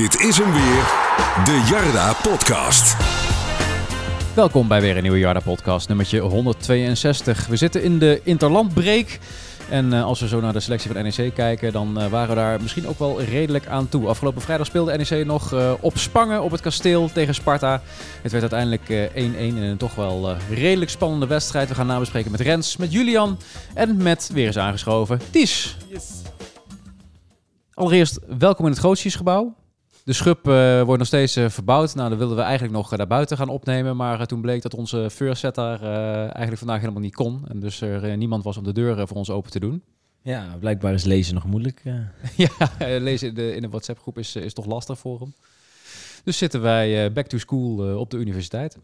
Dit 0.00 0.20
is 0.20 0.38
hem 0.38 0.52
weer, 0.52 0.84
de 1.44 1.66
Jarda 1.70 2.12
Podcast. 2.22 2.96
Welkom 4.34 4.68
bij 4.68 4.80
weer 4.80 4.96
een 4.96 5.02
nieuwe 5.02 5.18
Jarda 5.18 5.40
Podcast, 5.40 5.88
nummertje 5.88 6.20
162. 6.20 7.46
We 7.46 7.56
zitten 7.56 7.82
in 7.82 7.98
de 7.98 8.20
interlandbreek. 8.24 9.20
En 9.70 9.92
uh, 9.92 10.04
als 10.04 10.20
we 10.20 10.28
zo 10.28 10.40
naar 10.40 10.52
de 10.52 10.60
selectie 10.60 10.90
van 10.92 11.02
NEC 11.02 11.34
kijken, 11.34 11.72
dan 11.72 12.02
uh, 12.02 12.06
waren 12.06 12.28
we 12.28 12.34
daar 12.34 12.60
misschien 12.62 12.86
ook 12.86 12.98
wel 12.98 13.22
redelijk 13.22 13.66
aan 13.66 13.88
toe. 13.88 14.06
Afgelopen 14.06 14.42
vrijdag 14.42 14.66
speelde 14.66 14.96
NEC 14.96 15.26
nog 15.26 15.52
uh, 15.52 15.72
op 15.80 15.98
Spangen 15.98 16.42
op 16.42 16.50
het 16.50 16.60
kasteel 16.60 17.10
tegen 17.12 17.34
Sparta. 17.34 17.82
Het 18.22 18.32
werd 18.32 18.52
uiteindelijk 18.52 19.10
1-1 19.12 19.14
in 19.14 19.56
een 19.56 19.76
toch 19.76 19.94
wel 19.94 20.36
redelijk 20.50 20.90
spannende 20.90 21.26
wedstrijd. 21.26 21.68
We 21.68 21.74
gaan 21.74 21.86
nabespreken 21.86 22.30
met 22.30 22.40
Rens, 22.40 22.76
met 22.76 22.92
Julian 22.92 23.38
en 23.74 24.02
met 24.02 24.30
weer 24.32 24.46
eens 24.46 24.58
aangeschoven 24.58 25.20
Ties. 25.30 25.76
Yes. 25.88 26.04
Allereerst, 27.74 28.18
welkom 28.38 28.64
in 28.64 28.70
het 28.70 28.80
Grootjesgebouw. 28.80 29.58
De 30.04 30.12
schub 30.12 30.48
uh, 30.48 30.82
wordt 30.82 30.98
nog 30.98 31.06
steeds 31.06 31.36
uh, 31.36 31.48
verbouwd. 31.48 31.94
Nou, 31.94 32.08
dan 32.08 32.18
wilden 32.18 32.36
we 32.36 32.42
eigenlijk 32.42 32.72
nog 32.72 32.92
uh, 32.92 32.98
daar 32.98 33.06
buiten 33.06 33.36
gaan 33.36 33.48
opnemen. 33.48 33.96
Maar 33.96 34.26
toen 34.26 34.40
bleek 34.40 34.62
dat 34.62 34.74
onze 34.74 35.10
first 35.10 35.40
setter 35.40 35.82
eigenlijk 35.82 36.58
vandaag 36.58 36.80
helemaal 36.80 37.02
niet 37.02 37.14
kon. 37.14 37.42
En 37.48 37.60
dus 37.60 37.80
er 37.80 38.16
niemand 38.16 38.44
was 38.44 38.56
om 38.56 38.64
de 38.64 38.72
deur 38.72 39.06
voor 39.06 39.16
ons 39.16 39.30
open 39.30 39.50
te 39.50 39.60
doen. 39.60 39.82
Ja, 40.22 40.56
blijkbaar 40.60 40.94
is 40.94 41.04
lezen 41.04 41.34
nog 41.34 41.44
moeilijk. 41.44 41.82
ja, 42.36 42.48
lezen 42.78 43.28
in 43.28 43.34
de, 43.34 43.54
in 43.54 43.62
de 43.62 43.68
WhatsApp-groep 43.68 44.18
is, 44.18 44.36
is 44.36 44.54
toch 44.54 44.66
lastig 44.66 44.98
voor 44.98 45.20
hem. 45.20 45.34
Dus 46.24 46.38
zitten 46.38 46.60
wij 46.60 47.12
back 47.12 47.26
to 47.26 47.38
school 47.38 47.98
op 47.98 48.10
de 48.10 48.16
universiteit 48.16 48.78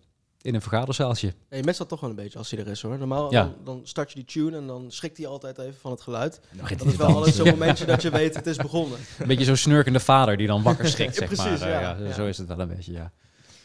in 0.47 0.55
een 0.55 0.61
vergaderzaaltje. 0.61 1.35
Je 1.51 1.63
mist 1.65 1.79
dat 1.79 1.89
toch 1.89 2.01
wel 2.01 2.11
een 2.11 2.17
beetje 2.17 2.39
als 2.39 2.51
hij 2.51 2.61
er 2.61 2.67
is 2.67 2.83
hoor. 2.83 2.99
Normaal 2.99 3.31
dan, 3.31 3.55
dan, 3.65 3.81
start 3.85 4.09
je 4.09 4.15
die 4.15 4.25
tune 4.25 4.57
en 4.57 4.67
dan 4.67 4.91
schrikt 4.91 5.17
hij 5.17 5.27
altijd 5.27 5.59
even 5.59 5.81
van 5.81 5.91
het 5.91 6.01
geluid. 6.01 6.41
dat 6.77 6.87
is 6.87 6.97
wel 6.97 7.07
altijd 7.07 7.35
zo'n 7.35 7.49
momentje 7.49 7.85
dat 7.85 8.03
je 8.03 8.11
weet 8.11 8.35
het 8.35 8.47
is 8.47 8.57
begonnen. 8.57 8.99
Een 9.19 9.27
beetje 9.27 9.45
zo'n 9.45 9.57
snurkende 9.57 10.01
vader 10.01 10.37
die 10.37 10.47
dan 10.47 10.63
wakker 10.63 10.89
schrikt, 10.89 11.15
zeg 11.19 11.27
precies, 11.29 11.61
maar. 11.61 11.69
Ja, 11.69 11.97
ja, 11.99 12.13
Zo 12.13 12.27
is 12.27 12.39
het 12.39 12.47
wel 12.49 12.61
een 12.61 12.69
beetje, 12.69 12.93
ja. 12.93 13.13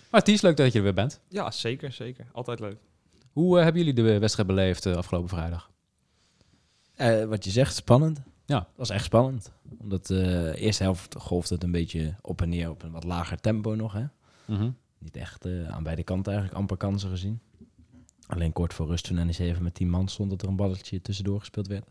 Maar 0.09 0.23
Ties, 0.23 0.41
leuk 0.41 0.57
dat 0.57 0.71
je 0.71 0.77
er 0.77 0.83
weer 0.83 0.93
bent. 0.93 1.19
Ja, 1.27 1.51
zeker, 1.51 1.91
zeker. 1.91 2.25
Altijd 2.31 2.59
leuk. 2.59 2.77
Hoe 3.31 3.57
uh, 3.57 3.63
hebben 3.63 3.83
jullie 3.83 4.03
de 4.03 4.19
wedstrijd 4.19 4.47
beleefd 4.47 4.85
uh, 4.85 4.95
afgelopen 4.95 5.29
vrijdag? 5.29 5.69
Uh, 6.97 7.23
wat 7.23 7.43
je 7.43 7.51
zegt, 7.51 7.75
spannend. 7.75 8.21
Ja. 8.45 8.57
Dat 8.59 8.67
was 8.75 8.89
echt 8.89 9.05
spannend. 9.05 9.51
Omdat 9.79 10.05
de 10.05 10.53
eerste 10.55 10.83
helft 10.83 11.15
golfde 11.17 11.53
het 11.53 11.63
een 11.63 11.71
beetje 11.71 12.15
op 12.21 12.41
en 12.41 12.49
neer 12.49 12.69
op 12.69 12.83
een 12.83 12.91
wat 12.91 13.03
lager 13.03 13.39
tempo 13.39 13.75
nog. 13.75 13.93
Hè? 13.93 14.03
Mm 14.45 14.57
-hmm 14.57 14.75
niet 15.01 15.15
echt 15.15 15.45
uh, 15.45 15.67
aan 15.67 15.83
beide 15.83 16.03
kanten 16.03 16.31
eigenlijk 16.31 16.61
amper 16.61 16.77
kansen 16.77 17.09
gezien. 17.09 17.39
Alleen 18.27 18.53
kort 18.53 18.73
voor 18.73 18.87
rust 18.87 19.05
toen 19.05 19.15
NEC 19.15 19.37
even 19.37 19.63
met 19.63 19.73
10 19.73 19.89
man 19.89 20.07
stond 20.07 20.29
dat 20.29 20.41
er 20.41 20.47
een 20.47 20.55
balletje 20.55 21.01
tussendoor 21.01 21.39
gespeeld 21.39 21.67
werd. 21.67 21.85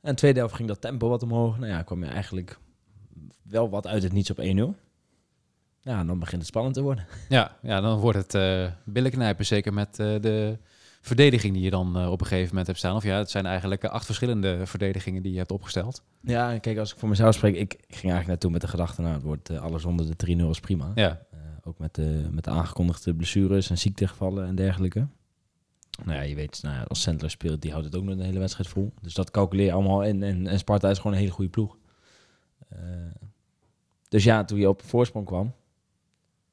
En 0.00 0.10
de 0.10 0.14
tweede 0.14 0.38
helft 0.38 0.54
ging 0.54 0.68
dat 0.68 0.80
tempo 0.80 1.08
wat 1.08 1.22
omhoog. 1.22 1.58
Nou 1.58 1.72
ja, 1.72 1.82
kwam 1.82 2.04
je 2.04 2.10
eigenlijk 2.10 2.58
wel 3.42 3.70
wat 3.70 3.86
uit 3.86 4.02
het 4.02 4.12
niets 4.12 4.30
op 4.30 4.38
1-0. 4.38 4.42
Ja, 5.80 5.98
en 5.98 6.06
dan 6.06 6.18
begint 6.18 6.40
het 6.40 6.50
spannend 6.50 6.74
te 6.74 6.82
worden. 6.82 7.06
Ja, 7.28 7.56
ja 7.62 7.80
dan 7.80 7.98
wordt 7.98 8.18
het 8.18 8.34
uh, 8.34 8.72
billen 8.84 9.10
knijpen. 9.10 9.46
Zeker 9.46 9.72
met 9.72 9.98
uh, 9.98 10.20
de 10.20 10.58
verdediging 11.00 11.54
die 11.54 11.62
je 11.62 11.70
dan 11.70 12.00
uh, 12.00 12.10
op 12.10 12.20
een 12.20 12.26
gegeven 12.26 12.48
moment 12.48 12.66
hebt 12.66 12.78
staan. 12.78 12.96
Of 12.96 13.02
ja, 13.02 13.18
het 13.18 13.30
zijn 13.30 13.46
eigenlijk 13.46 13.84
acht 13.84 14.04
verschillende 14.04 14.66
verdedigingen 14.66 15.22
die 15.22 15.32
je 15.32 15.38
hebt 15.38 15.50
opgesteld. 15.50 16.02
Ja, 16.20 16.58
kijk, 16.58 16.78
als 16.78 16.92
ik 16.92 16.98
voor 16.98 17.08
mezelf 17.08 17.34
spreek, 17.34 17.54
ik, 17.54 17.74
ik 17.74 17.80
ging 17.80 18.12
eigenlijk 18.12 18.26
naartoe 18.26 18.50
met 18.50 18.60
de 18.60 18.68
gedachte, 18.68 19.02
nou, 19.02 19.14
het 19.14 19.22
wordt 19.22 19.50
alles 19.50 19.84
onder 19.84 20.16
de 20.16 20.36
3-0 20.36 20.48
is 20.48 20.60
prima. 20.60 20.92
Ja. 20.94 21.20
Ook 21.68 21.78
met 21.78 21.94
de, 21.94 22.28
met 22.30 22.44
de 22.44 22.50
aangekondigde 22.50 23.14
blessures 23.14 23.70
en 23.70 23.78
ziektegevallen 23.78 24.46
en 24.46 24.54
dergelijke. 24.54 25.06
Nou 26.04 26.16
ja, 26.16 26.20
je 26.20 26.34
weet, 26.34 26.62
nou 26.62 26.74
ja, 26.74 26.82
als 26.82 27.02
Sandler 27.02 27.30
speelt, 27.30 27.62
die 27.62 27.70
houdt 27.70 27.86
het 27.86 27.96
ook 27.96 28.04
nog 28.04 28.14
een 28.14 28.24
hele 28.24 28.38
wedstrijd 28.38 28.68
vol. 28.68 28.92
Dus 29.02 29.14
dat 29.14 29.30
calculeer 29.30 29.66
je 29.66 29.72
allemaal 29.72 30.02
in. 30.02 30.22
En, 30.22 30.46
en 30.46 30.58
Sparta 30.58 30.90
is 30.90 30.96
gewoon 30.96 31.12
een 31.12 31.18
hele 31.18 31.32
goede 31.32 31.50
ploeg. 31.50 31.76
Uh, 32.72 32.78
dus 34.08 34.24
ja, 34.24 34.44
toen 34.44 34.58
je 34.58 34.68
op 34.68 34.82
voorsprong 34.82 35.26
kwam, 35.26 35.54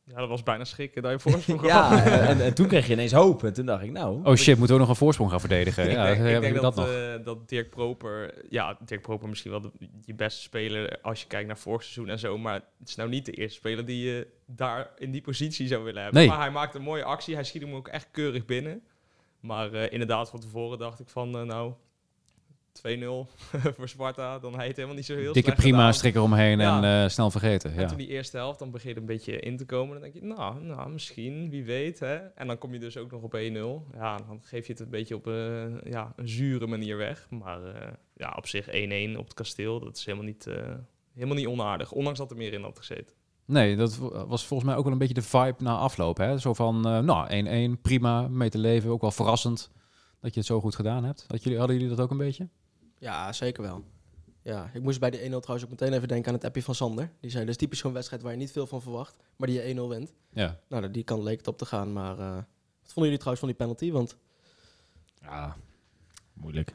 ja, 0.05 0.15
dat 0.15 0.29
was 0.29 0.43
bijna 0.43 0.63
schrikken 0.63 1.01
dat 1.01 1.11
je 1.11 1.19
voorsprong 1.29 1.65
Ja, 1.65 2.05
en, 2.05 2.41
en, 2.41 2.53
toen 2.53 2.67
kreeg 2.67 2.87
je 2.87 2.93
ineens 2.93 3.11
hoop. 3.11 3.43
En 3.43 3.53
toen 3.53 3.65
dacht 3.65 3.83
ik, 3.83 3.91
nou... 3.91 4.25
Oh 4.25 4.35
shit, 4.35 4.57
moeten 4.57 4.75
we 4.75 4.81
nog 4.81 4.89
een 4.89 4.95
voorsprong 4.95 5.31
gaan 5.31 5.39
verdedigen? 5.39 5.89
ja, 5.91 6.07
ik 6.07 6.17
denk, 6.17 6.35
ik 6.35 6.41
denk 6.41 6.61
dat, 6.61 6.75
dat, 6.75 6.87
uh, 6.87 7.25
dat, 7.25 7.49
Dirk 7.49 7.69
Proper... 7.69 8.33
Ja, 8.49 8.77
Dirk 8.85 9.01
Proper 9.01 9.29
misschien 9.29 9.51
wel 9.51 9.61
de, 9.61 9.71
je 10.05 10.13
beste 10.13 10.41
speler 10.41 10.99
als 11.01 11.21
je 11.21 11.27
kijkt 11.27 11.47
naar 11.47 11.57
vorig 11.57 11.83
seizoen 11.83 12.09
en 12.09 12.19
zo. 12.19 12.37
Maar 12.37 12.53
het 12.53 12.89
is 12.89 12.95
nou 12.95 13.09
niet 13.09 13.25
de 13.25 13.31
eerste 13.31 13.57
speler 13.57 13.85
die 13.85 14.05
je 14.05 14.27
daar 14.45 14.91
in 14.97 15.11
die 15.11 15.21
positie 15.21 15.67
zou 15.67 15.83
willen 15.83 16.01
hebben. 16.01 16.19
Nee. 16.19 16.29
Maar 16.29 16.39
hij 16.39 16.51
maakt 16.51 16.75
een 16.75 16.81
mooie 16.81 17.03
actie. 17.03 17.35
Hij 17.35 17.43
schiet 17.43 17.61
hem 17.61 17.73
ook 17.73 17.87
echt 17.87 18.07
keurig 18.11 18.45
binnen. 18.45 18.81
Maar 19.39 19.73
uh, 19.73 19.91
inderdaad, 19.91 20.29
van 20.29 20.39
tevoren 20.39 20.77
dacht 20.77 20.99
ik 20.99 21.09
van, 21.09 21.35
uh, 21.35 21.41
nou, 21.41 21.73
2-0 22.81 22.81
voor 23.77 23.89
Sparta, 23.89 24.39
dan 24.39 24.59
heet 24.59 24.67
het 24.67 24.75
helemaal 24.75 24.95
niet 24.95 25.05
zo 25.05 25.15
heel 25.15 25.33
Dikke 25.33 25.53
prima 25.53 25.91
strikker 25.91 26.21
omheen 26.21 26.59
ja. 26.59 26.83
en 26.83 27.03
uh, 27.03 27.09
snel 27.09 27.31
vergeten. 27.31 27.73
En 27.73 27.81
ja. 27.81 27.87
toen 27.87 27.97
die 27.97 28.07
eerste 28.07 28.37
helft, 28.37 28.59
dan 28.59 28.71
begin 28.71 28.89
je 28.89 28.99
een 28.99 29.05
beetje 29.05 29.39
in 29.39 29.57
te 29.57 29.65
komen. 29.65 29.93
Dan 29.93 30.01
denk 30.01 30.13
je, 30.13 30.23
nou, 30.23 30.63
nou 30.63 30.89
misschien, 30.89 31.49
wie 31.49 31.63
weet. 31.63 31.99
Hè? 31.99 32.15
En 32.15 32.47
dan 32.47 32.57
kom 32.57 32.73
je 32.73 32.79
dus 32.79 32.97
ook 32.97 33.11
nog 33.11 33.21
op 33.21 33.33
1-0. 33.33 33.37
Ja, 33.97 34.17
dan 34.17 34.39
geef 34.41 34.65
je 34.67 34.71
het 34.71 34.81
een 34.81 34.89
beetje 34.89 35.15
op 35.15 35.27
uh, 35.27 35.81
ja, 35.83 36.13
een 36.15 36.29
zure 36.29 36.67
manier 36.67 36.97
weg. 36.97 37.27
Maar 37.29 37.63
uh, 37.63 37.73
ja, 38.13 38.33
op 38.37 38.47
zich 38.47 38.67
1-1 38.67 39.17
op 39.17 39.25
het 39.25 39.33
kasteel, 39.33 39.79
dat 39.79 39.97
is 39.97 40.05
helemaal 40.05 40.25
niet, 40.25 40.47
helemaal 41.13 41.35
niet 41.35 41.47
onaardig. 41.47 41.91
Ondanks 41.91 42.19
dat 42.19 42.31
er 42.31 42.37
meer 42.37 42.53
in 42.53 42.63
had 42.63 42.77
gezeten. 42.77 43.15
Nee, 43.45 43.75
dat 43.75 43.97
was 44.27 44.45
volgens 44.45 44.69
mij 44.69 44.77
ook 44.77 44.83
wel 44.83 44.93
een 44.93 44.99
beetje 44.99 45.13
de 45.13 45.21
vibe 45.21 45.55
na 45.57 45.77
afloop. 45.77 46.17
Hè? 46.17 46.37
Zo 46.37 46.53
van, 46.53 46.81
nou, 46.81 47.75
1-1, 47.77 47.81
prima, 47.81 48.27
mee 48.27 48.49
te 48.49 48.57
leven. 48.57 48.89
Ook 48.89 49.01
wel 49.01 49.11
verrassend 49.11 49.71
dat 50.19 50.33
je 50.33 50.39
het 50.39 50.49
zo 50.49 50.59
goed 50.59 50.75
gedaan 50.75 51.03
hebt. 51.03 51.25
Dat 51.27 51.43
jullie, 51.43 51.57
hadden 51.57 51.75
jullie 51.75 51.95
dat 51.95 52.05
ook 52.05 52.11
een 52.11 52.17
beetje? 52.17 52.49
Ja, 53.03 53.33
zeker 53.33 53.63
wel. 53.63 53.83
Ja, 54.41 54.69
ik 54.73 54.81
moest 54.81 54.99
bij 54.99 55.09
de 55.09 55.17
1-0 55.17 55.21
trouwens 55.21 55.63
ook 55.63 55.69
meteen 55.69 55.93
even 55.93 56.07
denken 56.07 56.27
aan 56.27 56.33
het 56.33 56.43
appje 56.43 56.63
van 56.63 56.75
Sander. 56.75 57.11
Die 57.19 57.31
zei, 57.31 57.45
dus 57.45 57.57
typisch 57.57 57.79
zo'n 57.79 57.93
wedstrijd 57.93 58.21
waar 58.21 58.31
je 58.31 58.37
niet 58.37 58.51
veel 58.51 58.67
van 58.67 58.81
verwacht, 58.81 59.15
maar 59.35 59.47
die 59.47 59.61
je 59.61 59.75
1-0 59.75 59.87
wint. 59.87 60.13
Ja. 60.33 60.59
Nou, 60.67 60.91
die 60.91 61.03
kan 61.03 61.23
leek 61.23 61.37
het 61.37 61.47
op 61.47 61.57
te 61.57 61.65
gaan, 61.65 61.93
maar 61.93 62.19
uh, 62.19 62.35
wat 62.35 62.93
vonden 62.93 63.03
jullie 63.03 63.17
trouwens 63.17 63.39
van 63.39 63.47
die 63.47 63.57
penalty? 63.57 63.91
Want... 63.91 64.17
Ja, 65.21 65.55
moeilijk. 66.33 66.73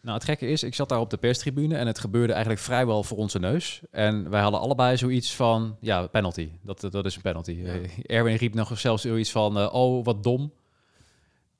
Nou, 0.00 0.14
het 0.14 0.24
gekke 0.24 0.46
is, 0.46 0.62
ik 0.62 0.74
zat 0.74 0.88
daar 0.88 1.00
op 1.00 1.10
de 1.10 1.16
perstribune 1.16 1.76
en 1.76 1.86
het 1.86 1.98
gebeurde 1.98 2.32
eigenlijk 2.32 2.62
vrijwel 2.62 3.02
voor 3.02 3.18
onze 3.18 3.38
neus. 3.38 3.82
En 3.90 4.30
wij 4.30 4.40
hadden 4.40 4.60
allebei 4.60 4.96
zoiets 4.96 5.34
van, 5.34 5.76
ja, 5.80 6.06
penalty. 6.06 6.50
Dat, 6.62 6.80
dat 6.80 7.04
is 7.04 7.16
een 7.16 7.22
penalty. 7.22 7.52
Ja. 7.52 7.80
Erwin 8.02 8.36
riep 8.36 8.54
nog 8.54 8.78
zelfs 8.78 9.02
zoiets 9.02 9.30
van, 9.30 9.58
uh, 9.58 9.74
oh, 9.74 10.04
wat 10.04 10.22
dom 10.22 10.52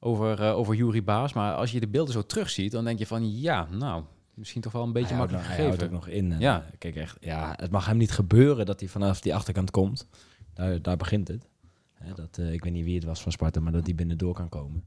over, 0.00 0.40
uh, 0.40 0.56
over 0.56 0.74
Jury 0.74 1.04
Baas. 1.04 1.32
Maar 1.32 1.54
als 1.54 1.72
je 1.72 1.80
de 1.80 1.88
beelden 1.88 2.12
zo 2.12 2.22
terugziet, 2.22 2.72
dan 2.72 2.84
denk 2.84 2.98
je 2.98 3.06
van 3.06 3.40
ja, 3.40 3.68
nou, 3.70 4.04
misschien 4.34 4.62
toch 4.62 4.72
wel 4.72 4.82
een 4.82 4.92
beetje 4.92 5.16
makkelijk 5.16 5.44
gegeven. 5.44 5.64
Hij 5.64 5.76
houdt 5.76 5.92
ook 5.92 6.00
nog 6.00 6.08
in. 6.08 6.32
En, 6.32 6.40
ja. 6.40 6.60
Uh, 6.60 6.66
kijk, 6.78 6.96
echt, 6.96 7.16
ja, 7.20 7.54
het 7.56 7.70
mag 7.70 7.86
hem 7.86 7.96
niet 7.96 8.12
gebeuren 8.12 8.66
dat 8.66 8.80
hij 8.80 8.88
vanaf 8.88 9.20
die 9.20 9.34
achterkant 9.34 9.70
komt. 9.70 10.08
Daar, 10.54 10.82
daar 10.82 10.96
begint 10.96 11.28
het. 11.28 11.48
Hè, 11.94 12.14
dat, 12.14 12.38
uh, 12.38 12.52
ik 12.52 12.64
weet 12.64 12.72
niet 12.72 12.84
wie 12.84 12.94
het 12.94 13.04
was 13.04 13.22
van 13.22 13.32
Sparta, 13.32 13.60
maar 13.60 13.72
dat 13.72 13.86
hij 13.86 13.94
binnendoor 13.94 14.34
kan 14.34 14.48
komen. 14.48 14.84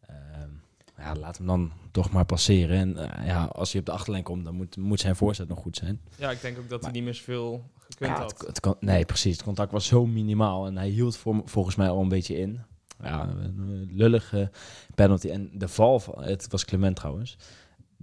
Ehm, 0.00 0.50
ja, 0.96 1.14
laat 1.14 1.36
hem 1.36 1.46
dan 1.46 1.72
toch 1.90 2.10
maar 2.10 2.24
passeren. 2.24 2.96
En 2.96 3.10
ja, 3.26 3.44
als 3.44 3.70
hij 3.72 3.80
op 3.80 3.86
de 3.86 3.92
achterlijn 3.92 4.22
komt, 4.22 4.44
dan 4.44 4.54
moet, 4.54 4.76
moet 4.76 5.00
zijn 5.00 5.16
voorzet 5.16 5.48
nog 5.48 5.58
goed 5.58 5.76
zijn. 5.76 6.00
Ja, 6.16 6.30
ik 6.30 6.40
denk 6.40 6.58
ook 6.58 6.68
dat 6.68 6.80
maar, 6.80 6.90
hij 6.90 6.98
niet 7.00 7.08
meer 7.08 7.14
zoveel 7.14 7.70
gekund 7.78 8.10
ja, 8.10 8.20
had. 8.20 8.38
Het, 8.38 8.46
het 8.46 8.60
kon, 8.60 8.74
nee, 8.80 9.04
precies. 9.04 9.32
Het 9.32 9.44
contact 9.44 9.72
was 9.72 9.86
zo 9.86 10.06
minimaal. 10.06 10.66
En 10.66 10.76
hij 10.76 10.88
hield 10.88 11.16
voor, 11.16 11.42
volgens 11.44 11.76
mij 11.76 11.88
al 11.88 12.02
een 12.02 12.08
beetje 12.08 12.38
in 12.38 12.60
ja, 13.02 13.28
een 13.28 13.88
lullige 13.92 14.50
penalty. 14.94 15.28
En 15.28 15.50
de 15.52 15.68
val, 15.68 16.00
van, 16.00 16.22
het 16.22 16.46
was 16.50 16.64
Clement 16.64 16.96
trouwens. 16.96 17.36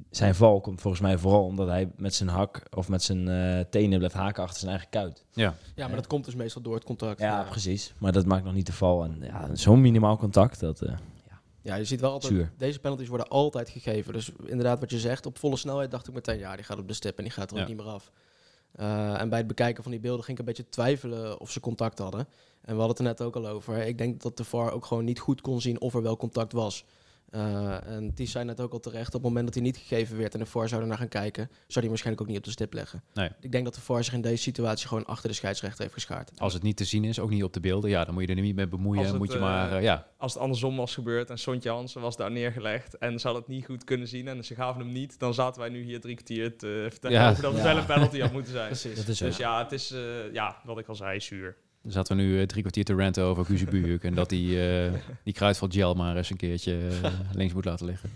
Zijn 0.10 0.36
val 0.36 0.62
komt 0.62 0.82
volgens 0.82 1.02
mij 1.02 1.18
vooral 1.18 1.46
omdat 1.46 1.68
hij 1.68 1.92
met 1.96 2.14
zijn 2.14 2.30
hak 2.30 2.64
of 2.76 2.90
met 2.90 3.04
zijn 3.04 3.28
uh, 3.28 3.60
tenen 3.70 3.98
blijft 3.98 4.16
haken 4.16 4.44
achter 4.44 4.60
zijn 4.60 4.72
eigen 4.72 4.90
kuit. 4.90 5.26
Ja, 5.32 5.56
ja 5.76 5.88
maar 5.88 5.96
dat 5.96 6.08
komt 6.08 6.26
dus 6.26 6.36
meestal 6.36 6.62
door 6.62 6.76
het 6.76 6.84
contact. 6.84 7.20
Ja, 7.20 7.40
ja. 7.40 7.50
precies. 7.50 7.94
Maar 7.98 8.12
dat 8.12 8.26
maakt 8.26 8.44
nog 8.44 8.54
niet 8.54 8.66
de 8.66 8.74
val. 8.74 9.04
En 9.04 9.18
ja, 9.22 9.56
zo'n 9.56 9.82
minimaal 9.82 10.18
contact, 10.18 10.60
dat... 10.60 10.84
Uh, 10.84 10.90
ja. 11.30 11.42
ja, 11.62 11.76
je 11.76 11.86
ziet 11.86 12.00
wel 12.00 12.12
altijd, 12.12 12.34
Zuur. 12.34 12.52
deze 12.58 12.80
penalties 12.80 13.08
worden 13.08 13.28
altijd 13.28 13.70
gegeven. 13.70 14.14
Dus 14.14 14.32
inderdaad 14.46 14.80
wat 14.80 14.92
je 14.92 15.00
zegt, 15.00 15.26
op 15.26 15.38
volle 15.38 15.58
snelheid 15.58 15.92
dacht 15.92 16.08
ik 16.08 16.14
meteen, 16.14 16.40
ja, 16.40 16.56
die 16.56 16.66
gaat 16.66 16.78
op 16.78 16.88
de 16.88 16.94
stip 16.94 17.18
en 17.18 17.24
die 17.24 17.34
gaat 17.34 17.50
er 17.52 17.56
ja. 17.56 17.62
ook 17.62 17.68
niet 17.68 17.78
meer 17.78 17.88
af. 17.88 18.12
Uh, 18.80 19.22
en 19.22 19.30
bij 19.30 19.38
het 19.38 19.48
bekijken 19.48 19.84
van 19.84 19.92
die 19.92 20.02
beelden 20.02 20.24
ging 20.24 20.40
ik 20.40 20.48
een 20.48 20.54
beetje 20.54 20.70
twijfelen 20.70 21.40
of 21.40 21.52
ze 21.52 21.60
contact 21.60 22.00
hadden. 22.00 22.28
En 22.62 22.74
we 22.74 22.82
hadden 22.82 22.88
het 22.88 22.98
er 22.98 23.04
net 23.04 23.22
ook 23.22 23.36
al 23.36 23.48
over. 23.48 23.78
Ik 23.78 23.98
denk 23.98 24.22
dat 24.22 24.38
de 24.38 24.44
VAR 24.44 24.72
ook 24.72 24.86
gewoon 24.86 25.06
niet 25.06 25.20
goed 25.20 25.42
kon 25.42 25.62
zien 25.62 25.82
of 25.82 25.94
er 25.94 26.02
wel 26.02 26.18
contact 26.18 26.52
was. 26.52 26.86
Uh, 27.36 27.88
en 27.88 28.14
Ties 28.14 28.32
zei 28.32 28.46
net 28.46 28.62
ook 28.62 28.74
al 28.74 28.80
terecht, 28.80 29.08
op 29.08 29.14
het 29.14 29.24
moment 29.24 29.46
dat 29.46 29.54
hij 29.54 29.64
niet 29.64 29.78
gegeven 29.78 30.18
werd 30.18 30.34
en 30.34 30.40
de 30.40 30.46
VAR 30.46 30.68
zou 30.68 30.82
er 30.82 30.88
naar 30.88 30.98
gaan 30.98 31.08
kijken, 31.08 31.48
zou 31.48 31.80
hij 31.80 31.88
waarschijnlijk 31.88 32.22
ook 32.22 32.30
niet 32.30 32.38
op 32.38 32.44
de 32.44 32.52
stip 32.52 32.74
leggen. 32.74 33.04
Nee. 33.14 33.30
Ik 33.40 33.52
denk 33.52 33.64
dat 33.64 33.76
de 33.76 33.82
VAR 33.82 34.04
zich 34.04 34.14
in 34.14 34.22
deze 34.22 34.42
situatie 34.42 34.88
gewoon 34.88 35.06
achter 35.06 35.30
de 35.30 35.36
scheidsrechter 35.36 35.82
heeft 35.82 35.94
geschaard. 35.94 36.32
Als 36.40 36.54
het 36.54 36.64
niet 36.64 36.78
te 36.78 36.86
zien 36.86 37.04
is, 37.04 37.20
ook 37.20 37.30
niet 37.30 37.44
op 37.44 37.54
de 37.54 37.60
beelden, 37.60 37.90
ja, 37.90 38.06
dan 38.06 38.14
moet 38.14 38.28
je 38.28 38.36
er 38.36 38.42
niet 38.42 38.56
mee 38.56 38.68
bemoeien. 38.68 39.06
Het, 39.06 39.18
moet 39.18 39.32
je 39.32 39.40
maar, 39.40 39.74
uh, 39.74 39.82
ja. 39.82 40.08
Als 40.18 40.34
het 40.34 40.42
andersom 40.42 40.76
was 40.76 40.94
gebeurd 40.94 41.30
en 41.30 41.38
Sontje 41.38 41.70
Hansen 41.70 42.02
was 42.02 42.18
daar 42.18 42.32
neergelegd 42.32 42.98
en 42.98 43.20
ze 43.20 43.28
had 43.28 43.36
het 43.36 43.48
niet 43.48 43.66
goed 43.66 43.84
kunnen 43.84 44.08
zien 44.08 44.28
en 44.28 44.46
ze 44.46 44.56
gaven 44.56 44.82
hem 44.82 44.92
niet, 44.92 45.20
dan 45.20 45.34
zaten 45.34 45.62
wij 45.62 45.70
nu 45.70 45.84
hier 45.84 46.02
drie 46.02 46.16
kwartier 46.16 46.58
te 46.58 46.88
vertellen 46.90 47.18
ja. 47.18 47.34
dat 47.34 47.54
het 47.54 47.64
ja. 47.64 47.64
wel 47.64 47.78
een 47.78 47.86
penalty 47.86 48.20
had 48.20 48.32
moeten 48.32 48.52
zijn. 48.52 48.68
Precies. 48.78 48.96
Dat 48.96 49.08
is 49.08 49.18
dus 49.18 49.38
ja, 49.38 49.64
het 49.64 49.72
is, 49.72 49.92
uh, 49.92 50.34
ja, 50.34 50.62
wat 50.64 50.78
ik 50.78 50.88
al 50.88 50.96
zei, 50.96 51.20
zuur. 51.20 51.58
Dan 51.84 51.92
zaten 51.92 52.18
we 52.18 52.24
nu 52.24 52.40
uh, 52.40 52.46
drie 52.46 52.62
kwartier 52.62 52.84
te 52.84 52.94
ranten 52.94 53.24
over 53.24 53.46
Kuzibujuk 53.46 54.04
en 54.04 54.14
dat 54.14 54.30
die, 54.30 54.84
uh, 54.86 54.94
die 55.24 55.34
kruidvat 55.34 55.74
gel 55.74 55.94
maar 55.94 56.18
eens 56.18 56.30
een 56.30 56.38
keertje 56.38 56.90
uh, 57.04 57.12
links 57.34 57.54
moet 57.54 57.66
laten 57.66 57.86
liggen. 57.86 58.10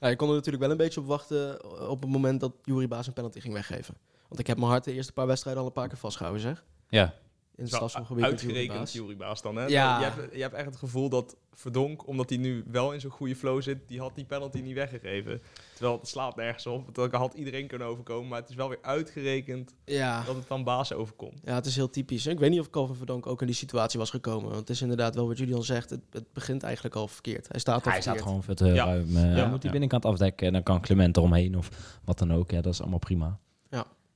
Ja, 0.00 0.08
je 0.08 0.16
kon 0.16 0.28
er 0.28 0.34
natuurlijk 0.34 0.62
wel 0.62 0.72
een 0.72 0.76
beetje 0.76 1.00
op 1.00 1.06
wachten 1.06 1.64
op 1.88 2.00
het 2.00 2.10
moment 2.10 2.40
dat 2.40 2.52
Jury 2.64 2.88
Baas 2.88 3.06
een 3.06 3.12
penalty 3.12 3.40
ging 3.40 3.54
weggeven. 3.54 3.94
Want 4.28 4.40
ik 4.40 4.46
heb 4.46 4.56
mijn 4.56 4.70
hart 4.70 4.84
de 4.84 4.92
eerste 4.92 5.12
paar 5.12 5.26
wedstrijden 5.26 5.62
al 5.62 5.68
een 5.68 5.74
paar 5.74 5.88
keer 5.88 5.98
vastgehouden, 5.98 6.42
zeg. 6.42 6.64
Ja. 6.88 7.14
In 7.60 7.66
het 7.66 7.74
strafschopgebied. 7.74 8.24
Uitgerekend 8.24 8.92
Jury 8.92 9.16
Baas 9.16 9.42
dan, 9.42 9.56
hè? 9.56 9.66
Ja. 9.66 9.98
Je 9.98 10.04
hebt, 10.04 10.34
je 10.34 10.40
hebt 10.42 10.54
echt 10.54 10.66
het 10.66 10.76
gevoel 10.76 11.08
dat 11.08 11.36
Verdonk, 11.52 12.06
omdat 12.06 12.28
hij 12.28 12.38
nu 12.38 12.64
wel 12.70 12.92
in 12.92 13.00
zo'n 13.00 13.10
goede 13.10 13.36
flow 13.36 13.62
zit, 13.62 13.78
die 13.88 14.00
had 14.00 14.14
die 14.14 14.24
penalty 14.24 14.60
niet 14.60 14.74
weggegeven. 14.74 15.40
Terwijl 15.74 15.98
het 15.98 16.08
slaat 16.08 16.36
nergens 16.36 16.66
op. 16.66 16.94
Dat 16.94 17.12
had 17.12 17.34
iedereen 17.34 17.66
kunnen 17.66 17.86
overkomen, 17.86 18.28
maar 18.28 18.40
het 18.40 18.48
is 18.50 18.54
wel 18.54 18.68
weer 18.68 18.78
uitgerekend 18.82 19.74
Ja. 19.84 20.22
dat 20.24 20.34
het 20.36 20.48
dan 20.48 20.64
Baas 20.64 20.92
overkomt. 20.92 21.40
Ja, 21.44 21.54
het 21.54 21.66
is 21.66 21.76
heel 21.76 21.90
typisch. 21.90 22.26
Ik 22.26 22.38
weet 22.38 22.50
niet 22.50 22.60
of 22.60 22.70
Calvin 22.70 22.96
Verdonk 22.96 23.26
ook 23.26 23.40
in 23.40 23.46
die 23.46 23.56
situatie 23.56 23.98
was 23.98 24.10
gekomen. 24.10 24.44
Want 24.48 24.60
het 24.60 24.70
is 24.70 24.82
inderdaad 24.82 25.14
wel 25.14 25.26
wat 25.28 25.38
Julian 25.38 25.62
zegt. 25.64 25.90
Het, 25.90 26.00
het 26.10 26.32
begint 26.32 26.62
eigenlijk 26.62 26.94
al 26.94 27.08
verkeerd. 27.08 27.48
Hij 27.48 27.60
staat 27.60 27.84
al 27.86 27.92
Hij 27.92 28.00
staat 28.00 28.22
gewoon 28.22 28.42
veel 28.42 28.54
te 28.54 28.66
Ja. 28.66 28.84
ruim. 28.84 29.16
eh, 29.16 29.36
Ja. 29.36 29.46
moet 29.48 29.62
die 29.62 29.70
binnenkant 29.70 30.04
afdekken 30.04 30.46
en 30.46 30.52
dan 30.52 30.62
kan 30.62 30.80
Clement 30.80 31.16
eromheen 31.16 31.56
of 31.56 31.98
wat 32.04 32.18
dan 32.18 32.32
ook. 32.32 32.50
Ja, 32.50 32.60
dat 32.60 32.72
is 32.72 32.80
allemaal 32.80 32.98
prima. 32.98 33.38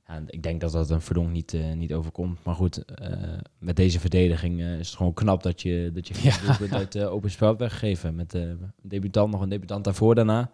Ja. 0.07 0.13
en 0.15 0.23
ik 0.27 0.43
denk 0.43 0.61
dat 0.61 0.71
dat 0.71 0.89
een 0.89 1.01
verdonk 1.01 1.29
niet, 1.31 1.53
eh, 1.53 1.73
niet 1.73 1.93
overkomt. 1.93 2.39
Maar 2.43 2.55
goed, 2.55 2.85
eh, 2.85 3.17
met 3.57 3.75
deze 3.75 3.99
verdediging 3.99 4.61
eh, 4.61 4.79
is 4.79 4.87
het 4.87 4.97
gewoon 4.97 5.13
knap 5.13 5.43
dat 5.43 5.61
je, 5.61 5.91
dat 5.93 6.07
je 6.07 6.13
Ja. 6.21 6.77
uit 6.77 6.97
open 6.99 7.31
spel 7.31 7.47
hebt 7.47 7.59
weggegeven. 7.59 8.15
Met 8.15 8.33
een 8.33 8.71
debutant, 8.81 9.31
nog 9.31 9.41
een 9.41 9.49
debutant 9.49 9.83
daarvoor 9.83 10.15
daarna. 10.15 10.49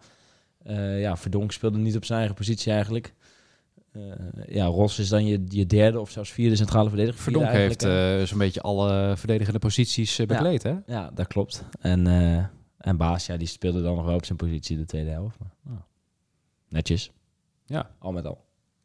Ja, 0.98 1.16
Verdonk 1.16 1.52
speelde 1.52 1.78
niet 1.78 1.96
op 1.96 2.04
zijn 2.04 2.18
eigen 2.18 2.36
positie 2.36 2.72
eigenlijk. 2.72 3.14
Ja, 4.48 4.64
Ros 4.66 4.98
is 4.98 5.08
dan 5.08 5.26
je, 5.26 5.44
je 5.48 5.66
derde 5.66 6.00
of 6.00 6.10
zelfs 6.10 6.30
vierde 6.30 6.56
centrale 6.56 6.88
verdediger. 6.88 7.20
Verdonk 7.22 7.48
heeft 7.48 7.80
zo'n 8.28 8.38
beetje 8.38 8.60
alle 8.60 9.16
verdedigende 9.16 9.58
posities 9.58 10.16
bekleed, 10.16 10.62
hè? 10.62 10.74
Ja, 10.86 11.10
dat 11.14 11.26
klopt. 11.26 11.64
En, 11.80 12.06
en 12.78 12.96
Baas, 12.96 13.26
ja, 13.26 13.36
die 13.36 13.46
speelde 13.46 13.82
dan 13.82 13.96
nog 13.96 14.04
wel 14.04 14.14
op 14.14 14.24
zijn 14.24 14.38
positie 14.38 14.76
de 14.76 14.84
tweede 14.84 15.10
helft. 15.10 15.38
Maar, 15.38 15.50
nou, 15.62 15.78
netjes. 16.68 17.10
Ja. 17.66 17.90
Al 17.98 18.12
met 18.12 18.26
al. 18.26 18.44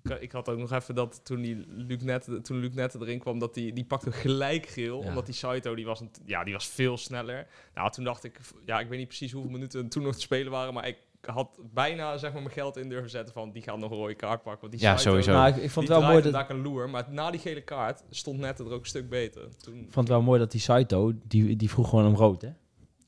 Ik, 0.09 0.21
ik 0.21 0.31
had 0.31 0.50
ook 0.50 0.57
nog 0.57 0.71
even 0.71 0.95
dat 0.95 1.25
toen, 1.25 1.42
die 1.42 1.65
Luc 1.68 2.01
net, 2.01 2.30
toen 2.42 2.59
Luc 2.59 2.74
net 2.74 2.95
erin 2.95 3.19
kwam, 3.19 3.39
dat 3.39 3.54
die, 3.54 3.74
die 3.74 3.86
pakte 3.86 4.12
gelijk 4.12 4.65
geel. 4.65 5.01
Ja. 5.01 5.07
Omdat 5.07 5.25
die 5.25 5.36
Saito, 5.36 5.75
die 5.75 5.86
was, 5.86 6.00
een, 6.00 6.12
ja, 6.25 6.44
die 6.44 6.54
was 6.54 6.68
veel 6.68 6.98
sneller. 6.98 7.48
Nou, 7.74 7.92
toen 7.92 8.04
dacht 8.04 8.24
ik, 8.24 8.39
ja, 8.65 8.80
ik 8.80 8.88
weet 8.88 9.00
niet 9.00 9.07
precies 9.07 9.31
hoeveel 9.31 9.51
minuten 9.51 9.89
toen 9.89 10.04
nog 10.04 10.15
te 10.15 10.21
spelen 10.21 10.51
waren, 10.51 10.74
maar 10.74 10.88
ik 10.88 10.98
had 11.21 11.59
bijna 11.74 12.18
zeg 12.18 12.33
maar, 12.33 12.42
mijn 12.42 12.54
geld 12.54 12.77
in 12.77 12.89
durven 12.89 13.09
zetten 13.09 13.33
van 13.33 13.51
die 13.51 13.62
gaat 13.62 13.77
nog 13.77 13.92
een 13.92 13.98
rode 13.98 14.15
kaart 14.15 14.44
pakken. 14.44 14.62
Want 14.62 14.71
die 14.71 14.81
Ja, 14.81 14.98
Saito, 14.98 15.09
sowieso. 15.09 15.31
Nou, 15.31 15.48
ik, 15.48 15.56
ik 15.56 15.71
vond 15.71 15.88
het 15.88 15.98
wel 15.98 16.10
mooi 16.10 16.21
dat, 16.21 16.33
daar 16.33 16.50
een 16.50 16.62
loer, 16.62 16.89
maar 16.89 17.06
na 17.10 17.31
die 17.31 17.39
gele 17.39 17.62
kaart 17.62 18.03
stond 18.10 18.39
net 18.39 18.60
er 18.60 18.71
ook 18.71 18.80
een 18.80 18.86
stuk 18.86 19.10
beter. 19.10 19.48
Toen, 19.57 19.74
ik 19.74 19.92
vond 19.92 19.95
het 19.95 20.07
wel 20.07 20.21
mooi 20.21 20.39
dat 20.39 20.51
die 20.51 20.62
Saito, 20.62 21.13
die, 21.27 21.56
die 21.56 21.69
vroeg 21.69 21.89
gewoon 21.89 22.06
om 22.06 22.15
rood, 22.15 22.42
hè? 22.42 22.50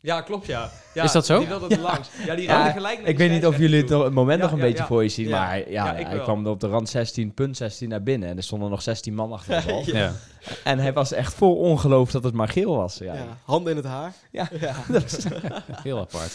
Ja, 0.02 0.22
klopt 0.22 0.46
ja. 0.46 0.72
ja. 0.94 1.04
Is 1.04 1.12
dat 1.12 1.26
zo? 1.26 1.40
Die 1.40 1.48
wilde 1.48 1.80
langs. 1.80 2.10
Ja, 2.26 2.36
die 2.36 2.44
Ja, 2.44 2.72
gelijk 2.72 3.00
naar 3.00 3.08
Ik 3.08 3.18
weet 3.18 3.32
niet 3.32 3.46
of 3.46 3.58
jullie 3.58 3.82
het, 3.82 3.90
het 3.90 4.14
moment 4.14 4.38
Ja, 4.38 4.44
nog 4.44 4.52
een 4.52 4.58
ja, 4.58 4.64
beetje 4.64 4.82
ja. 4.82 4.88
voor 4.88 5.04
je 5.04 5.10
zien, 5.10 5.28
Ja. 5.28 5.40
maar 5.40 5.48
hij, 5.48 5.66
ja, 5.70 5.94
hij 5.94 6.16
wel. 6.16 6.24
kwam 6.24 6.48
op 6.48 6.60
de 6.60 6.68
rand 6.68 6.90
16, 6.90 7.34
punt 7.34 7.58
16 7.58 7.90
naar 7.90 8.04
binnen. 8.04 8.30
En 8.30 8.38
er 8.38 8.44
stonden 8.44 8.70
nog 8.70 8.82
16 8.82 9.14
man 9.14 9.32
achter 9.32 9.62
de 9.62 9.68
bal. 9.68 9.84
Ja. 10.00 10.14
En 10.64 10.80
hij 10.80 10.94
was 10.94 11.12
echt 11.12 11.34
vol 11.34 11.56
ongeloof 11.56 12.12
dat 12.12 12.24
het 12.24 12.34
maar 12.34 12.48
geel 12.48 12.76
was. 12.76 12.98
Ja. 12.98 13.14
Ja, 13.14 13.38
handen 13.44 13.72
in 13.72 13.78
het 13.78 13.86
haar. 13.86 14.14
Ja. 14.32 14.50
ja. 14.60 14.76
Heel 15.84 16.00
apart. 16.00 16.34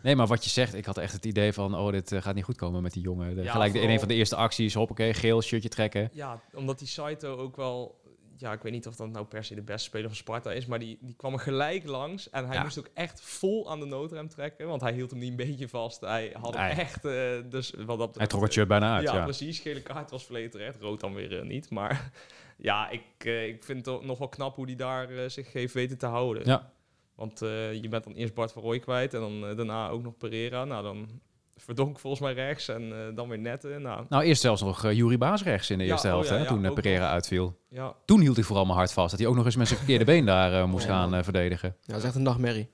Nee, 0.00 0.16
maar 0.16 0.26
wat 0.26 0.44
je 0.44 0.50
zegt, 0.50 0.74
ik 0.74 0.84
had 0.84 0.98
echt 0.98 1.12
het 1.12 1.24
idee 1.24 1.52
van, 1.52 1.76
oh, 1.76 1.92
dit 1.92 2.12
eh, 2.12 2.22
gaat 2.22 2.34
niet 2.34 2.44
goed 2.44 2.56
komen 2.56 2.82
met 2.82 2.92
die 2.92 3.02
jongen. 3.02 3.34
De, 3.34 3.42
Ja, 3.42 3.52
gelijk 3.52 3.72
de, 3.72 3.80
in 3.80 3.90
een 3.90 3.98
van 3.98 4.08
de 4.08 4.14
eerste 4.14 4.36
acties, 4.36 4.74
hoppakee, 4.74 5.14
geel 5.14 5.42
shirtje 5.42 5.68
trekken. 5.68 6.10
Ja, 6.12 6.40
omdat 6.54 6.78
die 6.78 6.88
Saito 6.88 7.36
ook 7.36 7.56
wel... 7.56 7.94
Ja, 8.44 8.52
ik 8.52 8.62
weet 8.62 8.72
niet 8.72 8.86
of 8.86 8.96
dat 8.96 9.10
nou 9.10 9.24
per 9.26 9.44
se 9.44 9.54
de 9.54 9.62
beste 9.62 9.88
speler 9.88 10.06
van 10.08 10.16
Sparta 10.16 10.52
is, 10.52 10.66
maar 10.66 10.78
die, 10.78 10.98
die 11.00 11.14
kwam 11.14 11.32
er 11.32 11.38
gelijk 11.38 11.84
langs. 11.86 12.30
En 12.30 12.46
hij 12.46 12.56
Ja. 12.56 12.62
moest 12.62 12.78
ook 12.78 12.90
echt 12.94 13.20
vol 13.20 13.70
aan 13.70 13.80
de 13.80 13.86
noodrem 13.86 14.28
trekken, 14.28 14.66
want 14.66 14.80
hij 14.80 14.92
hield 14.92 15.10
hem 15.10 15.18
niet 15.18 15.30
een 15.30 15.36
beetje 15.36 15.68
vast. 15.68 16.00
Hij 16.00 16.34
had 16.40 16.54
hem 16.54 16.62
Nee. 16.66 16.72
echt... 16.72 17.04
eh, 17.04 17.50
dus 17.50 17.72
wat 17.86 17.98
dat 17.98 18.14
Hij 18.14 18.26
trok 18.26 18.42
het 18.42 18.52
shirt 18.52 18.68
bijna 18.68 18.94
uit, 18.94 19.08
ja, 19.08 19.14
ja. 19.14 19.24
precies. 19.24 19.58
Gele 19.58 19.82
kaart 19.82 20.10
was 20.10 20.24
volledig 20.26 20.50
terecht. 20.50 20.80
Rood 20.80 21.00
dan 21.00 21.14
weer 21.14 21.38
eh, 21.38 21.46
niet. 21.46 21.70
Maar 21.70 22.10
ja, 22.56 22.88
ik, 22.90 23.02
eh, 23.18 23.46
ik 23.46 23.64
vind 23.64 23.86
het 23.86 24.02
nog 24.04 24.18
wel 24.18 24.28
knap 24.28 24.54
hoe 24.56 24.66
hij 24.66 24.76
daar 24.76 25.30
zich 25.30 25.52
heeft 25.52 25.74
weten 25.74 25.98
te 25.98 26.06
houden. 26.06 26.46
Ja. 26.46 26.72
Want 27.14 27.38
je 27.80 27.86
bent 27.90 28.04
dan 28.04 28.14
eerst 28.14 28.34
Bart 28.34 28.52
van 28.52 28.62
Rooij 28.62 28.78
kwijt 28.78 29.14
en 29.14 29.20
dan 29.20 29.40
daarna 29.40 29.88
ook 29.88 30.02
nog 30.02 30.16
Pereira. 30.16 30.64
Nou, 30.64 30.82
dan 30.82 31.20
Verdonk 31.64 31.98
volgens 31.98 32.22
mij 32.22 32.32
rechts 32.32 32.68
en 32.68 33.06
eh, 33.08 33.16
dan 33.16 33.28
weer 33.28 33.38
Netten. 33.38 33.82
Nou, 33.82 34.04
Nou, 34.08 34.22
eerst 34.24 34.40
zelfs 34.40 34.62
nog 34.62 34.84
uh, 34.84 34.92
Jury 34.92 35.18
Baas 35.18 35.42
rechts 35.42 35.70
in 35.70 35.78
de 35.78 35.84
Ja, 35.84 35.90
eerste 35.90 36.06
oh 36.06 36.12
helft, 36.12 36.28
ja, 36.28 36.34
hè, 36.34 36.40
ja, 36.42 36.46
toen 36.48 36.74
Pereira 36.74 37.10
uitviel. 37.10 37.58
ja. 37.68 37.94
Toen 38.04 38.20
hield 38.20 38.36
hij 38.36 38.44
vooral 38.44 38.64
mijn 38.64 38.76
hart 38.76 38.92
vast, 38.92 39.10
dat 39.10 39.18
hij 39.18 39.28
ook 39.28 39.34
nog 39.34 39.44
eens 39.44 39.56
met 39.56 39.66
zijn 39.66 39.78
verkeerde 39.78 40.04
been 40.04 40.24
daar 40.24 40.52
uh, 40.52 40.64
moest 40.64 40.84
Oh, 40.84 40.90
gaan 40.90 41.14
uh, 41.14 41.22
verdedigen. 41.22 41.76
Ja, 41.80 41.92
dat 41.92 41.96
is 41.96 42.04
echt 42.04 42.14
een 42.14 42.22
nachtmerrie. 42.22 42.70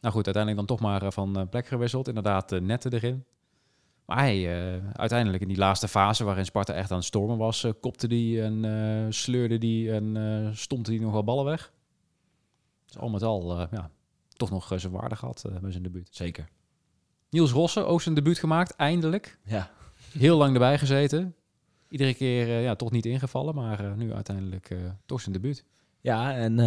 Nou 0.00 0.14
goed, 0.14 0.24
uiteindelijk 0.24 0.66
dan 0.66 0.76
toch 0.76 0.86
maar 0.86 1.02
uh, 1.02 1.10
van 1.10 1.48
plek 1.50 1.66
gewisseld. 1.66 2.08
Inderdaad, 2.08 2.52
uh, 2.52 2.60
Netten 2.60 2.92
erin. 2.92 3.24
Maar 4.06 4.18
hij, 4.18 4.74
uh, 4.76 4.84
uiteindelijk 4.92 5.42
in 5.42 5.48
die 5.48 5.56
laatste 5.56 5.88
fase 5.88 6.24
waarin 6.24 6.44
Sparta 6.44 6.72
echt 6.74 6.90
aan 6.90 6.96
het 6.96 7.06
stormen 7.06 7.38
was, 7.38 7.64
uh, 7.64 7.72
kopte 7.80 8.08
die 8.08 8.42
en 8.42 8.64
uh, 8.64 9.06
sleurde 9.08 9.58
die 9.58 9.92
en 9.92 10.16
uh, 10.16 10.48
stompte 10.52 10.90
die 10.90 11.00
nog 11.00 11.12
wel 11.12 11.24
ballen 11.24 11.44
weg. 11.44 11.72
Dus 12.86 12.98
al 12.98 13.08
met 13.08 13.22
al, 13.22 13.60
uh, 13.60 13.66
ja, 13.70 13.90
toch 14.28 14.50
nog 14.50 14.72
uh, 14.72 14.78
zijn 14.78 14.92
waarde 14.92 15.16
gehad 15.16 15.44
uh, 15.46 15.58
bij 15.58 15.70
zijn 15.70 15.82
debuut. 15.82 16.08
Zeker. 16.10 16.48
Niels 17.30 17.50
Rosse, 17.50 17.84
ook 17.84 18.02
zijn 18.02 18.14
debuut 18.14 18.38
gemaakt, 18.38 18.76
eindelijk. 18.76 19.38
Ja. 19.44 19.70
Heel 20.18 20.36
lang 20.36 20.52
erbij 20.52 20.78
gezeten. 20.78 21.34
Iedere 21.88 22.14
keer 22.14 22.46
uh, 22.46 22.62
ja, 22.62 22.74
toch 22.74 22.90
niet 22.90 23.06
ingevallen, 23.06 23.54
maar 23.54 23.84
uh, 23.84 23.94
nu 23.94 24.12
uiteindelijk 24.12 24.70
uh, 24.70 24.78
toch 25.06 25.20
zijn 25.20 25.34
debuut. 25.34 25.64
Ja, 26.00 26.34
en 26.34 26.58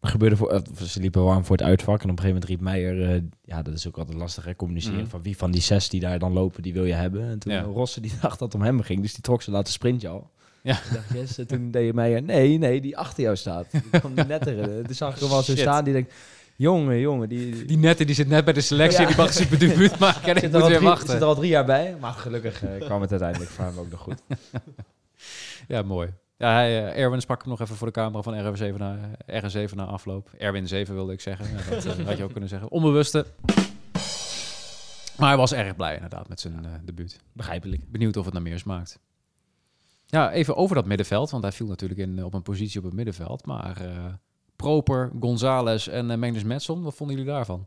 gebeurde 0.00 0.36
voor, 0.36 0.62
ze 0.86 1.00
liepen 1.00 1.24
warm 1.24 1.44
voor 1.44 1.56
het 1.56 1.66
uitvak. 1.66 2.02
En 2.02 2.10
op 2.10 2.18
een 2.18 2.24
gegeven 2.24 2.40
moment 2.40 2.44
riep 2.44 2.60
Meijer, 2.60 3.14
uh, 3.16 3.22
ja, 3.44 3.62
dat 3.62 3.74
is 3.74 3.88
ook 3.88 3.98
altijd 3.98 4.18
lastig, 4.18 4.44
hè, 4.44 4.56
communiceren. 4.56 5.00
Mhm. 5.00 5.08
Van 5.08 5.22
wie 5.22 5.36
van 5.36 5.50
die 5.50 5.60
zes 5.60 5.88
die 5.88 6.00
daar 6.00 6.18
dan 6.18 6.32
lopen, 6.32 6.62
die 6.62 6.72
wil 6.72 6.84
je 6.84 6.92
hebben. 6.92 7.28
En 7.28 7.38
toen 7.38 7.52
Ja. 7.52 7.62
Rosse, 7.62 8.00
die 8.00 8.12
dacht 8.20 8.38
dat 8.38 8.52
het 8.52 8.60
om 8.60 8.66
hem 8.66 8.80
ging, 8.80 9.02
dus 9.02 9.12
die 9.12 9.22
trok 9.22 9.42
ze 9.42 9.50
laten 9.50 9.72
sprintje 9.72 10.08
al. 10.08 10.30
Ja. 10.62 10.74
Ik 10.74 10.92
dacht, 10.92 11.12
yes. 11.12 11.38
En 11.38 11.46
toen 11.46 11.70
deed 11.70 11.94
Meijer, 11.94 12.22
nee, 12.22 12.58
nee, 12.58 12.80
die 12.80 12.96
achter 12.96 13.22
jou 13.22 13.36
staat. 13.36 13.70
Die 13.70 14.00
kwam 14.00 14.14
net 14.14 14.46
erin. 14.46 14.84
Toen 14.84 14.94
zag 14.94 15.14
ik 15.14 15.20
hem 15.20 15.30
al 15.30 15.42
zo 15.42 15.56
staan, 15.56 15.84
die 15.84 15.92
denkt, 15.92 16.14
jongen, 16.60 16.98
jongen, 17.00 17.28
die... 17.28 17.64
Die 17.64 17.78
Nette 17.78 18.04
die 18.04 18.14
zit 18.14 18.28
net 18.28 18.44
bij 18.44 18.52
de 18.52 18.60
selectie, 18.60 19.00
Ja. 19.00 19.06
die 19.06 19.16
mag 19.16 19.32
zijn 19.32 19.48
debuut 19.58 19.98
maken 20.08 20.22
en 20.22 20.36
ik 20.36 20.42
moet 20.42 20.60
er, 20.60 20.66
weer 20.68 20.76
drie, 20.76 20.88
wachten. 20.88 21.08
zit 21.08 21.20
er 21.20 21.26
al 21.26 21.34
drie 21.34 21.48
jaar 21.50 21.64
bij, 21.64 21.96
maar 22.00 22.12
gelukkig 22.12 22.64
eh, 22.64 22.84
kwam 22.86 23.00
het 23.00 23.10
uiteindelijk 23.10 23.50
voor 23.50 23.64
hem 23.64 23.78
ook 23.78 23.90
nog 23.90 24.00
goed. 24.00 24.22
Ja, 25.68 25.82
mooi. 25.82 26.12
Ja, 26.36 26.52
hij, 26.52 26.92
eh, 26.92 27.02
Erwin 27.02 27.20
sprak 27.20 27.40
hem 27.40 27.50
nog 27.50 27.60
even 27.60 27.76
voor 27.76 27.86
de 27.86 27.92
camera 27.92 28.22
van 28.22 28.56
RW7 28.56 28.76
na, 28.76 28.98
RN7 29.26 29.74
na 29.74 29.84
afloop. 29.84 30.30
Erwin 30.38 30.68
7 30.68 30.94
wilde 30.94 31.12
ik 31.12 31.20
zeggen. 31.20 31.46
Ja, 31.48 31.70
dat 31.70 31.84
eh, 31.84 32.06
had 32.06 32.16
je 32.16 32.24
ook 32.24 32.30
kunnen 32.30 32.48
zeggen. 32.48 32.70
Onbewuste. 32.70 33.26
Maar 35.16 35.28
hij 35.28 35.36
was 35.36 35.52
erg 35.52 35.76
blij 35.76 35.94
inderdaad 35.94 36.28
met 36.28 36.40
zijn 36.40 36.80
debuut. 36.84 37.20
Begrijpelijk. 37.32 37.90
Benieuwd 37.90 38.16
of 38.16 38.24
het 38.24 38.34
naar 38.34 38.42
meer 38.42 38.58
smaakt. 38.58 38.98
Ja, 40.06 40.32
even 40.32 40.56
over 40.56 40.74
dat 40.74 40.86
middenveld. 40.86 41.30
Want 41.30 41.42
hij 41.42 41.52
viel 41.52 41.66
natuurlijk 41.66 42.00
in, 42.00 42.24
op 42.24 42.34
een 42.34 42.42
positie 42.42 42.78
op 42.78 42.84
het 42.84 42.94
middenveld. 42.94 43.46
Maar 43.46 43.76
Proper, 44.60 45.10
González 45.20 45.88
en 45.88 46.10
uh, 46.10 46.16
Mendes 46.16 46.42
Metson, 46.44 46.82
wat 46.82 46.94
vonden 46.94 47.16
jullie 47.16 47.32
daarvan? 47.32 47.66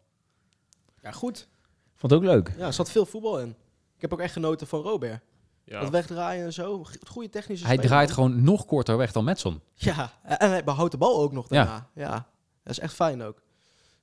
Ja, 1.02 1.12
goed. 1.12 1.48
Vond 1.96 2.12
het 2.12 2.22
ook 2.22 2.28
leuk. 2.28 2.54
Ja, 2.58 2.66
er 2.66 2.74
zat 2.74 2.92
veel 2.92 3.06
voetbal 3.06 3.40
in. 3.40 3.50
Ik 3.96 4.02
heb 4.02 4.14
ook 4.14 4.20
echt 4.20 4.34
genoten 4.34 4.68
van 4.68 4.82
Robert. 4.82 5.22
Ja. 5.64 5.80
Dat 5.80 5.90
wegdraaien 5.90 6.46
en 6.46 6.54
zo. 6.54 6.84
Goede 7.08 7.30
technische 7.30 7.66
Hij 7.66 7.78
draait 7.78 8.08
man. 8.08 8.16
gewoon 8.16 8.44
nog 8.44 8.66
korter 8.66 8.98
weg 8.98 9.12
dan 9.12 9.24
Metson. 9.24 9.62
Ja, 9.74 10.12
en 10.24 10.50
hij 10.50 10.64
behoudt 10.64 10.92
de 10.92 10.98
bal 10.98 11.22
ook 11.22 11.32
nog 11.32 11.50
Ja. 11.50 11.56
daarna. 11.64 11.90
Ja. 11.96 12.28
dat 12.64 12.72
is 12.74 12.80
echt 12.80 12.94
fijn 12.94 13.22
ook. 13.24 13.42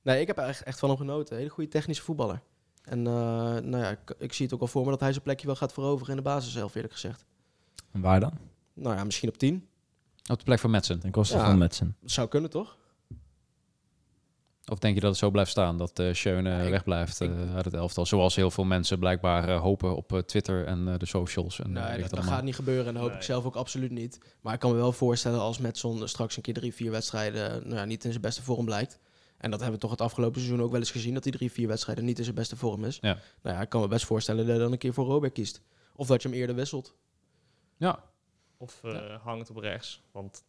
Nee, 0.02 0.20
ik 0.20 0.26
heb 0.26 0.38
er 0.38 0.44
echt, 0.44 0.62
echt 0.62 0.78
van 0.78 0.88
hem 0.88 0.98
genoten. 0.98 1.36
Hele 1.36 1.48
goede 1.48 1.70
technische 1.70 2.02
voetballer. 2.02 2.42
En 2.82 3.06
eh, 3.06 3.12
nou 3.12 3.76
ja, 3.78 3.88
ik, 3.90 4.14
ik 4.18 4.32
zie 4.32 4.44
het 4.44 4.54
ook 4.54 4.60
al 4.60 4.66
voor 4.66 4.84
me 4.84 4.90
dat 4.90 5.00
hij 5.00 5.10
zijn 5.12 5.22
plekje 5.24 5.46
wel 5.46 5.56
gaat 5.56 5.72
veroveren 5.72 6.10
in 6.10 6.16
de 6.16 6.22
basis 6.28 6.52
zelf, 6.52 6.74
eerlijk 6.74 6.92
gezegd. 6.92 7.24
En 7.92 8.00
waar 8.00 8.20
dan? 8.20 8.32
Nou 8.74 8.96
ja, 8.96 9.04
misschien 9.04 9.28
op 9.28 9.36
10. 9.38 9.68
Op 10.30 10.38
de 10.38 10.44
plek 10.44 10.58
van 10.58 10.70
Metson. 10.70 10.98
Ten 10.98 11.10
koste 11.10 11.36
Ja. 11.36 11.44
van 11.44 11.58
Metsen. 11.58 11.96
Dat 12.00 12.10
zou 12.10 12.28
kunnen, 12.28 12.50
toch? 12.50 12.78
Of 14.70 14.78
denk 14.78 14.94
je 14.94 15.00
dat 15.00 15.10
het 15.10 15.18
zo 15.18 15.30
blijft 15.30 15.50
staan, 15.50 15.76
dat 15.78 15.98
uh, 15.98 16.12
Schöne 16.14 16.64
ik- 16.64 16.70
wegblijft 16.70 17.20
uh, 17.20 17.54
uit 17.54 17.64
het 17.64 17.74
elftal? 17.74 18.06
Zoals 18.06 18.36
heel 18.36 18.50
veel 18.50 18.64
mensen 18.64 18.98
blijkbaar 18.98 19.48
uh, 19.48 19.60
hopen 19.60 19.96
op 19.96 20.12
uh, 20.12 20.18
Twitter 20.18 20.66
en 20.66 20.86
uh, 20.88 20.94
de 20.98 21.06
socials. 21.06 21.60
En, 21.60 21.72
Nee, 21.72 22.00
dat, 22.00 22.10
dat 22.10 22.24
gaat 22.24 22.42
niet 22.42 22.54
gebeuren 22.54 22.86
en 22.86 22.92
dat 22.92 23.02
hoop 23.02 23.10
Nee. 23.10 23.18
ik 23.20 23.24
zelf 23.26 23.44
ook 23.44 23.56
absoluut 23.56 23.90
niet. 23.90 24.18
Maar 24.40 24.54
ik 24.54 24.60
kan 24.60 24.70
me 24.70 24.76
wel 24.76 24.92
voorstellen 24.92 25.40
als 25.40 25.58
Metson 25.58 26.08
straks 26.08 26.36
een 26.36 26.42
keer 26.42 26.54
drie, 26.54 26.74
vier 26.74 26.90
wedstrijden 26.90 27.62
nou 27.64 27.74
ja, 27.76 27.84
niet 27.84 28.04
in 28.04 28.10
zijn 28.10 28.22
beste 28.22 28.42
vorm 28.42 28.64
blijkt. 28.64 28.98
En 29.38 29.50
dat 29.50 29.60
hebben 29.60 29.76
we 29.78 29.82
toch 29.82 29.90
het 29.90 30.00
afgelopen 30.00 30.40
seizoen 30.40 30.62
ook 30.64 30.70
wel 30.70 30.80
eens 30.80 30.90
gezien, 30.90 31.14
dat 31.14 31.24
hij 31.24 31.32
drie, 31.32 31.52
vier 31.52 31.68
wedstrijden 31.68 32.04
niet 32.04 32.18
in 32.18 32.24
zijn 32.24 32.36
beste 32.36 32.56
vorm 32.56 32.84
is. 32.84 32.98
Ja. 33.00 33.18
Nou 33.42 33.56
ja, 33.56 33.62
ik 33.62 33.68
kan 33.68 33.80
me 33.80 33.88
best 33.88 34.04
voorstellen 34.04 34.40
dat 34.46 34.54
hij 34.54 34.62
dan 34.64 34.72
een 34.72 34.78
keer 34.78 34.92
voor 34.94 35.06
Robert 35.06 35.32
kiest. 35.32 35.60
Of 35.96 36.06
dat 36.06 36.22
je 36.22 36.28
hem 36.28 36.36
eerder 36.36 36.54
wisselt. 36.56 36.94
Ja, 37.76 38.02
Of 38.56 38.80
eh, 38.84 39.16
hangt 39.22 39.50
op 39.50 39.56
rechts. 39.56 40.02
Want 40.12 40.42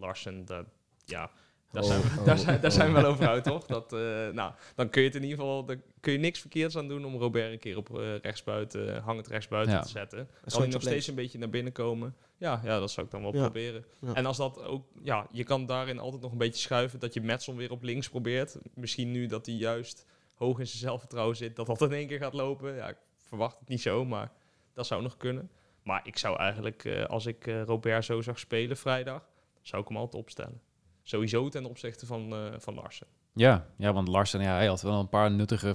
Larsen, 0.00 0.44
dat, 0.44 0.64
ja, 1.04 1.30
daar, 1.70 1.82
Oh, 1.82 1.88
zijn 1.88 2.00
we, 2.02 2.08
oh, 2.18 2.24
daar, 2.24 2.38
zijn, 2.38 2.60
daar 2.60 2.70
oh. 2.70 2.76
zijn 2.76 2.92
we 2.94 3.00
wel 3.00 3.10
over 3.12 3.28
uit, 3.28 3.44
toch? 3.44 3.66
Dat, 3.66 3.92
eh, 3.92 3.98
nou, 4.28 4.52
dan 4.74 4.90
kun 4.90 5.00
je 5.02 5.06
het 5.06 5.16
in 5.16 5.22
ieder 5.22 5.38
geval, 5.38 5.64
dan 5.64 5.82
kun 6.00 6.12
je 6.12 6.18
niks 6.18 6.40
verkeerds 6.40 6.76
aan 6.76 6.88
doen 6.88 7.04
om 7.04 7.16
Robert 7.16 7.52
een 7.52 7.58
keer 7.58 7.76
op 7.76 7.98
eh, 7.98 8.16
rechtsbuiten, 8.18 8.94
eh, 8.96 9.04
hangend 9.04 9.26
rechtsbuiten 9.26 9.74
Ja. 9.74 9.80
te 9.80 9.88
zetten. 9.88 10.18
Kan 10.18 10.26
soortje 10.40 10.60
hij 10.60 10.68
nog 10.72 10.82
steeds 10.82 11.06
een 11.06 11.14
beetje 11.14 11.38
naar 11.38 11.50
binnen 11.50 11.72
komen? 11.72 12.16
Ja, 12.36 12.60
ja 12.64 12.78
dat 12.78 12.90
zou 12.90 13.06
ik 13.06 13.12
dan 13.12 13.22
wel 13.22 13.34
Ja. 13.34 13.40
proberen. 13.40 13.84
Ja. 14.00 14.14
En 14.14 14.26
als 14.26 14.36
dat 14.36 14.62
ook, 14.62 14.86
ja, 15.02 15.26
je 15.30 15.44
kan 15.44 15.66
daarin 15.66 15.98
altijd 15.98 16.22
nog 16.22 16.32
een 16.32 16.38
beetje 16.38 16.60
schuiven 16.60 16.98
dat 16.98 17.14
je 17.14 17.20
Metson 17.20 17.56
weer 17.56 17.70
op 17.70 17.82
links 17.82 18.08
probeert. 18.08 18.58
Misschien 18.74 19.10
nu 19.10 19.26
dat 19.26 19.46
hij 19.46 19.54
juist 19.54 20.06
hoog 20.34 20.58
in 20.58 20.66
zijn 20.66 20.78
zelfvertrouwen 20.80 21.36
zit, 21.36 21.56
dat 21.56 21.66
dat 21.66 21.82
in 21.82 21.92
één 21.92 22.06
keer 22.06 22.18
gaat 22.18 22.32
lopen. 22.34 22.74
Ja, 22.74 22.88
ik 22.88 22.96
verwacht 23.22 23.58
het 23.58 23.68
niet 23.68 23.80
zo, 23.80 24.04
maar 24.04 24.32
dat 24.74 24.86
zou 24.86 25.02
nog 25.02 25.16
kunnen. 25.16 25.50
Maar 25.82 26.00
ik 26.04 26.18
zou 26.18 26.38
eigenlijk, 26.38 27.04
als 27.08 27.26
ik 27.26 27.46
Robert 27.66 28.04
zo 28.04 28.20
zag 28.20 28.38
spelen 28.38 28.76
vrijdag, 28.76 29.28
zou 29.62 29.82
ik 29.82 29.88
hem 29.88 29.96
altijd 29.96 30.22
opstellen. 30.22 30.60
Sowieso 31.08 31.48
ten 31.48 31.64
opzichte 31.64 32.06
van, 32.06 32.34
van 32.58 32.74
Larsen. 32.74 33.06
Ja, 33.38 33.66
ja, 33.76 33.92
want 33.92 34.08
Larsen 34.08 34.40
ja, 34.40 34.54
hij 34.54 34.66
had 34.66 34.82
wel 34.82 35.00
een 35.00 35.08
paar 35.08 35.30
nuttige 35.30 35.74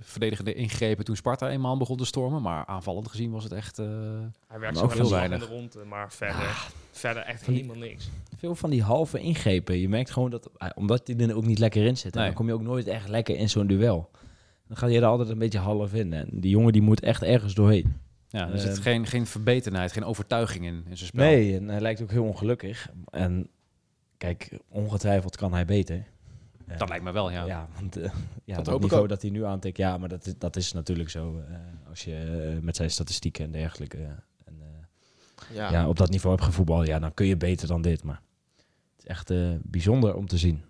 verdedigende 0.00 0.54
ingrepen 0.54 1.04
toen 1.04 1.16
Sparta 1.16 1.50
eenmaal 1.50 1.76
begon 1.76 1.96
te 1.96 2.04
stormen. 2.04 2.42
Maar 2.42 2.66
aanvallend 2.66 3.08
gezien 3.08 3.30
was 3.30 3.44
het 3.44 3.52
echt. 3.52 3.78
Uh, 3.78 3.86
hij 4.46 4.58
werkte 4.58 4.82
ook 4.82 4.94
heel 4.94 5.10
weinig. 5.10 5.42
in 5.42 5.48
de 5.48 5.54
ronde, 5.54 5.84
maar 5.84 6.12
verder, 6.12 6.36
ah, 6.36 6.64
verder 6.90 7.22
echt 7.22 7.46
helemaal 7.46 7.76
niks. 7.76 8.10
Veel 8.36 8.54
van 8.54 8.70
die 8.70 8.82
halve 8.82 9.20
ingrepen. 9.20 9.78
Je 9.78 9.88
merkt 9.88 10.10
gewoon 10.10 10.30
dat, 10.30 10.50
omdat 10.74 11.06
hij 11.06 11.16
er 11.16 11.36
ook 11.36 11.46
niet 11.46 11.58
lekker 11.58 11.86
in 11.86 11.96
zit, 11.96 12.12
dan 12.12 12.32
kom 12.32 12.46
je 12.46 12.52
ook 12.52 12.62
nooit 12.62 12.86
echt 12.86 13.08
lekker 13.08 13.36
in 13.36 13.48
zo'n 13.48 13.66
duel. 13.66 14.10
Dan 14.66 14.76
ga 14.76 14.86
je 14.86 14.98
er 14.98 15.04
altijd 15.04 15.28
een 15.28 15.38
beetje 15.38 15.58
half 15.58 15.94
in. 15.94 16.12
En 16.12 16.28
die 16.32 16.50
jongen 16.50 16.72
die 16.72 16.82
moet 16.82 17.00
echt 17.00 17.22
ergens 17.22 17.54
doorheen. 17.54 17.96
Ja, 18.28 18.50
er 18.50 18.58
zit 18.58 18.72
ehm, 18.72 18.82
geen, 18.82 19.06
geen 19.06 19.26
verbetenheid, 19.26 19.92
geen 19.92 20.04
overtuiging 20.04 20.64
in, 20.64 20.84
in 20.88 20.96
zijn 20.96 21.08
spel. 21.08 21.24
Nee, 21.24 21.56
en 21.56 21.68
hij 21.68 21.80
lijkt 21.80 22.02
ook 22.02 22.10
heel 22.10 22.24
ongelukkig. 22.24 22.90
En 23.10 23.48
kijk, 24.18 24.58
ongetwijfeld 24.68 25.36
kan 25.36 25.52
hij 25.52 25.64
beter 25.64 26.06
dat 26.76 26.88
lijkt 26.88 27.04
me 27.04 27.12
wel, 27.12 27.30
ja. 27.30 27.44
Ja, 27.44 27.68
want 27.74 27.98
uh, 27.98 28.04
ja, 28.44 28.56
dat, 28.56 28.64
dat 28.64 28.80
niveau 28.80 29.06
dat 29.06 29.22
hij 29.22 29.30
nu 29.30 29.44
aantikt, 29.44 29.76
ja, 29.76 29.98
maar 29.98 30.08
dat 30.08 30.26
is, 30.26 30.38
dat 30.38 30.56
is 30.56 30.72
natuurlijk 30.72 31.10
zo. 31.10 31.42
Uh, 31.50 31.56
als 31.88 32.04
je 32.04 32.52
uh, 32.54 32.62
met 32.62 32.76
zijn 32.76 32.90
statistieken 32.90 33.44
en 33.44 33.50
dergelijke 33.50 33.98
en, 34.44 34.62
ja. 35.52 35.70
ja. 35.70 35.88
op 35.88 35.96
dat 35.96 36.10
niveau 36.10 36.34
hebt 36.34 36.48
gevoetbald, 36.48 36.86
ja, 36.86 36.98
dan 36.98 37.14
kun 37.14 37.26
je 37.26 37.36
beter 37.36 37.68
dan 37.68 37.82
dit. 37.82 38.02
Maar 38.02 38.22
het 38.56 39.04
is 39.04 39.06
echt 39.06 39.32
bijzonder 39.62 40.14
om 40.14 40.26
te 40.26 40.38
zien. 40.38 40.64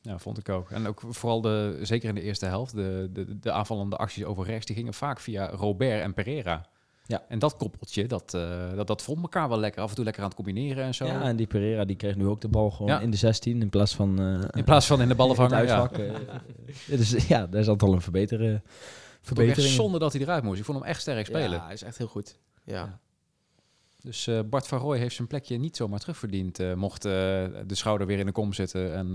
Ja, 0.00 0.18
vond 0.18 0.38
ik 0.38 0.48
ook. 0.48 0.70
En 0.70 0.86
ook 0.86 1.02
vooral 1.08 1.40
de, 1.40 1.78
zeker 1.82 2.08
in 2.08 2.14
de 2.14 2.22
eerste 2.22 2.46
helft, 2.46 2.74
de, 2.74 3.08
de, 3.12 3.38
de 3.38 3.52
aanvallende 3.52 3.96
acties 3.96 4.24
over 4.24 4.44
rechts, 4.44 4.66
die 4.66 4.76
gingen 4.76 4.94
vaak 4.94 5.20
via 5.20 5.48
Robert 5.50 6.02
en 6.02 6.14
Pereira. 6.14 6.68
Ja. 7.06 7.24
En 7.28 7.38
dat 7.38 7.56
koppeltje, 7.56 8.06
dat, 8.06 8.32
uh, 8.36 8.74
dat, 8.74 8.86
dat 8.86 9.02
vond 9.02 9.22
elkaar 9.22 9.48
wel 9.48 9.58
lekker. 9.58 9.82
Af 9.82 9.88
en 9.88 9.94
toe 9.94 10.04
lekker 10.04 10.22
aan 10.22 10.28
het 10.28 10.36
combineren 10.36 10.84
en 10.84 10.94
zo. 10.94 11.06
Ja, 11.06 11.22
en 11.22 11.36
die 11.36 11.46
Pereira 11.46 11.84
die 11.84 11.96
kreeg 11.96 12.16
nu 12.16 12.26
ook 12.26 12.40
de 12.40 12.48
bal 12.48 12.70
gewoon 12.70 13.00
in 13.00 13.10
de 13.10 13.16
16 13.16 13.60
in 13.60 13.68
plaats 13.68 13.94
van... 13.94 14.20
Uh, 14.20 14.44
in 14.50 14.64
plaats 14.64 14.86
van 14.86 15.00
in 15.00 15.08
de 15.08 15.14
ballenvanger, 15.14 15.66
ja. 15.66 15.90
dus 16.86 17.26
ja, 17.28 17.46
daar 17.46 17.60
is 17.60 17.68
altijd 17.68 17.90
al 17.90 17.96
een 17.96 18.02
verbeteren, 18.02 18.62
verbetering. 19.20 19.74
zonder 19.74 20.00
dat 20.00 20.12
hij 20.12 20.22
eruit 20.22 20.42
moest. 20.42 20.58
Ik 20.58 20.64
vond 20.64 20.78
hem 20.78 20.86
echt 20.86 21.00
sterk 21.00 21.26
spelen. 21.26 21.50
Ja, 21.50 21.64
hij 21.64 21.74
is 21.74 21.82
echt 21.82 21.98
heel 21.98 22.06
goed. 22.06 22.38
ja. 22.64 23.00
Dus 24.06 24.26
uh, 24.26 24.40
Bart 24.50 24.66
van 24.66 24.78
Rooij 24.78 24.98
heeft 24.98 25.14
zijn 25.14 25.28
plekje 25.28 25.56
niet 25.56 25.76
zomaar 25.76 25.98
terugverdiend. 25.98 26.60
Uh, 26.60 26.74
mocht 26.74 27.06
uh, 27.06 27.12
de 27.12 27.74
schouder 27.74 28.06
weer 28.06 28.18
in 28.18 28.26
de 28.26 28.32
kom 28.32 28.52
zitten 28.52 28.94
en 28.94 29.12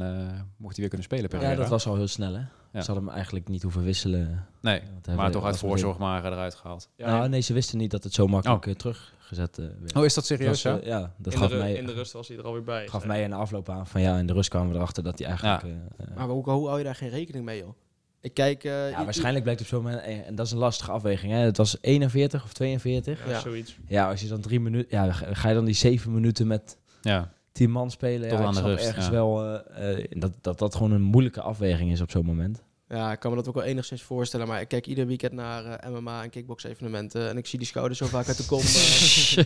mocht 0.58 0.76
hij 0.76 0.80
weer 0.80 0.88
kunnen 0.88 1.04
spelen. 1.04 1.30
Per 1.30 1.42
ja, 1.42 1.56
dat 1.56 1.70
was 1.70 1.88
al 1.88 1.96
heel 1.96 2.08
snel 2.08 2.34
hè. 2.34 2.42
Ze 2.72 2.78
hadden 2.78 3.06
hem 3.06 3.10
eigenlijk 3.10 3.48
niet 3.48 3.62
hoeven 3.64 3.84
wisselen. 3.84 4.48
Nee, 4.62 4.82
maar 5.16 5.32
toch 5.32 5.46
uit 5.46 5.58
voorzorg 5.58 5.98
maar 5.98 6.26
eruit 6.26 6.56
gehaald. 6.56 6.90
Ja, 6.96 7.06
nou, 7.06 7.30
nee, 7.30 7.42
ze 7.42 7.54
wisten 7.54 7.78
niet 7.78 7.92
dat 7.92 8.04
het 8.04 8.14
zo 8.14 8.28
makkelijk 8.28 8.66
oh. 8.66 8.74
teruggezet 8.74 9.58
werd. 9.58 9.96
Oh, 9.96 10.06
is 10.06 10.14
dat 10.14 10.26
serieus 10.26 10.64
was, 10.64 10.80
Ja, 10.84 11.14
dat 11.18 11.34
in 11.34 11.40
gaf 11.40 11.50
de, 11.50 11.56
mij... 11.56 11.74
In 11.74 11.86
de 11.86 11.94
rust 11.94 12.12
was 12.12 12.28
hij 12.28 12.38
er 12.38 12.44
alweer 12.44 12.64
bij. 12.64 12.88
Gaf 12.88 13.06
mij 13.06 13.24
in 13.24 13.30
de 13.30 13.36
afloop 13.36 13.70
aan 13.70 13.88
van 13.88 14.02
ja, 14.02 14.18
in 14.18 14.28
de 14.28 14.34
rust 14.34 14.50
kwamen 14.50 14.70
we 14.70 14.76
erachter 14.76 15.04
dat 15.04 15.20
hij 15.20 15.28
eigenlijk... 15.28 15.76
maar 16.16 16.28
hoe, 16.28 16.50
hoe 16.50 16.68
hou 16.68 16.78
je 16.78 16.84
daar 16.84 16.96
geen 16.96 17.10
rekening 17.10 17.46
mee 17.46 17.58
joh? 17.58 17.74
Ik 18.22 18.34
kijk... 18.34 18.64
Uh, 18.64 18.92
ja, 18.92 19.04
waarschijnlijk 19.04 19.44
blijkt 19.44 19.62
op 19.62 19.68
zo'n 19.68 19.84
moment... 19.84 20.04
En 20.04 20.36
dat 20.36 20.46
is 20.46 20.52
een 20.52 20.58
lastige 20.58 20.92
afweging. 20.92 21.32
Hè? 21.32 21.38
Het 21.38 21.58
was 21.58 21.78
41 21.82 22.44
of 22.44 22.54
42. 22.54 23.28
Ja, 23.28 23.40
zoiets. 23.40 23.78
Ja, 23.88 24.10
als 24.10 24.22
je 24.22 24.28
dan 24.28 24.42
drie 24.42 24.60
minuten... 24.60 24.98
Ja, 24.98 25.12
ga 25.12 25.50
je 25.50 25.56
dan 25.56 25.66
die 25.66 25.74
zeven 25.74 26.14
minuten 26.14 26.48
met 26.48 26.78
ja. 27.02 27.32
tien 27.52 27.72
man 27.72 27.92
spelen? 27.92 28.30
Tot 28.30 28.40
ja, 28.40 28.46
aan 28.46 28.54
de 28.54 28.62
rust, 28.62 28.86
ergens 28.86 29.10
wel... 29.10 29.46
Uh, 29.46 30.06
dat, 30.10 30.32
dat 30.42 30.60
dat 30.60 30.76
gewoon 30.76 30.92
een 30.92 31.02
moeilijke 31.02 31.42
afweging 31.42 31.92
is 31.92 32.02
op 32.02 32.12
zo'n 32.12 32.26
moment. 32.26 32.64
Ja, 32.88 33.12
ik 33.12 33.20
kan 33.20 33.30
me 33.32 33.38
dat 33.38 33.48
ook 33.48 33.54
wel 33.54 33.64
enigszins 33.64 34.02
voorstellen. 34.02 34.48
Maar 34.48 34.62
ik 34.62 34.68
kijk 34.68 34.88
ieder 34.88 35.08
weekend 35.08 35.32
naar 35.32 35.64
uh, 35.66 35.90
MMA 35.90 36.24
en 36.24 36.30
kickbox 36.30 36.64
evenementen. 36.64 37.30
En 37.30 37.38
ik 37.38 37.48
zie 37.48 37.60
die 37.60 37.68
schouders 37.68 38.00
zo 38.00 38.06
vaak 38.06 38.28
uit 38.28 38.38
de 38.38 38.46
kom. 38.46 38.62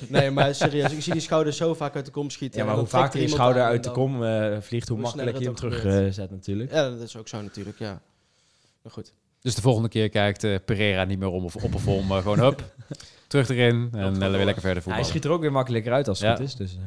nee, 0.20 0.32
maar 0.32 0.56
serieus, 0.56 0.92
ik 0.92 1.02
zie 1.02 1.14
die 1.14 1.22
schouders 1.22 1.58
zo 1.58 1.74
vaak 1.74 1.96
uit 1.96 2.06
de 2.06 2.12
kom 2.12 2.30
schieten. 2.30 2.60
Ja, 2.60 2.66
maar 2.66 2.76
hoe 2.76 2.86
vaker 2.86 3.20
die 3.20 3.28
schouder 3.28 3.64
uit 3.64 3.84
de 3.84 3.92
kom 3.92 4.12
vliegt, 4.62 4.88
hoe, 4.88 4.98
hoe 4.98 5.06
makkelijker 5.06 5.42
je 5.42 5.48
hem 5.48 5.56
terug 5.56 6.14
zet 6.14 6.32
natuurlijk. 6.32 6.72
Ja, 6.72 6.90
dat 6.90 7.02
is 7.02 7.18
ook 7.18 7.28
zo 7.28 7.42
natuurlijk, 7.42 7.80
ja. 7.80 8.02
Maar 8.86 8.94
goed. 8.94 9.14
Dus 9.42 9.56
de 9.56 9.62
volgende 9.62 9.90
keer 9.90 10.10
kijkt 10.10 10.44
uh, 10.44 10.56
Pereira 10.66 11.04
niet 11.04 11.20
meer 11.20 11.30
om 11.30 11.44
of 11.44 11.56
op 11.56 11.76
of 11.76 11.88
om. 11.88 12.12
gewoon 12.12 12.40
hup, 12.40 12.64
terug 13.28 13.50
erin 13.50 13.90
en 13.92 14.14
uh, 14.14 14.20
weer 14.20 14.46
lekker 14.46 14.62
verder 14.62 14.84
voetballen. 14.84 15.00
hij 15.00 15.04
schiet 15.04 15.26
er 15.26 15.32
ook 15.32 15.42
weer 15.42 15.52
makkelijker 15.52 15.94
uit 15.94 16.08
als 16.08 16.20
het 16.20 16.38
goed 16.38 16.46
is. 16.46 16.56
Dus, 16.56 16.76
uh. 16.76 16.82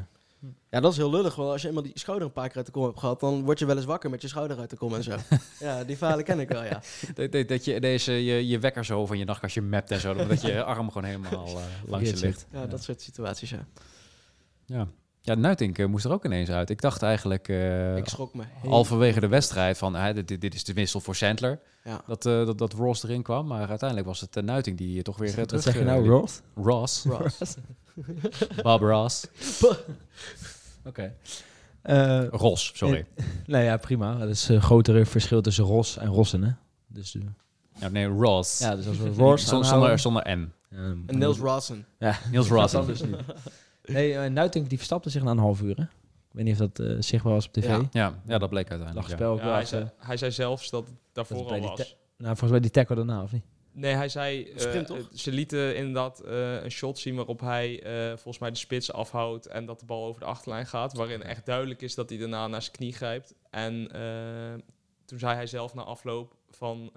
Ja, 0.70 0.80
dat 0.80 0.92
is 0.92 0.98
heel 0.98 1.10
lullig. 1.10 1.34
Want 1.34 1.50
als 1.50 1.62
je 1.62 1.68
eenmaal 1.68 1.82
die 1.82 1.98
schouder 1.98 2.26
een 2.26 2.32
paar 2.32 2.46
keer 2.46 2.56
uit 2.56 2.66
de 2.66 2.72
kom 2.72 2.84
hebt 2.84 2.98
gehad, 2.98 3.20
dan 3.20 3.44
word 3.44 3.58
je 3.58 3.66
wel 3.66 3.76
eens 3.76 3.84
wakker 3.84 4.10
met 4.10 4.22
je 4.22 4.28
schouder 4.28 4.58
uit 4.58 4.70
de 4.70 4.76
kom 4.76 4.94
en 4.94 5.02
zo. 5.02 5.16
ja, 5.60 5.84
die 5.84 5.96
verhalen 5.96 6.24
ken 6.24 6.40
ik 6.40 6.48
wel, 6.48 6.64
ja. 6.64 6.82
dat, 7.30 7.48
dat, 7.48 7.64
je 7.64 7.80
deze, 7.80 8.12
je, 8.24 8.46
je 8.46 8.58
wekker 8.58 8.84
zo 8.84 9.06
van 9.06 9.18
je 9.18 9.24
nachtkastje 9.24 9.62
mapt 9.62 9.90
en 9.90 10.00
zo, 10.00 10.14
dat 10.14 10.42
je 10.42 10.64
arm 10.64 10.86
gewoon 10.90 11.08
helemaal 11.08 11.48
langs 11.86 12.10
je 12.10 12.16
ligt. 12.16 12.46
Ja, 12.52 12.66
dat 12.66 12.82
soort 12.82 13.02
situaties, 13.02 13.50
ja. 13.50 13.66
Ja. 14.66 14.88
Ja, 15.28 15.34
Nuitink 15.34 15.78
uh, 15.78 15.86
moest 15.86 16.04
er 16.04 16.12
ook 16.12 16.24
ineens 16.24 16.50
uit. 16.50 16.70
Ik 16.70 16.80
dacht 16.80 17.02
eigenlijk... 17.02 17.48
Uh, 17.48 17.96
ik 17.96 18.08
schrok 18.08 18.34
me. 18.34 18.42
Halverwege 18.68 19.20
de 19.20 19.28
wedstrijd 19.28 19.78
van... 19.78 19.96
Uh, 19.96 20.14
dit, 20.14 20.40
dit 20.40 20.54
is 20.54 20.64
de 20.64 20.72
wissel 20.72 21.00
voor 21.00 21.16
Sandler. 21.16 21.60
Ja. 21.84 22.00
Dat, 22.06 22.26
uh, 22.26 22.46
dat, 22.46 22.58
dat 22.58 22.72
Ross 22.72 23.02
erin 23.02 23.22
kwam. 23.22 23.46
Maar 23.46 23.68
uiteindelijk 23.68 24.08
was 24.08 24.20
het 24.20 24.36
uh, 24.36 24.42
Nuitink 24.42 24.78
die 24.78 25.02
toch 25.02 25.16
weer 25.16 25.30
terug... 25.30 25.50
Wat 25.50 25.62
zeg 25.62 25.74
je 25.74 25.84
nou, 25.84 26.08
Ross? 26.08 26.40
Ross. 26.54 27.04
Ross. 27.04 27.56
Bob 28.62 28.80
Ross. 28.80 29.26
Oké. 30.84 31.14
Ros, 32.30 32.72
sorry. 32.74 33.06
nee, 33.46 33.64
ja, 33.64 33.76
prima. 33.76 34.18
Dat 34.18 34.28
is 34.28 34.48
een 34.48 34.62
grotere 34.62 35.06
verschil 35.06 35.40
tussen 35.40 35.64
Ros 35.64 35.96
en 35.96 36.08
Rossen, 36.08 36.42
hè? 36.42 36.50
Dus... 36.86 37.16
ja, 37.80 37.88
nee, 37.88 38.06
Ross. 38.06 38.58
Ja, 38.58 38.76
dus 38.76 38.86
als 38.86 38.96
we 38.96 39.08
Ross 39.08 39.46
zonder, 39.46 39.98
zonder 39.98 40.36
N. 40.36 40.52
en 40.70 41.04
Niels 41.06 41.38
Rossen. 41.38 41.86
Ja, 41.98 42.18
Niels 42.30 42.48
Rossen. 42.48 42.86
dus 42.86 43.02
niet. 43.02 43.16
Nee, 43.88 44.12
uh, 44.12 44.24
Nuitink 44.24 44.68
die 44.68 44.76
verstapte 44.76 45.10
zich 45.10 45.22
na 45.22 45.30
een 45.30 45.38
half 45.38 45.60
uur. 45.60 45.76
Hè? 45.76 45.82
Ik 45.82 46.34
weet 46.34 46.44
niet 46.44 46.60
of 46.60 46.68
dat 46.70 46.86
uh, 46.86 46.96
zichtbaar 47.00 47.32
was 47.32 47.46
op 47.46 47.52
tv. 47.52 47.66
Ja, 47.66 47.88
ja, 47.90 48.20
ja 48.26 48.38
dat 48.38 48.50
bleek 48.50 48.70
uiteindelijk. 48.70 49.08
Spel 49.08 49.36
ja. 49.36 49.52
hij, 49.52 49.64
zei, 49.64 49.90
hij 49.98 50.16
zei 50.16 50.30
zelfs 50.30 50.70
dat 50.70 50.86
het 50.86 50.96
daarvoor 51.12 51.52
al 51.52 51.60
was. 51.60 51.96
Nou, 52.16 52.30
volgens 52.30 52.50
mij 52.50 52.60
die 52.60 52.70
tackle 52.70 52.96
daarna, 52.96 53.22
of 53.22 53.32
niet? 53.32 53.44
Nee, 53.72 53.94
hij 53.94 54.08
zei, 54.08 54.52
uh, 54.52 54.96
ze 55.12 55.32
lieten 55.32 55.76
inderdaad 55.76 56.22
uh, 56.24 56.62
een 56.62 56.70
shot 56.70 56.98
zien 56.98 57.14
waarop 57.14 57.40
hij 57.40 57.86
uh, 57.86 58.08
volgens 58.08 58.38
mij 58.38 58.50
de 58.50 58.56
spits 58.56 58.92
afhoudt 58.92 59.46
en 59.46 59.66
dat 59.66 59.80
de 59.80 59.86
bal 59.86 60.04
over 60.04 60.20
de 60.20 60.26
achterlijn 60.26 60.66
gaat. 60.66 60.94
Waarin 60.94 61.22
echt 61.22 61.46
duidelijk 61.46 61.82
is 61.82 61.94
dat 61.94 62.08
hij 62.08 62.18
daarna 62.18 62.46
naar 62.46 62.62
zijn 62.62 62.74
knie 62.74 62.92
grijpt. 62.92 63.34
En 63.50 63.88
toen 65.04 65.18
zei 65.18 65.34
hij 65.34 65.46
zelf 65.46 65.74
na 65.74 65.82
afloop 65.82 66.36
van, 66.50 66.92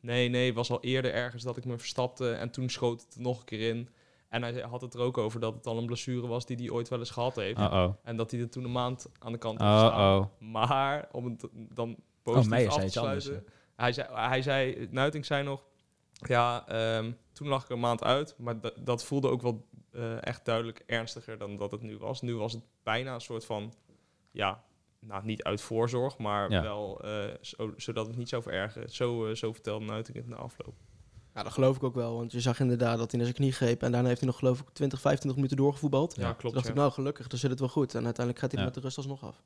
nee, 0.00 0.28
nee, 0.28 0.54
was 0.54 0.70
al 0.70 0.82
eerder 0.82 1.12
ergens 1.12 1.42
dat 1.42 1.56
ik 1.56 1.64
me 1.64 1.78
verstapte 1.78 2.32
en 2.32 2.50
toen 2.50 2.68
schoot 2.68 3.00
het 3.00 3.14
er 3.14 3.20
nog 3.20 3.38
een 3.38 3.44
keer 3.44 3.68
in. 3.68 3.88
En 4.28 4.42
hij 4.42 4.60
had 4.60 4.80
het 4.80 4.94
er 4.94 5.00
ook 5.00 5.18
over 5.18 5.40
dat 5.40 5.54
het 5.54 5.66
al 5.66 5.78
een 5.78 5.86
blessure 5.86 6.26
was 6.26 6.46
die 6.46 6.56
hij 6.56 6.70
ooit 6.70 6.88
wel 6.88 6.98
eens 6.98 7.10
gehad 7.10 7.36
heeft. 7.36 7.58
Uh 7.58 7.72
-oh. 7.72 7.94
En 8.02 8.16
dat 8.16 8.30
hij 8.30 8.40
er 8.40 8.50
toen 8.50 8.64
een 8.64 8.72
maand 8.72 9.10
aan 9.18 9.32
de 9.32 9.38
kant 9.38 9.60
had 9.60 9.78
staan. 9.78 10.30
Maar 10.38 11.08
om 11.12 11.24
het 11.24 11.48
dan 11.52 11.96
positief 12.22 12.68
oh, 12.68 12.74
af 12.74 12.82
te 12.82 12.88
sluiten. 12.88 13.44
hij, 13.76 13.92
zei, 13.92 14.08
hij 14.12 14.42
zei, 14.42 14.88
Nuiting 14.90 15.26
zei 15.26 15.44
nog, 15.44 15.64
ja, 16.12 16.64
um, 16.98 17.16
toen 17.32 17.48
lag 17.48 17.62
ik 17.62 17.70
een 17.70 17.80
maand 17.80 18.04
uit. 18.04 18.34
Maar 18.38 18.56
dat 18.82 19.04
voelde 19.04 19.28
ook 19.28 19.42
wel 19.42 19.66
uh, 19.92 20.26
echt 20.26 20.44
duidelijk 20.44 20.82
ernstiger 20.86 21.38
dan 21.38 21.56
dat 21.56 21.70
het 21.70 21.82
nu 21.82 21.98
was. 21.98 22.22
Nu 22.22 22.36
was 22.36 22.52
het 22.52 22.64
bijna 22.82 23.14
een 23.14 23.20
soort 23.20 23.44
van, 23.44 23.74
ja, 24.30 24.64
nou 25.00 25.24
niet 25.24 25.42
uit 25.42 25.60
voorzorg, 25.60 26.18
maar 26.18 26.50
ja. 26.50 26.62
wel 26.62 27.04
uh, 27.04 27.34
zo, 27.40 27.72
zodat 27.76 28.06
het 28.06 28.16
niet 28.16 28.28
zou 28.28 28.42
verergeren. 28.42 28.90
Zo, 28.90 29.26
uh, 29.26 29.34
zo 29.34 29.52
vertelde 29.52 29.84
Nuiting 29.84 30.16
het 30.16 30.28
na 30.28 30.36
afloop. 30.36 30.74
Ja, 31.38 31.44
dat 31.44 31.52
geloof 31.52 31.76
ik 31.76 31.82
ook 31.82 31.94
wel. 31.94 32.16
Want 32.16 32.32
je 32.32 32.40
zag 32.40 32.60
inderdaad 32.60 32.98
dat 32.98 33.10
hij 33.10 33.20
naar 33.20 33.28
zijn 33.28 33.40
knie 33.40 33.52
greep. 33.52 33.82
En 33.82 33.92
daarna 33.92 34.08
heeft 34.08 34.20
hij 34.20 34.28
nog 34.28 34.38
geloof 34.38 34.60
ik 34.60 34.68
20, 34.72 35.00
25 35.00 35.34
minuten 35.34 35.56
doorgevoetbald. 35.56 36.16
Ja, 36.16 36.22
klopt. 36.22 36.40
Toen 36.40 36.52
dacht 36.52 36.68
ik, 36.68 36.74
nou 36.74 36.92
gelukkig, 36.92 37.26
dan 37.26 37.38
zit 37.38 37.50
het 37.50 37.58
wel 37.58 37.68
goed. 37.68 37.94
En 37.94 38.04
uiteindelijk 38.04 38.38
gaat 38.38 38.52
hij 38.52 38.64
met 38.64 38.74
de 38.74 38.80
rust 38.80 38.96
alsnog 38.96 39.24
af. 39.24 39.42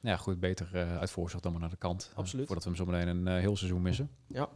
Ja, 0.00 0.16
goed, 0.16 0.40
beter 0.40 0.68
uh, 0.74 0.98
uit 0.98 1.10
voorzorg 1.10 1.42
dan 1.42 1.52
maar 1.52 1.60
naar 1.60 1.70
de 1.70 1.76
kant. 1.76 2.10
Absoluut. 2.14 2.46
voordat 2.46 2.64
we 2.64 2.70
hem 2.70 2.78
zo 2.78 2.86
meteen 2.86 3.08
een 3.08 3.26
uh, 3.26 3.40
heel 3.40 3.56
seizoen 3.56 3.82
missen. 3.82 4.10
Ja. 4.26 4.48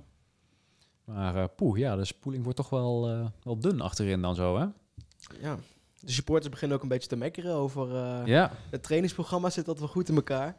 Maar 1.05 1.49
poeh, 1.49 1.79
ja, 1.79 1.97
de 1.97 2.05
spoeling 2.05 2.43
wordt 2.43 2.59
toch 2.59 2.71
wel, 2.71 3.31
wel 3.43 3.59
dun 3.59 3.81
achterin 3.81 4.23
dan 4.23 4.35
zo, 4.35 4.59
hè? 4.59 4.67
Ja. 5.41 5.59
De 6.01 6.13
supporters 6.13 6.51
beginnen 6.51 6.77
ook 6.77 6.83
een 6.83 6.89
beetje 6.89 7.09
te 7.09 7.17
mekkeren 7.17 7.55
over 7.55 7.89
ja. 8.27 8.53
het 8.71 8.83
trainingsprogramma. 8.83 9.51
Zit 9.51 9.65
dat 9.65 9.79
wel 9.79 9.89
goed 9.89 10.09
in 10.09 10.15
elkaar? 10.15 10.57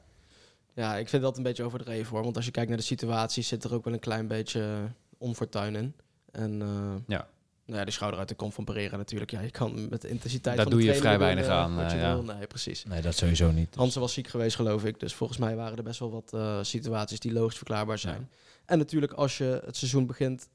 Ja, 0.74 0.98
ik 0.98 1.10
vind 1.10 1.22
dat 1.22 1.38
een 1.38 1.44
beetje 1.44 1.64
overdreven 1.64 2.14
hoor. 2.14 2.24
Want 2.24 2.36
als 2.36 2.46
je 2.46 2.52
kijkt 2.52 2.70
naar 2.70 2.78
de 2.78 2.84
situatie, 2.84 3.44
zit 3.44 3.64
er 3.64 3.74
ook 3.74 3.84
wel 3.84 3.94
een 3.94 4.00
klein 4.00 4.28
beetje 4.28 4.92
onfortuin 5.20 5.76
in. 5.76 5.96
En 6.32 6.62
uh, 6.62 6.96
ja. 7.08 7.28
Nou 7.66 7.82
ja, 7.82 7.86
de 7.86 7.92
schouder 7.92 8.20
uit 8.20 8.30
de 8.30 8.36
kom 8.36 8.52
van 8.52 8.64
Pereira 8.64 8.98
natuurlijk. 8.98 9.32
Ja, 9.32 9.42
je 9.42 9.52
kan 9.52 9.90
met 9.90 10.02
de 10.02 10.10
intensiteit 10.10 10.56
Daar 10.56 10.66
van 10.66 10.74
doe 10.74 10.84
je 10.84 10.96
vrij 10.96 11.20
weinig 11.20 11.48
aan. 11.48 11.80
Uh, 11.80 12.02
ja. 12.02 12.16
Nee, 12.16 12.48
precies. 12.48 12.84
Nee, 12.84 13.02
dat 13.02 13.16
sowieso 13.16 13.52
niet. 13.52 13.76
Hansen 13.76 14.02
was 14.02 14.14
ziek 14.14 14.28
geweest, 14.28 14.56
geloof 14.56 14.86
ik. 14.86 15.00
Dus 15.00 15.14
volgens 15.14 15.40
mij 15.40 15.56
waren 15.56 15.78
er 15.78 15.84
best 15.84 16.00
wel 16.00 16.12
wat 16.12 16.32
uh, 16.36 16.58
situaties 16.62 17.20
die 17.20 17.34
logisch 17.34 17.58
verklaarbaar 17.58 17.98
zijn. 17.98 18.30
En 18.66 18.78
natuurlijk 18.78 19.14
als 19.14 19.38
je 19.38 19.62
het 19.66 19.78
seizoen 19.78 20.06
begint, 20.06 20.50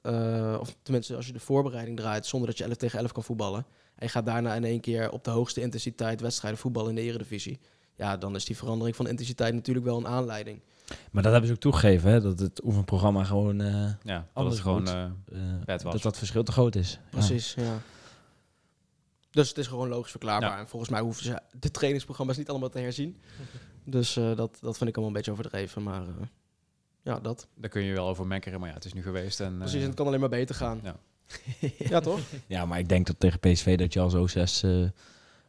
of 0.61 0.77
tenminste 0.83 1.17
als 1.17 1.27
je 1.27 1.33
de 1.33 1.41
voorbereiding 1.41 1.97
draait 1.97 2.27
zonder 2.27 2.49
dat 2.49 2.59
je 2.59 2.65
11 2.65 2.77
tegen 2.77 2.99
11 2.99 3.13
kan 3.13 3.23
voetballen. 3.23 3.67
En 3.95 4.07
je 4.07 4.09
gaat 4.09 4.27
daarna 4.27 4.55
in 4.55 4.65
één 4.65 4.81
keer 4.81 5.11
op 5.11 5.25
de 5.25 5.31
hoogste 5.31 5.61
intensiteit 5.61 6.21
wedstrijden 6.21 6.61
voetballen 6.61 6.89
in 6.89 6.95
de 6.95 7.03
eredivisie. 7.03 7.61
Ja, 7.97 8.17
dan 8.17 8.35
is 8.35 8.45
die 8.45 8.57
verandering 8.57 8.97
van 8.97 9.09
intensiteit 9.09 9.55
natuurlijk 9.55 9.87
wel 9.87 9.97
een 9.97 10.07
aanleiding. 10.07 10.61
Maar 11.11 11.23
dat 11.23 11.33
hebben 11.33 11.47
ze 11.47 11.55
ook 11.55 11.61
toegegeven, 11.61 12.11
hè? 12.11 12.21
dat 12.21 12.39
het 12.39 12.65
oefenprogramma 12.65 13.25
gewoon 13.25 13.61
uh, 13.61 13.91
ja, 14.03 14.27
anders 14.33 14.61
gewoon 14.61 14.89
uh, 14.89 15.05
uh, 15.33 15.79
dat 15.83 16.03
dat 16.03 16.19
verschil 16.19 16.43
te 16.43 16.53
groot 16.53 16.75
is. 16.75 16.99
Precies, 17.11 17.55
ja. 17.55 17.79
Dus 19.35 19.49
het 19.49 19.59
is 19.59 19.67
gewoon 19.67 19.89
logisch 19.89 20.11
verklaarbaar. 20.11 20.59
En 20.59 20.69
volgens 20.69 20.91
mij 20.91 21.01
hoeven 21.01 21.25
ze 21.25 21.41
de 21.59 21.71
trainingsprogramma's 21.71 22.37
niet 22.37 22.49
allemaal 22.49 22.69
te 22.69 22.79
herzien. 22.79 23.21
dus 23.85 24.17
uh, 24.17 24.37
dat, 24.37 24.59
dat 24.61 24.77
vind 24.77 24.91
ik 24.91 24.97
allemaal 24.97 25.07
een 25.07 25.13
beetje 25.13 25.31
overdreven. 25.31 25.83
Maar 25.83 26.03
uh, 26.03 26.15
ja, 27.03 27.21
dat. 27.21 27.47
Daar 27.55 27.71
kun 27.71 27.83
je 27.83 27.93
wel 27.93 28.09
over 28.09 28.27
mekkeren, 28.27 28.61
maar 28.61 28.69
ja, 28.69 28.75
het 28.75 28.85
is 28.85 28.93
nu 28.93 29.03
geweest. 29.03 29.41
En, 29.41 29.59
Precies, 29.59 29.81
en 29.81 29.87
het 29.87 29.95
kan 29.95 30.07
alleen 30.07 30.21
maar 30.21 30.29
beter 30.29 30.55
gaan. 30.55 30.81
Ja. 30.83 30.97
ja, 31.79 32.01
toch? 32.01 32.21
Ja, 32.47 32.67
maar 32.67 32.79
ik 32.79 32.89
denk 32.89 33.07
dat 33.07 33.21
tegen 33.21 33.41
PSV 33.41 33.79
dat 33.79 33.93
je 33.93 34.01
als 34.01 34.15
O6... 34.15 34.65
Uh, 34.65 34.89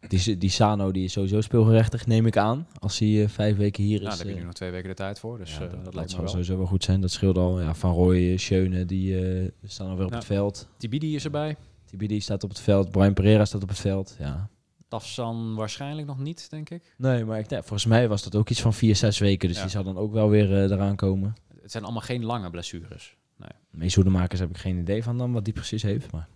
die, 0.08 0.38
die 0.38 0.50
Sano 0.50 0.92
die 0.92 1.04
is 1.04 1.12
sowieso 1.12 1.42
speelgerechtig, 1.42 2.06
neem 2.08 2.26
ik 2.26 2.38
aan. 2.38 2.68
Als 2.80 3.00
hij 3.00 3.08
uh, 3.08 3.28
vijf 3.28 3.58
weken 3.58 3.84
hier 3.84 4.00
nou, 4.02 4.12
is. 4.12 4.18
daar 4.18 4.26
heb 4.26 4.36
je 4.36 4.40
nu 4.40 4.46
nog 4.46 4.56
twee 4.56 4.72
weken 4.72 4.90
de 4.90 4.96
tijd 4.96 5.20
voor. 5.20 5.38
Dus 5.38 5.54
ja, 5.54 5.60
dat, 5.60 5.86
dat, 5.86 5.94
lijkt 5.94 6.16
wel. 6.16 6.28
sowieso 6.28 6.58
wel 6.58 6.66
goed 6.66 6.84
zijn. 6.84 7.02
Dat 7.02 7.12
scheelt 7.12 7.38
al. 7.38 7.62
Ja, 7.62 7.74
Van 7.74 7.94
Rooij, 7.94 8.38
Schöne, 8.38 8.86
die 8.86 9.52
staan 9.64 9.90
alweer 9.90 10.06
op 10.06 10.12
ja. 10.12 10.18
het 10.18 10.26
veld. 10.26 10.68
Tibidi 10.78 11.16
is 11.16 11.26
erbij. 11.26 11.56
Tibidi 11.86 12.22
staat 12.22 12.44
op 12.44 12.50
het 12.50 12.60
veld. 12.60 12.92
Brian 12.92 13.14
Pereira 13.14 13.46
staat 13.46 13.64
op 13.64 13.70
het 13.70 13.80
veld. 13.80 14.16
Ja. 14.20 14.50
Tafsan 14.88 15.56
waarschijnlijk 15.56 16.08
nog 16.08 16.20
niet, 16.20 16.50
denk 16.50 16.70
ik. 16.70 16.94
Nee, 16.98 17.26
maar 17.26 17.40
ik, 17.40 17.50
nee, 17.50 17.60
volgens 17.60 17.86
mij 17.86 18.08
was 18.08 18.24
dat 18.24 18.36
ook 18.36 18.50
iets 18.50 18.62
van 18.62 18.74
vier, 18.74 18.96
zes 18.96 19.20
weken. 19.20 19.48
Dus 19.48 19.58
Ja. 19.58 19.64
die 19.64 19.72
zal 19.72 19.84
dan 19.84 19.98
ook 19.98 20.14
wel 20.14 20.30
weer 20.30 20.50
uh, 20.50 20.64
eraan 20.64 20.96
komen. 20.96 21.36
Het 21.62 21.72
zijn 21.72 21.84
allemaal 21.84 22.02
geen 22.02 22.26
lange 22.26 22.50
blessures. 22.50 23.18
Nee. 23.38 23.50
Meezoedemakers 23.70 24.40
heb 24.40 24.50
ik 24.50 24.58
geen 24.58 24.78
idee 24.78 25.04
van 25.04 25.18
dan, 25.18 25.32
wat 25.32 25.46
die 25.46 25.54
precies 25.54 25.84
heeft. 25.84 26.12
Maar 26.12 26.28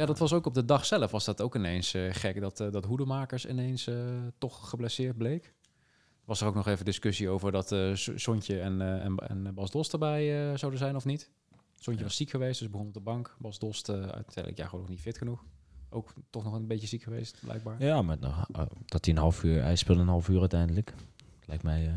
Ja, 0.00 0.06
dat 0.06 0.18
was 0.18 0.32
ook 0.32 0.46
op 0.46 0.54
de 0.54 0.64
dag 0.64 0.84
zelf, 0.86 1.10
was 1.10 1.24
dat 1.24 1.40
ook 1.40 1.54
ineens 1.54 1.94
eh, 1.94 2.02
gek. 2.10 2.40
Dat, 2.40 2.60
eh, 2.60 2.70
dat 2.70 2.84
Hoedemakers 2.84 3.46
ineens 3.46 3.86
eh, 3.86 3.96
toch 4.38 4.68
geblesseerd 4.68 5.16
bleek. 5.16 5.54
Was 6.24 6.40
er 6.40 6.46
ook 6.46 6.54
nog 6.54 6.66
even 6.66 6.84
discussie 6.84 7.28
over 7.28 7.52
dat 7.52 7.72
eh 7.72 7.90
Sontje 7.94 8.60
en, 8.60 8.80
eh, 8.80 9.04
en, 9.04 9.16
en 9.16 9.54
Bas 9.54 9.70
Dost 9.70 9.92
erbij 9.92 10.50
eh, 10.50 10.56
zouden 10.58 10.80
zijn 10.80 10.96
of 10.96 11.04
niet. 11.04 11.30
Sontje 11.74 12.00
Ja. 12.00 12.06
was 12.06 12.16
ziek 12.16 12.30
geweest, 12.30 12.60
dus 12.60 12.70
begon 12.70 12.86
op 12.86 12.94
de 12.94 13.00
bank. 13.00 13.36
Bas 13.38 13.58
Dost 13.58 13.88
eh, 13.88 13.94
uiteindelijk 13.94 14.56
ja, 14.56 14.64
gewoon 14.64 14.80
nog 14.80 14.88
niet 14.90 15.00
fit 15.00 15.18
genoeg. 15.18 15.44
Ook 15.90 16.12
toch 16.30 16.44
nog 16.44 16.52
een 16.54 16.66
beetje 16.66 16.86
ziek 16.86 17.02
geweest, 17.02 17.38
blijkbaar. 17.44 17.82
ja, 17.84 18.02
maar 18.02 18.16
nog, 18.20 18.46
uh, 18.56 18.62
dat 18.86 19.04
hij 19.04 19.14
een 19.14 19.20
half 19.20 19.42
uur... 19.44 19.62
Hij 19.62 19.76
speelde 19.76 20.00
een 20.00 20.08
half 20.08 20.28
uur 20.28 20.40
uiteindelijk. 20.40 20.94
Lijkt 21.46 21.62
mij 21.62 21.86
uh, 21.86 21.92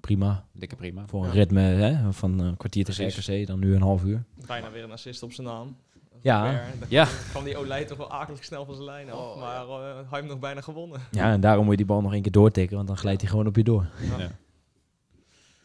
prima. 0.00 0.46
Dikke 0.52 0.76
prima. 0.76 1.06
Voor 1.06 1.20
een 1.22 1.28
Ja. 1.28 1.34
ritme 1.34 1.60
hè, 1.60 2.12
van 2.12 2.38
een 2.38 2.56
kwartier. 2.56 3.06
RKC, 3.06 3.46
dan 3.46 3.58
nu 3.58 3.74
een 3.74 3.82
half 3.82 4.04
uur. 4.04 4.24
Bijna 4.46 4.70
weer 4.70 4.82
een 4.84 4.92
assist 4.92 5.22
op 5.22 5.32
zijn 5.32 5.46
naam. 5.46 5.76
Ja. 6.24 6.62
Dan 6.78 6.88
Ja. 6.88 7.06
kwam 7.30 7.44
die 7.44 7.56
Olij 7.56 7.84
toch 7.84 7.98
wel 7.98 8.10
akelig 8.10 8.44
snel 8.44 8.64
van 8.64 8.74
zijn 8.74 8.86
lijn 8.86 9.10
af. 9.10 9.18
Oh, 9.18 9.40
maar 9.40 9.60
eh, 9.62 9.84
hij 9.84 9.94
heeft 9.96 10.10
hem 10.10 10.26
nog 10.26 10.38
bijna 10.38 10.60
gewonnen. 10.60 11.00
Ja, 11.10 11.32
en 11.32 11.40
daarom 11.40 11.62
moet 11.64 11.70
je 11.70 11.76
die 11.76 11.86
bal 11.86 12.00
nog 12.00 12.12
één 12.12 12.22
keer 12.22 12.32
doortikken, 12.32 12.76
want 12.76 12.88
dan 12.88 12.96
glijdt 12.96 13.20
hij 13.20 13.30
gewoon 13.30 13.46
op 13.46 13.56
je 13.56 13.64
door. 13.64 13.86
Ja. 14.18 14.30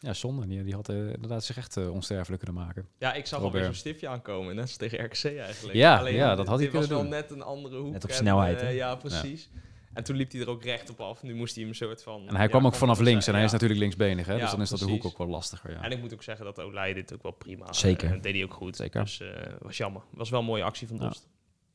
Ja, 0.00 0.12
zonde. 0.14 0.46
Die, 0.46 0.62
die 0.64 0.74
had 0.74 0.88
eh, 0.88 0.96
inderdaad 0.96 1.44
zich 1.44 1.56
echt 1.56 1.76
eh, 1.76 1.90
onsterfelijk 1.92 2.42
kunnen 2.44 2.62
maken. 2.64 2.86
Ja, 2.98 3.12
ik 3.12 3.26
zag 3.26 3.38
Robert. 3.38 3.54
alweer 3.54 3.64
zo'n 3.64 3.80
stiftje 3.80 4.08
aankomen. 4.08 4.54
Net 4.54 4.64
als 4.64 4.76
tegen 4.76 5.04
RKC 5.04 5.24
eigenlijk. 5.24 5.76
Ja, 5.78 6.06
ja, 6.08 6.34
dat 6.34 6.46
had 6.46 6.56
hij 6.56 6.64
dit 6.66 6.74
was 6.74 6.86
kunnen 6.86 7.02
wel 7.10 7.12
net 7.20 7.30
een 7.30 7.42
andere 7.42 7.76
hoek. 7.78 7.92
Net 7.92 8.04
op 8.04 8.10
en, 8.10 8.16
snelheid, 8.16 8.74
ja, 8.74 8.94
precies. 8.94 9.48
En 9.92 10.04
toen 10.04 10.16
liep 10.16 10.32
hij 10.32 10.40
er 10.40 10.48
ook 10.48 10.62
recht 10.64 10.90
op 10.90 11.00
af. 11.00 11.22
Nu 11.22 11.34
moest 11.34 11.54
hij 11.54 11.62
hem 11.62 11.72
een 11.72 11.78
soort 11.78 12.02
van... 12.02 12.28
En 12.28 12.34
hij 12.34 12.44
ja, 12.44 12.48
kwam 12.50 12.66
ook 12.66 12.74
vanaf 12.74 12.98
links 12.98 13.26
en 13.26 13.34
hij 13.34 13.44
is 13.44 13.52
natuurlijk 13.52 13.80
linksbenig. 13.80 14.26
Hè? 14.26 14.32
Ja, 14.34 14.40
dus 14.40 14.50
dan 14.50 14.60
is 14.60 14.68
dat 14.68 14.78
de 14.78 14.84
hoek 14.84 15.04
ook 15.04 15.18
wel 15.18 15.26
lastiger. 15.26 15.70
Ja. 15.70 15.82
En 15.82 15.90
ik 15.90 16.00
moet 16.00 16.12
ook 16.14 16.22
zeggen 16.22 16.44
dat 16.44 16.60
Olij 16.60 16.92
dit 16.92 17.14
ook 17.14 17.22
wel 17.22 17.32
prima 17.32 17.72
Zeker. 17.72 18.12
eh, 18.14 18.22
deed 18.22 18.34
hij 18.34 18.44
ook 18.44 18.54
goed. 18.54 18.76
Zeker. 18.76 19.02
Dus 19.02 19.20
eh 19.20 19.28
was 19.60 19.76
jammer. 19.76 20.02
Was 20.10 20.30
wel 20.30 20.40
een 20.40 20.46
mooie 20.46 20.62
actie 20.62 20.86
van 20.88 20.96
Ja. 20.96 21.06
Dost. 21.06 21.28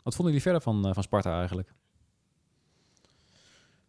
Wat 0.03 0.15
vonden 0.15 0.33
jullie 0.33 0.41
verder 0.41 0.61
van, 0.61 0.87
eh, 0.87 0.93
van 0.93 1.03
Sparta 1.03 1.37
eigenlijk? 1.37 1.73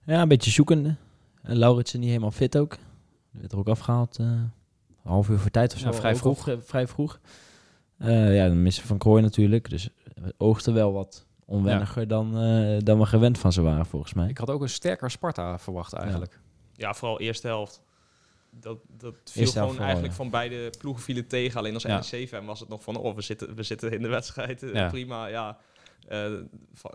Ja, 0.06 0.23
een 0.23 0.28
beetje 0.28 0.50
zoekende. 0.50 0.95
En 1.42 1.56
Lauritsen 1.56 2.00
niet 2.00 2.09
helemaal 2.09 2.30
fit 2.30 2.59
ook. 2.59 2.71
Die 3.30 3.40
werd 3.40 3.52
er 3.52 3.59
ook 3.59 3.68
afgehaald. 3.68 4.18
eh, 4.18 4.26
een 4.26 4.50
half 5.02 5.28
uur 5.28 5.38
voor 5.38 5.50
tijd 5.50 5.73
of 5.75 5.78
zo. 5.78 5.87
Ja, 5.87 5.92
vrij 5.95 6.16
vroeg. 6.16 6.49
vrij 6.59 6.87
vroeg. 6.87 7.21
Eh, 7.99 8.37
ja, 8.37 8.47
dan 8.49 8.62
missen 8.62 8.87
Van 8.87 8.99
Krooi 8.99 9.23
natuurlijk. 9.23 9.71
Dus 9.71 9.88
het 10.23 10.35
oogde 10.37 10.73
wel 10.73 10.92
wat 10.92 11.26
onwenniger 11.47 12.09
dan, 12.09 12.38
eh, 12.38 12.76
dan 12.79 12.99
we 12.99 13.07
gewend 13.07 13.38
van 13.38 13.53
ze 13.53 13.62
waren, 13.62 13.87
volgens 13.87 14.15
mij. 14.15 14.29
Ik 14.29 14.38
had 14.38 14.50
ook 14.50 14.62
een 14.62 14.69
sterker 14.69 15.11
Sparta 15.11 15.59
verwacht 15.59 15.93
eigenlijk. 15.93 16.41
Ja, 16.73 16.95
vooral 16.95 17.21
eerste 17.21 17.47
helft. 17.47 17.83
Dat, 18.50 18.78
dat 18.99 19.15
viel 19.25 19.47
gewoon 19.47 19.78
eigenlijk 19.78 20.13
ja. 20.13 20.17
van 20.17 20.30
beide 20.30 20.71
ploegen 20.78 21.02
vielen 21.02 21.26
tegen. 21.26 21.59
Alleen 21.59 21.75
als 21.75 21.82
Ja. 21.82 22.02
NEC-fan 22.11 22.47
was 22.47 22.61
het 22.61 22.69
nog 22.69 22.82
van... 22.82 22.97
Oh, 22.97 23.15
we 23.15 23.23
zitten, 23.23 23.54
we 23.54 23.63
zitten 23.63 23.93
in 23.93 24.02
de 24.02 24.09
wedstrijd. 24.09 24.61
Ja. 24.73 24.89
Prima, 24.89 25.26
ja. 25.26 25.59
Eh, 26.09 26.32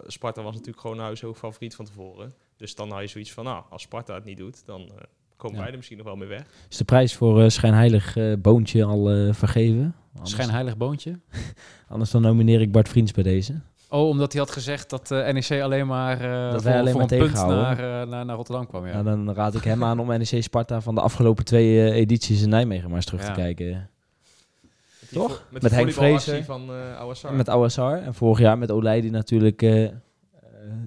Sparta 0.08 0.42
was 0.42 0.54
natuurlijk 0.54 0.82
gewoon 0.82 1.00
huishoog 1.00 1.38
favoriet 1.38 1.76
van 1.76 1.86
tevoren. 1.86 2.34
Dus 2.58 2.76
dan 2.76 2.92
had 2.92 3.02
je 3.02 3.08
zoiets 3.08 3.32
van... 3.32 3.44
Nou, 3.44 3.64
als 3.70 3.82
Sparta 3.82 4.14
het 4.14 4.26
niet 4.26 4.38
doet, 4.38 4.66
dan 4.66 4.82
eh, 4.82 5.04
komen 5.38 5.56
Ja. 5.56 5.62
wij 5.62 5.72
er 5.72 5.78
misschien 5.78 5.98
nog 5.98 6.06
wel 6.06 6.16
mee 6.16 6.28
weg. 6.28 6.46
Is 6.70 6.78
de 6.78 6.84
prijs 6.84 7.16
voor 7.16 7.42
eh, 7.42 7.50
schijnheilig 7.50 8.16
eh, 8.16 8.34
boontje 8.40 8.84
al 8.84 9.12
eh, 9.12 9.34
vergeven? 9.34 9.96
Anders, 10.14 10.32
Schijnheilig 10.32 10.78
boontje. 10.78 11.20
anders 11.88 12.12
dan 12.12 12.22
nomineer 12.22 12.62
ik 12.62 12.72
Bart 12.72 12.90
Vriends 12.90 13.12
bij 13.12 13.24
deze. 13.24 13.62
Oh, 13.94 14.08
omdat 14.08 14.32
hij 14.32 14.42
had 14.42 14.52
gezegd 14.52 14.90
dat 14.90 15.12
eh, 15.12 15.34
NEC 15.34 15.62
alleen 15.62 15.88
maar, 15.88 16.22
eh, 16.22 16.52
Dat 16.52 16.62
voor, 16.62 16.72
wij 16.72 16.80
alleen 16.80 16.92
voor 16.94 17.02
maar 17.02 17.12
een 17.12 17.18
punt 17.18 17.34
naar, 17.48 17.80
eh, 18.02 18.08
naar, 18.08 18.26
naar 18.26 18.36
Rotterdam 18.36 18.68
kwam. 18.68 18.88
Ja. 18.88 19.02
Nou, 19.02 19.04
dan 19.26 19.34
raad 19.36 19.56
ik 19.56 19.64
hem 19.64 19.84
aan 19.84 20.00
om 20.00 20.08
NEC 20.08 20.44
Sparta 20.44 20.82
van 20.82 20.96
de 20.96 21.02
afgelopen 21.02 21.46
twee 21.46 21.92
edities 21.92 22.42
in 22.42 22.50
Nijmegen 22.50 22.88
maar 22.88 22.96
eens 22.96 23.06
terug 23.06 23.22
Ja. 23.22 23.28
te 23.28 23.40
kijken. 23.40 23.68
Met 23.68 25.12
Toch? 25.12 25.32
vo- 25.32 25.58
Met, 25.60 25.72
Henk 25.72 25.92
Vrezer. 25.92 26.44
van 26.44 26.70
eh 26.74 27.14
Sarr. 27.14 27.34
Met 27.34 27.50
Ouassar. 27.50 27.98
En 28.02 28.14
vorig 28.14 28.40
jaar 28.40 28.58
met 28.58 28.72
Olij 28.72 29.02
die 29.02 29.12
natuurlijk 29.12 29.62
eh, 29.62 29.84
eh, 29.84 29.92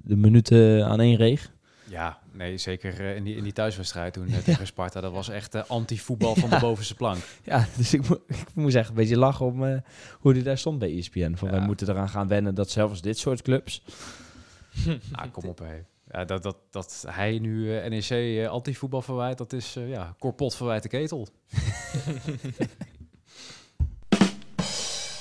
de 0.04 0.16
minuten 0.16 0.86
aan 0.86 1.00
één 1.00 1.16
reeg. 1.16 1.50
Ja, 1.88 2.18
nee, 2.34 2.58
zeker 2.58 3.00
eh, 3.00 3.16
in, 3.16 3.24
die, 3.24 3.36
in 3.36 3.42
die 3.42 3.52
thuiswedstrijd 3.52 4.12
toen 4.12 4.28
eh, 4.28 4.38
tegen 4.38 4.66
Sparta. 4.66 5.00
Dat 5.00 5.12
was 5.12 5.28
echt 5.28 5.54
eh, 5.54 5.62
anti-voetbal 5.66 6.34
van 6.34 6.50
de 6.50 6.58
bovenste 6.68 6.94
plank. 6.94 7.18
Ja, 7.42 7.66
dus 7.76 7.94
ik, 7.94 8.08
mo- 8.08 8.22
ik 8.26 8.54
moest 8.54 8.76
echt 8.76 8.88
een 8.88 8.94
beetje 8.94 9.18
lachen 9.18 9.46
om 9.46 9.82
hoe 10.20 10.32
hij 10.32 10.42
daar 10.42 10.58
stond 10.58 10.78
bij 10.78 10.96
ESPN. 10.98 11.34
Van 11.34 11.50
wij 11.50 11.60
moeten 11.60 11.88
eraan 11.88 12.08
gaan 12.08 12.28
wennen 12.28 12.54
dat 12.54 12.70
zelfs 12.70 13.00
dit 13.00 13.18
soort 13.18 13.42
clubs... 13.42 13.82
Ah, 15.12 15.32
kom 15.32 15.44
op, 15.44 15.58
hé. 15.58 15.82
Ja, 16.10 16.24
dat, 16.24 16.42
dat, 16.42 16.56
dat 16.70 17.04
hij 17.08 17.38
nu 17.38 17.88
NEC 17.88 18.46
anti-voetbal 18.48 19.02
verwijt, 19.02 19.38
dat 19.38 19.52
is 19.52 19.76
eh, 19.76 19.88
ja, 19.88 20.14
korpot 20.18 20.56
verwijt 20.56 20.82
de 20.82 20.88
ketel. 20.88 21.28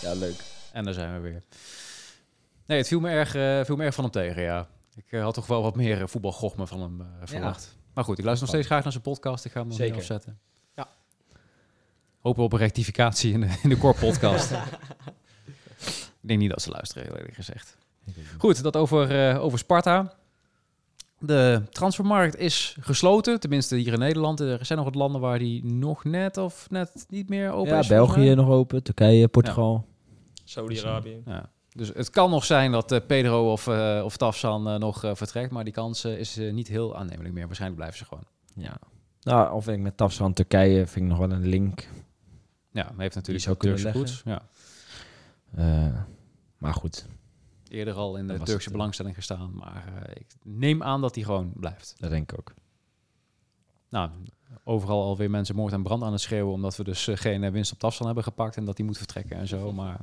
Ja, 0.01 0.13
leuk. 0.13 0.43
En 0.71 0.83
daar 0.83 0.93
zijn 0.93 1.13
we 1.13 1.19
weer. 1.19 1.43
Nee, 2.65 2.77
het 2.77 2.87
viel 2.87 2.99
me 2.99 3.09
erg, 3.09 3.31
viel 3.65 3.75
me 3.75 3.83
erg 3.83 3.93
van 3.95 4.03
hem 4.03 4.13
tegen, 4.13 4.41
ja. 4.43 4.67
Ik 4.95 5.11
eh, 5.11 5.23
had 5.23 5.33
toch 5.33 5.47
wel 5.47 5.61
wat 5.61 5.75
meer 5.75 5.99
uh, 6.01 6.07
voetbalgochme 6.07 6.67
van 6.67 6.81
hem 6.81 7.01
eh, 7.01 7.07
verwacht. 7.23 7.77
Maar 7.93 8.03
goed, 8.03 8.17
ik 8.17 8.23
luister 8.25 8.45
nog 8.47 8.55
steeds 8.55 8.71
graag 8.71 8.83
naar 8.83 8.91
zijn 8.91 9.03
podcast. 9.03 9.45
Ik 9.45 9.51
ga 9.51 9.59
hem 9.59 9.67
nog 9.67 9.77
Zeker. 9.77 9.93
niet 9.93 10.01
afzetten. 10.01 10.39
Ja. 10.75 10.87
Hopen 12.19 12.43
op 12.43 12.53
een 12.53 12.59
rectificatie 12.59 13.33
in 13.33 13.41
de, 13.41 13.59
in 13.63 13.69
de 13.69 13.77
core 13.77 13.99
podcast. 13.99 14.51
ik 16.21 16.21
denk 16.21 16.39
niet 16.39 16.49
dat 16.49 16.61
ze 16.61 16.69
luisteren, 16.69 17.03
heel 17.03 17.15
eerlijk 17.15 17.35
gezegd. 17.35 17.77
Goed, 18.37 18.63
dat 18.63 18.75
over, 18.77 19.29
eh, 19.29 19.43
over 19.43 19.57
Sparta. 19.57 20.13
De 21.19 21.61
transfermarkt 21.69 22.37
is 22.37 22.77
gesloten, 22.79 23.39
tenminste 23.39 23.75
hier 23.75 23.93
in 23.93 23.99
Nederland. 23.99 24.39
Er 24.39 24.65
zijn 24.65 24.77
nog 24.77 24.87
wat 24.87 24.97
landen 24.97 25.21
waar 25.21 25.39
die 25.39 25.65
nog 25.65 26.03
net 26.03 26.37
of 26.37 26.69
net 26.69 27.05
niet 27.09 27.29
meer 27.29 27.51
open 27.51 27.73
Ja, 27.73 27.79
is. 27.79 27.87
volgens 27.87 28.13
België 28.15 28.35
nog 28.35 28.49
open, 28.49 28.83
Turkije, 28.83 29.27
Portugal. 29.27 29.85
Saudi-Arabië. 30.43 31.21
Ja. 31.25 31.51
Dus 31.73 31.87
het 31.93 32.09
kan 32.09 32.29
nog 32.29 32.45
zijn 32.45 32.71
dat 32.71 32.91
eh, 32.91 32.99
Pedro 33.07 33.51
of, 33.51 33.67
eh 33.67 34.01
of 34.05 34.17
Tafsan 34.17 34.67
eh, 34.67 34.75
nog 34.75 34.99
vertrekt, 34.99 35.51
maar 35.51 35.63
die 35.63 35.73
kans 35.73 36.05
is 36.05 36.35
niet 36.35 36.67
heel 36.67 36.95
aannemelijk 36.97 37.33
meer. 37.33 37.45
Waarschijnlijk 37.45 37.81
blijven 37.81 37.99
ze 37.99 38.05
gewoon. 38.05 38.23
Ja. 38.55 38.77
Nou, 39.21 39.53
of 39.53 39.67
ik 39.67 39.79
met 39.79 39.97
Tafsan 39.97 40.33
Turkije 40.33 40.87
vind 40.87 41.05
ik 41.05 41.11
nog 41.11 41.17
wel 41.17 41.31
een 41.31 41.47
link. 41.47 41.87
Ja, 42.71 42.85
hij 42.85 42.93
heeft 42.97 43.15
natuurlijk 43.15 43.49
ook 43.49 43.61
Turkse 43.61 43.91
roots. 43.91 44.23
Ja. 44.25 44.41
Maar 46.57 46.73
goed, 46.73 47.05
Eerder 47.73 47.93
al 47.93 48.17
in 48.17 48.27
de 48.27 48.33
Turkse 48.33 48.63
het, 48.63 48.71
belangstelling 48.71 49.15
gestaan, 49.15 49.51
maar 49.53 50.09
ik 50.13 50.25
neem 50.43 50.83
aan 50.83 51.01
dat 51.01 51.15
hij 51.15 51.23
gewoon 51.23 51.51
blijft. 51.55 51.95
dat 51.97 52.09
denk 52.09 52.31
ik 52.31 52.39
ook. 52.39 52.53
Nou, 53.89 54.09
overal 54.63 55.03
alweer 55.03 55.29
mensen 55.29 55.55
moord 55.55 55.73
en 55.73 55.83
brand 55.83 56.03
aan 56.03 56.11
het 56.11 56.21
schreeuwen, 56.21 56.53
omdat 56.53 56.75
we 56.75 56.83
dus 56.83 57.07
geen 57.13 57.51
winst 57.51 57.71
op 57.71 57.79
Tafsan 57.79 58.05
hebben 58.05 58.23
gepakt 58.23 58.57
en 58.57 58.65
dat 58.65 58.77
hij 58.77 58.85
moet 58.85 58.97
vertrekken 58.97 59.37
en 59.37 59.47
zo. 59.47 59.71
Maar 59.71 59.99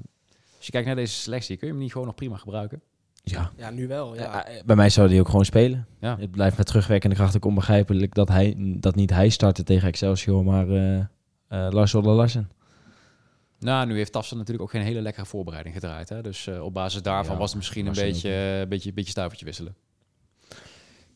als 0.61 0.67
je 0.67 0.73
kijkt 0.73 0.87
naar 0.87 0.97
deze 0.97 1.15
selectie, 1.15 1.57
kun 1.57 1.67
je 1.67 1.73
hem 1.73 1.83
niet 1.83 1.93
gewoon 1.93 2.07
nog 2.07 2.17
prima 2.17 2.37
gebruiken? 2.37 2.83
Ja. 3.23 3.51
Ja, 3.57 3.71
nu 3.71 3.87
wel. 3.87 4.15
Ja. 4.15 4.21
Ja, 4.21 4.47
eh, 4.47 4.65
bij 4.65 4.77
mij 4.77 4.91
zou 4.91 5.09
hij 5.09 5.21
ook 5.21 5.29
gewoon 5.29 5.45
spelen. 5.45 5.87
Ja. 6.01 6.17
Het 6.19 6.31
blijft 6.31 6.57
met 6.57 6.67
terugwerkende 6.67 7.17
kracht 7.17 7.37
ook 7.37 7.45
onbegrijpelijk 7.45 8.15
dat, 8.15 8.29
hij, 8.29 8.55
dat 8.59 8.95
niet 8.95 9.11
hij 9.11 9.29
startte 9.29 9.63
tegen 9.63 9.89
Excelsior, 9.89 10.45
maar 10.45 10.69
eh 10.69 10.99
eh 11.51 11.67
Lars 11.71 11.95
Olle 11.95 12.13
Larsen. 12.13 12.51
Nou, 13.61 13.87
nu 13.87 13.97
heeft 13.97 14.13
Tafsan 14.13 14.39
natuurlijk 14.39 14.65
ook 14.65 14.71
geen 14.71 14.83
hele 14.83 15.01
lekkere 15.01 15.27
voorbereiding 15.27 15.75
gedraaid. 15.75 16.09
Hè? 16.09 16.23
Dus 16.23 16.47
eh, 16.47 16.65
op 16.65 16.75
basis 16.75 17.03
daarvan 17.03 17.33
Ja, 17.33 17.41
was 17.41 17.51
het 17.51 17.59
misschien 17.59 17.87
een 17.87 17.93
beetje, 17.93 18.61
eh, 18.61 18.69
beetje, 18.69 18.93
beetje 18.93 19.11
stuivertje 19.11 19.47
wisselen. 19.47 19.75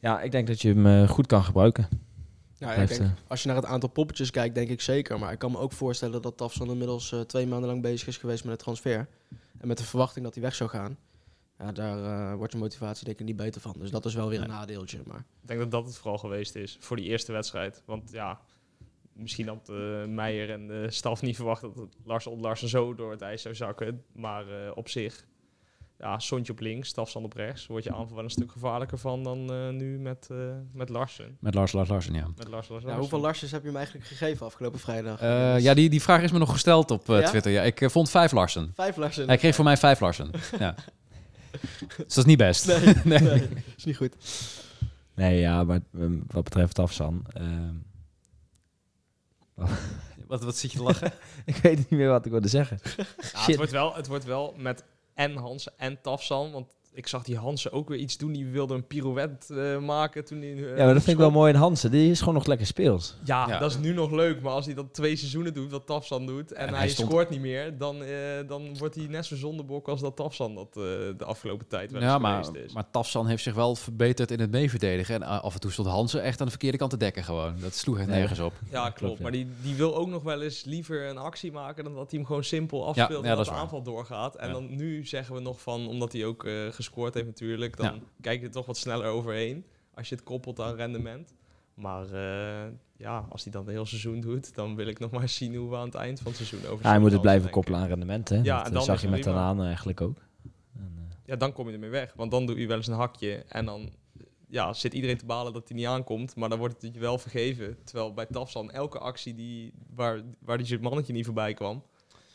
Ja, 0.01 0.21
ik 0.21 0.31
denk 0.31 0.47
dat 0.47 0.63
je 0.63 0.69
hem 0.69 0.87
eh, 0.87 1.09
goed 1.09 1.27
kan 1.27 1.45
gebruiken. 1.45 1.89
Denk, 2.59 2.91
eh, 2.91 3.11
als 3.27 3.43
je 3.43 3.49
naar 3.49 3.57
het 3.57 3.67
aantal 3.67 3.89
poppetjes 3.89 4.31
kijkt, 4.31 4.55
denk 4.55 4.69
ik 4.69 4.81
zeker. 4.81 5.19
Maar 5.19 5.33
ik 5.33 5.39
kan 5.39 5.51
me 5.51 5.59
ook 5.59 5.73
voorstellen 5.73 6.23
dat 6.23 6.37
Tafsan 6.37 6.71
inmiddels 6.71 7.13
eh, 7.13 7.21
twee 7.21 7.47
maanden 7.47 7.69
lang 7.69 7.83
bezig 7.83 8.09
is 8.09 8.17
geweest 8.17 8.45
met 8.45 8.53
het 8.53 8.63
transfer. 8.63 9.09
En 9.59 9.69
met 9.69 9.79
de 9.79 9.85
verwachting 9.85 10.25
dat 10.25 10.35
hij 10.35 10.43
weg 10.43 10.55
zou 10.55 10.71
gaan. 10.71 10.99
Ja, 11.59 11.73
daar 11.73 12.05
eh, 12.05 12.37
wordt 12.37 12.53
de 12.53 12.59
motivatie 12.59 13.05
denk 13.05 13.19
ik 13.19 13.27
niet 13.27 13.37
beter 13.37 13.61
van. 13.61 13.75
Dus 13.79 13.91
dat 13.91 14.05
is 14.05 14.15
wel 14.15 14.29
weer 14.29 14.41
een 14.41 14.49
nadeeltje. 14.49 15.01
Maar 15.07 15.19
Ik 15.19 15.49
denk 15.49 15.61
dat 15.61 15.71
dat 15.71 15.85
het 15.85 15.97
vooral 15.97 16.19
geweest 16.19 16.55
is 16.55 16.77
voor 16.81 16.97
die 16.97 17.07
eerste 17.07 17.33
wedstrijd. 17.33 17.83
Want 17.85 18.11
ja, 18.11 18.41
misschien 19.13 19.49
had 19.49 19.69
eh, 19.69 20.05
Meijer 20.05 20.51
en 20.51 20.67
de 20.67 20.91
staf 20.91 21.23
niet 21.23 21.37
verwacht 21.37 21.63
dat 21.63 21.97
Lars 22.05 22.29
Larsen 22.41 22.69
zo 22.69 22.95
door 22.95 23.11
het 23.11 23.21
ijs 23.21 23.43
zou 23.43 23.55
zakken. 23.55 24.05
Maar 24.13 24.49
eh, 24.49 24.71
op 24.75 24.89
zich 24.89 25.27
ja, 25.99 26.19
Sontje 26.19 26.53
op 26.53 26.61
links, 26.61 26.89
Stafstand 26.89 27.25
op 27.25 27.33
rechts. 27.33 27.67
Wordt 27.67 27.85
je 27.85 27.93
aanval 27.93 28.15
wel 28.15 28.25
een 28.25 28.31
stuk 28.31 28.53
gevaarlijker 28.53 28.99
van 28.99 29.23
dan 29.23 29.53
uh, 29.53 29.69
nu 29.69 29.99
met, 29.99 30.29
uh, 30.33 30.39
met 30.73 30.89
Larsen. 30.89 31.37
Met 31.41 31.55
Lars, 31.55 31.73
Lars, 31.73 31.89
Larsen, 31.89 32.15
ja. 32.15 32.27
Met 32.37 32.49
Lars, 32.49 32.69
Lars, 32.69 32.85
ja, 32.85 32.99
hoeveel 32.99 33.21
Larsens 33.21 33.51
heb 33.51 33.61
je 33.61 33.67
hem 33.67 33.77
eigenlijk 33.77 34.07
gegeven 34.07 34.47
afgelopen 34.47 34.81
vrijdag? 34.81 35.23
Uh, 35.23 35.59
ja, 35.59 35.75
die, 35.75 35.91
die 35.91 36.03
vraag 36.03 36.23
is 36.23 36.33
me 36.33 36.39
nog 36.39 36.53
gesteld 36.53 36.91
op 36.91 37.07
ja? 37.07 37.29
Twitter. 37.29 37.53
Ja, 37.53 37.63
ik 37.63 37.91
vond 37.91 38.11
vijf 38.11 38.33
Larsen. 38.33 38.73
Vijf 38.75 38.97
Larsen? 38.97 39.27
Hij 39.27 39.37
kreeg 39.37 39.55
voor 39.55 39.65
mij 39.65 39.77
vijf 39.77 40.01
Larsen. 40.01 40.31
ja. 40.59 40.75
Dus 41.79 41.95
dat 41.97 42.17
is 42.17 42.25
niet 42.25 42.39
best. 42.39 42.67
Nee, 42.67 42.95
nee. 43.05 43.21
nee. 43.21 43.49
is 43.77 43.85
niet 43.85 43.97
goed. 43.97 44.17
Nee, 45.15 45.41
ja, 45.41 45.65
maar 45.65 45.81
wat 46.27 46.45
betreft 46.45 46.79
Afsan... 46.79 47.25
ehm, 47.33 47.75
wat, 50.29 50.45
wat 50.45 50.57
zit 50.57 50.73
je 50.73 50.79
te 50.79 50.85
lachen? 50.85 51.13
ik 51.45 51.57
weet 51.57 51.77
niet 51.77 51.91
meer 51.91 52.09
wat 52.09 52.25
ik 52.25 52.31
wilde 52.33 52.49
zeggen. 52.49 52.79
Ja, 52.85 53.45
het, 53.47 53.57
wordt 53.57 53.73
wel, 53.73 53.95
het 53.95 54.07
wordt 54.07 54.25
wel 54.25 54.55
met 54.57 54.85
en 55.15 55.37
Hansen 55.37 55.73
en 55.77 56.01
Tafsan. 56.03 56.53
Want 56.53 56.77
ik 56.95 57.07
zag 57.07 57.23
die 57.23 57.37
Hansen 57.37 57.73
ook 57.73 57.89
weer 57.89 57.99
iets 57.99 58.17
doen. 58.17 58.33
Die 58.33 58.47
wilde 58.47 58.75
een 58.75 58.87
pirouette 58.87 59.55
uh, 59.55 59.87
maken 59.87 60.25
toen 60.25 60.39
hij... 60.39 60.53
Uh, 60.53 60.77
ja, 60.77 60.85
maar 60.85 60.95
dat 60.95 61.03
vind 61.03 61.17
ik 61.17 61.23
wel 61.23 61.31
mooi 61.31 61.53
in 61.53 61.59
Hansen. 61.59 61.91
Die 61.91 62.11
is 62.11 62.19
gewoon 62.19 62.35
nog 62.35 62.47
lekker 62.47 62.67
speels. 62.67 63.17
Ja, 63.25 63.49
ja, 63.49 63.59
dat 63.59 63.71
is 63.71 63.79
nu 63.79 63.93
nog 63.93 64.11
leuk. 64.11 64.41
Maar 64.43 64.53
als 64.53 64.67
hij 64.67 64.75
dat 64.75 64.95
twee 64.95 65.17
seizoenen 65.17 65.55
doet, 65.55 65.71
wat 65.71 65.87
Tafsan 65.87 66.27
doet... 66.27 66.53
en, 66.53 66.67
en 66.67 66.69
hij, 66.69 66.79
hij 66.79 66.89
stond... 66.89 67.09
scoort 67.09 67.31
niet 67.31 67.41
meer... 67.41 67.79
Dan, 67.79 68.03
uh, 68.03 68.09
dan 68.47 68.79
wordt 68.79 68.95
hij 68.95 69.07
net 69.07 69.27
zo 69.27 69.37
zondebok 69.37 69.89
als 69.89 70.01
dat 70.01 70.17
Tafsan 70.17 70.55
dat 70.55 70.73
de 70.73 71.25
afgelopen 71.25 71.67
tijd 71.67 71.93
wel 71.93 72.03
ja, 72.03 72.19
maar, 72.19 72.57
is. 72.65 72.73
maar 72.73 72.91
Tafsan 72.91 73.27
heeft 73.27 73.43
zich 73.43 73.55
wel 73.55 73.75
verbeterd 73.75 74.31
in 74.31 74.41
het 74.41 74.51
meeverdedigen. 74.51 75.15
En 75.15 75.23
af 75.23 75.55
en 75.55 75.61
toe 75.61 75.71
stond 75.71 75.89
Hansen 75.89 76.23
echt 76.23 76.39
aan 76.41 76.45
de 76.45 76.51
verkeerde 76.53 76.79
kant 76.79 76.91
te 76.91 76.97
dekken 76.97 77.25
gewoon. 77.25 77.55
Dat 77.61 77.75
sloeg 77.75 77.99
echt 77.99 78.09
nergens 78.09 78.41
op. 78.41 78.53
Ja, 78.71 78.91
klopt. 78.91 79.21
Maar 79.21 79.33
die, 79.33 79.47
die 79.63 79.75
wil 79.75 79.97
ook 79.97 80.09
nog 80.09 80.23
wel 80.23 80.43
eens 80.43 80.65
liever 80.65 81.09
een 81.09 81.19
actie 81.19 81.53
maken... 81.53 81.85
dan 81.85 81.95
dat 81.95 82.11
hij 82.11 82.19
hem 82.19 82.29
gewoon 82.29 82.45
simpel 82.45 82.87
afspeelt 82.87 83.25
en 83.25 83.37
dat 83.37 83.45
de 83.45 83.51
aanval 83.51 83.83
doorgaat. 83.83 84.37
En 84.37 84.53
dan 84.53 84.77
nu 84.77 85.07
zeggen 85.07 85.35
we 85.35 85.41
nog 85.41 85.61
van... 85.61 85.89
omdat 85.89 86.13
hij 86.13 86.25
ook 86.25 86.49
gescoord 86.85 87.15
heeft 87.15 87.27
natuurlijk 87.27 87.77
dan 87.77 88.03
kijk 88.21 88.41
je 88.41 88.47
er 88.47 88.53
toch 88.53 88.67
wat 88.67 88.77
sneller 88.77 89.07
overheen 89.07 89.65
als 89.95 90.09
je 90.09 90.15
het 90.15 90.25
koppelt 90.25 90.61
aan 90.61 90.75
rendement. 90.75 91.35
Maar 91.75 92.05
uh, 92.13 92.73
ja, 92.97 93.27
als 93.29 93.43
hij 93.43 93.53
dan 93.53 93.67
een 93.67 93.73
heel 93.73 93.87
seizoen 93.87 94.21
doet, 94.21 94.55
dan 94.55 94.77
wil 94.77 94.87
ik 94.87 94.99
nog 94.99 95.11
maar 95.11 95.29
zien 95.29 95.55
hoe 95.55 95.71
we 95.71 95.77
aan 95.77 95.85
het 95.85 95.95
eind 95.95 96.21
van 96.21 96.33
het 96.33 96.47
seizoen 96.47 96.71
over. 96.71 96.85
Ja, 96.85 96.91
hij 96.91 96.99
moet 96.99 97.13
het 97.13 97.21
blijven 97.21 97.51
koppelen 97.51 97.81
aan 97.81 97.87
rendement. 97.87 98.29
Hè? 98.29 98.37
Ja, 98.37 98.57
dat 98.57 98.67
en 98.67 98.73
dan 98.73 98.83
zag 98.83 99.01
je 99.03 99.09
met 99.09 99.27
aan 99.27 99.63
eigenlijk 99.63 100.01
ook. 100.01 100.19
En, 100.77 100.95
uh... 100.97 101.15
Ja, 101.25 101.37
dan 101.37 101.53
kom 101.53 101.67
je 101.67 101.73
ermee 101.73 101.91
weg. 101.91 102.13
Want 102.17 102.31
dan 102.31 102.47
doe 102.47 102.61
je 102.61 102.67
wel 102.67 102.77
eens 102.77 102.87
een 102.87 102.95
hakje 102.95 103.45
en 103.49 103.65
dan 103.65 103.91
ja, 104.49 104.73
zit 104.73 104.95
iedereen 104.95 105.19
te 105.19 105.27
balen 105.27 105.53
dat 105.53 105.69
hij 105.69 105.77
niet 105.77 105.87
aankomt. 105.87 106.37
Maar 106.37 106.49
dan 106.49 106.59
wordt 106.59 106.83
het 106.83 106.95
je 106.95 107.01
wel 107.01 107.19
vergeven. 107.19 107.77
Terwijl 107.85 108.15
bij 108.15 108.27
Tafsan 108.27 108.71
elke 108.71 108.99
actie 108.99 109.35
die, 109.35 109.73
waar, 109.95 110.21
waar 110.39 110.59
die 110.59 110.79
mannetje 110.79 111.13
niet 111.13 111.25
voorbij 111.25 111.55
kwam, 111.55 111.83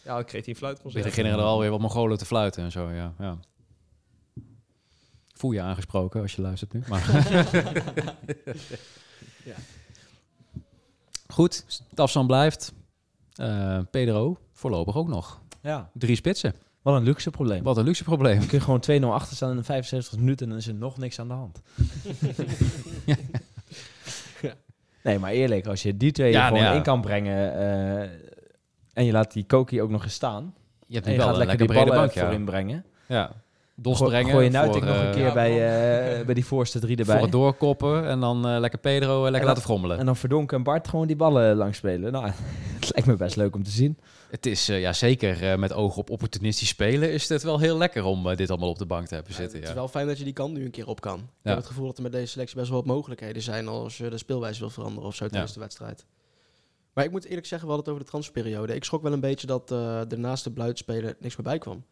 ja, 0.03 0.15
dan 0.15 0.25
kreeg 0.25 0.45
hij 0.45 0.53
een 0.53 0.59
fluitconcert. 0.59 1.03
Beginnen 1.03 1.33
er 1.33 1.39
alweer 1.39 1.69
wat 1.69 1.79
Mongolen 1.79 2.17
te 2.17 2.25
fluiten 2.25 2.63
en 2.63 2.71
zo, 2.71 2.89
ja. 2.89 3.13
ja. 3.19 3.39
Voel 5.39 5.51
je 5.51 5.61
aangesproken 5.61 6.21
als 6.21 6.35
je 6.35 6.41
luistert 6.41 6.73
nu. 6.73 6.83
Maar 6.87 7.05
ja. 9.49 9.55
Goed, 11.27 11.81
Tafsan 11.93 12.27
blijft. 12.27 12.73
Uh, 13.41 13.79
Pedro 13.91 14.37
voorlopig 14.53 14.95
ook 14.95 15.07
nog. 15.07 15.41
Ja. 15.61 15.89
Drie 15.93 16.15
spitsen. 16.15 16.53
Wat 16.81 16.95
een 16.95 17.03
luxe 17.03 17.29
probleem. 17.29 17.63
Wat 17.63 17.77
een 17.77 17.83
luxe 17.83 18.03
probleem. 18.03 18.41
Je 18.41 18.47
kunt 18.47 18.61
gewoon 18.61 18.83
2-0 19.01 19.05
achter 19.05 19.35
staan 19.35 19.57
in 19.57 19.63
75 19.63 20.17
minuten 20.17 20.45
en 20.45 20.49
dan 20.49 20.61
is 20.61 20.67
er 20.67 20.73
nog 20.73 20.97
niks 20.97 21.19
aan 21.19 21.27
de 21.27 21.33
hand. 21.33 21.61
Nee, 25.03 25.19
maar 25.19 25.31
eerlijk, 25.31 25.67
als 25.67 25.83
je 25.83 25.97
die 25.97 26.11
twee 26.11 26.31
ja, 26.31 26.47
gewoon 26.47 26.61
nou 26.61 26.71
ja. 26.71 26.77
in 26.77 26.83
kan 26.83 27.01
brengen 27.01 27.53
uh, 27.53 28.01
en 28.93 29.05
je 29.05 29.11
laat 29.11 29.33
die 29.33 29.45
Koki 29.45 29.81
ook 29.81 29.89
nog 29.89 30.03
eens 30.03 30.13
staan. 30.13 30.53
Je 30.87 30.93
hebt 30.93 31.05
en 31.05 31.11
je 31.11 31.17
wel 31.17 31.27
gaat 31.27 31.37
lekker 31.37 31.57
die 31.57 31.67
ballen 31.67 31.95
bank, 31.95 32.11
ja. 32.11 32.23
voorin 32.23 32.45
brengen. 32.45 32.85
Ja 33.07 33.31
dos 33.81 33.99
brengen. 33.99 34.31
Gooi 34.31 34.45
je 34.45 34.51
nog 34.51 34.75
een 34.75 35.11
keer 35.11 35.25
ja, 35.25 35.33
bij, 35.33 35.51
uh, 36.19 36.25
bij 36.25 36.33
die 36.33 36.45
voorste 36.45 36.79
drie 36.79 36.97
erbij. 36.97 37.13
Voor 37.13 37.23
het 37.23 37.31
doorkoppen 37.31 38.07
en 38.07 38.19
dan 38.19 38.53
uh, 38.53 38.59
lekker 38.59 38.79
Pedro 38.79 39.25
uh, 39.25 39.29
lekker 39.29 39.49
laten 39.49 39.63
frommelen. 39.63 39.97
En 39.97 40.05
dan 40.05 40.15
Verdonken 40.15 40.57
en 40.57 40.63
Bart 40.63 40.87
gewoon 40.87 41.07
die 41.07 41.15
ballen 41.15 41.55
langs 41.55 41.77
spelen. 41.77 42.11
Nou, 42.11 42.25
het 42.79 42.91
lijkt 42.93 43.07
me 43.07 43.15
best 43.15 43.35
leuk 43.35 43.55
om 43.55 43.63
te 43.63 43.71
zien. 43.71 43.97
Het 44.29 44.45
is 44.45 44.65
ja, 44.65 44.93
zeker 44.93 45.59
met 45.59 45.73
oog 45.73 45.97
op 45.97 46.09
opportunistisch 46.09 46.67
spelen 46.67 47.11
is 47.11 47.29
het 47.29 47.43
wel 47.43 47.59
heel 47.59 47.77
lekker 47.77 48.03
om 48.03 48.35
dit 48.35 48.49
allemaal 48.49 48.69
op 48.69 48.77
de 48.77 48.85
bank 48.85 49.07
te 49.07 49.15
hebben 49.15 49.33
zitten. 49.33 49.55
Ja, 49.55 49.59
het 49.59 49.69
is 49.69 49.75
wel 49.75 49.87
fijn 49.87 50.07
dat 50.07 50.17
je 50.17 50.23
die 50.23 50.33
kant 50.33 50.53
nu 50.53 50.65
een 50.65 50.71
keer 50.71 50.87
op 50.87 51.01
kan. 51.01 51.19
Ik 51.19 51.25
heb 51.41 51.57
het 51.57 51.65
gevoel 51.65 51.85
dat 51.85 51.97
er 51.97 52.03
met 52.03 52.11
deze 52.11 52.27
selectie 52.27 52.57
best 52.57 52.69
wel 52.69 52.77
wat 52.77 52.87
mogelijkheden 52.87 53.41
zijn 53.41 53.67
als 53.67 53.97
je 53.97 54.09
de 54.09 54.17
speelwijze 54.17 54.59
wil 54.59 54.69
veranderen 54.69 55.07
of 55.07 55.15
zo 55.15 55.27
tijdens 55.27 55.53
de 55.53 55.59
wedstrijd. 55.59 56.05
Maar 56.93 57.05
ik 57.05 57.11
moet 57.11 57.25
eerlijk 57.25 57.47
zeggen, 57.47 57.67
we 57.67 57.73
hadden 57.73 57.93
het 57.93 57.93
over 57.93 58.05
de 58.05 58.09
transferperiode. 58.11 58.75
Ik 58.75 58.83
schrok 58.83 59.01
wel 59.01 59.13
een 59.13 59.19
beetje 59.19 59.47
dat 59.47 59.71
uh, 59.71 60.11
er 60.11 60.19
naast 60.19 60.43
de 60.43 60.51
Bluitspeler 60.51 61.15
niks 61.19 61.35
meer 61.35 61.45
bij 61.45 61.57
kwam. 61.57 61.83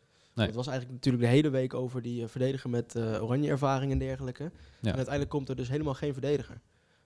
Het 0.46 0.56
was 0.56 0.68
eigenlijk 0.68 0.96
natuurlijk 0.96 1.24
de 1.24 1.30
hele 1.30 1.50
week 1.50 1.74
over 1.74 2.02
die 2.02 2.22
uh, 2.22 2.28
verdediger 2.28 2.70
met 2.70 2.96
uh, 2.96 3.24
oranje 3.24 3.50
ervaring 3.50 3.92
en 3.92 3.98
dergelijke. 3.98 4.44
En 4.82 4.96
uiteindelijk 4.96 5.30
komt 5.30 5.50
er 5.50 5.56
dus 5.56 5.70
helemaal 5.70 5.94
geen 5.94 6.14
verdediger. 6.14 6.62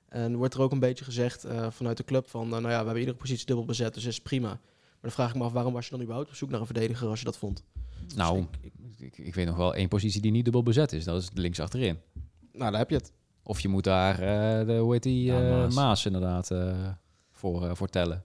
En 0.07 0.35
wordt 0.35 0.53
er 0.53 0.61
ook 0.61 0.71
een 0.71 0.79
beetje 0.79 1.03
gezegd 1.03 1.45
uh, 1.45 1.69
vanuit 1.69 1.97
de 1.97 2.03
club 2.03 2.29
van, 2.29 2.49
nou 2.49 2.61
ja, 2.61 2.67
we 2.67 2.75
hebben 2.75 2.97
iedere 2.97 3.17
positie 3.17 3.45
dubbel 3.45 3.65
bezet, 3.65 3.93
dus 3.93 4.05
is 4.05 4.21
prima. 4.21 4.47
Maar 4.47 4.99
dan 5.01 5.11
vraag 5.11 5.29
ik 5.29 5.35
me 5.35 5.43
af, 5.43 5.51
waarom 5.51 5.73
was 5.73 5.85
je 5.85 5.91
dan 5.91 6.01
überhaupt 6.01 6.29
op 6.29 6.35
zoek 6.35 6.49
naar 6.49 6.59
een 6.59 6.65
verdediger 6.65 7.07
als 7.07 7.19
je 7.19 7.25
dat 7.25 7.37
vond? 7.37 7.63
Nou, 8.15 8.45
dus 8.61 8.61
ik, 8.61 8.73
ik, 8.99 9.17
ik, 9.17 9.35
weet 9.35 9.45
nog 9.45 9.57
wel 9.57 9.75
één 9.75 9.87
positie 9.87 10.21
die 10.21 10.31
niet 10.31 10.43
dubbel 10.43 10.63
bezet 10.63 10.91
is. 10.91 11.03
Dat 11.03 11.21
is 11.21 11.29
links 11.33 11.59
achterin. 11.59 11.99
Nou, 12.51 12.71
daar 12.71 12.79
heb 12.79 12.89
je 12.89 12.95
het. 12.95 13.13
Of 13.43 13.59
je 13.59 13.67
moet 13.67 13.83
daar, 13.83 14.17
de, 14.65 14.77
hoe 14.77 14.93
heet 14.93 15.03
die, 15.03 15.23
ja, 15.23 15.39
Maas. 15.39 15.75
Maas. 15.75 16.05
inderdaad, 16.05 16.51
voor, 17.31 17.75
voor 17.75 17.87
tellen. 17.87 18.23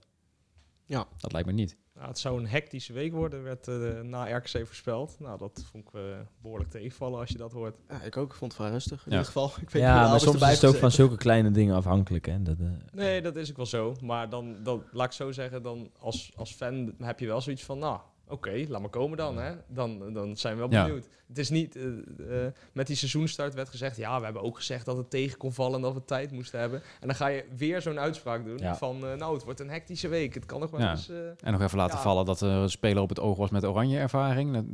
Ja. 0.85 1.07
Dat 1.17 1.31
lijkt 1.31 1.47
me 1.47 1.53
niet. 1.53 1.77
Nou, 1.97 2.09
het 2.09 2.19
zou 2.19 2.39
een 2.39 2.47
hectische 2.47 2.93
week 2.93 3.13
worden, 3.13 3.43
werd 3.43 3.67
uh, 3.67 4.01
na 4.01 4.37
RKC 4.37 4.49
voorspeld. 4.65 5.15
Nou, 5.19 5.37
dat 5.37 5.65
vond 5.71 5.87
ik 5.87 5.93
uh, 5.93 6.01
behoorlijk 6.41 6.69
tegenvallen 6.69 7.19
als 7.19 7.29
je 7.29 7.37
dat 7.37 7.51
hoort. 7.51 7.75
Ja, 7.89 8.01
ik 8.01 8.17
ook. 8.17 8.31
Ik 8.31 8.37
vond 8.37 8.51
het 8.51 8.61
vrij 8.61 8.73
rustig. 8.73 9.05
In 9.05 9.11
ieder 9.11 9.25
geval. 9.25 9.51
Ik 9.61 9.69
weet 9.69 9.81
ja, 9.81 10.09
maar 10.09 10.19
soms 10.19 10.41
is 10.41 10.61
het 10.61 10.65
ook 10.65 10.75
van 10.75 10.91
zulke 10.91 11.17
kleine 11.17 11.51
dingen 11.51 11.75
afhankelijk. 11.75 12.25
Hè? 12.25 12.41
Dat, 12.41 12.59
uh... 12.59 12.67
Nee, 12.91 13.21
dat 13.21 13.35
is 13.35 13.49
ook 13.49 13.55
wel 13.55 13.65
zo. 13.65 13.95
Maar 14.01 14.29
dan, 14.29 14.55
dan, 14.63 14.83
laat 14.91 15.05
ik 15.05 15.11
zo 15.11 15.31
zeggen, 15.31 15.63
dan 15.63 15.89
als, 15.99 16.31
als 16.35 16.53
fan 16.53 16.93
heb 16.97 17.19
je 17.19 17.27
wel 17.27 17.41
zoiets 17.41 17.63
van... 17.63 17.79
Nou, 17.79 17.99
Oké, 18.29 18.65
laat 18.67 18.81
maar 18.81 18.89
komen 18.89 19.17
dan. 19.17 19.37
Hè? 19.37 19.53
Dan, 19.67 20.13
dan 20.13 20.37
zijn 20.37 20.53
we 20.53 20.67
wel 20.67 20.83
benieuwd. 20.83 21.07
Het 21.27 21.37
is 21.37 21.49
niet, 21.49 21.75
uh, 21.75 21.85
uh, 22.17 22.45
met 22.73 22.87
die 22.87 22.95
seizoenstart 22.95 23.53
werd 23.53 23.69
gezegd, 23.69 23.97
ja, 23.97 24.17
we 24.17 24.23
hebben 24.23 24.43
ook 24.43 24.55
gezegd 24.55 24.85
dat 24.85 24.97
het 24.97 25.09
tegen 25.09 25.37
kon 25.37 25.53
vallen 25.53 25.75
en 25.75 25.81
dat 25.81 25.93
we 25.93 26.05
tijd 26.05 26.31
moesten 26.31 26.59
hebben. 26.59 26.81
En 26.99 27.07
dan 27.07 27.15
ga 27.15 27.27
je 27.27 27.45
weer 27.55 27.81
zo'n 27.81 27.99
uitspraak 27.99 28.45
doen 28.45 28.57
ja. 28.57 28.75
van, 28.75 29.05
uh, 29.05 29.13
nou, 29.13 29.33
het 29.33 29.43
wordt 29.43 29.59
een 29.59 29.69
hectische 29.69 30.07
week. 30.07 30.33
Het 30.33 30.45
kan 30.45 30.59
nog 30.59 30.71
wel 30.71 30.79
ja. 30.79 30.91
eens... 30.91 31.09
en 31.39 31.51
nog 31.51 31.61
even 31.61 31.77
laten 31.77 31.99
vallen 31.99 32.25
dat 32.25 32.41
er 32.41 32.49
een 32.49 32.69
speler 32.69 33.01
op 33.01 33.09
het 33.09 33.19
oog 33.19 33.37
was 33.37 33.49
met 33.49 33.65
oranje 33.65 33.99
ervaring. 33.99 34.65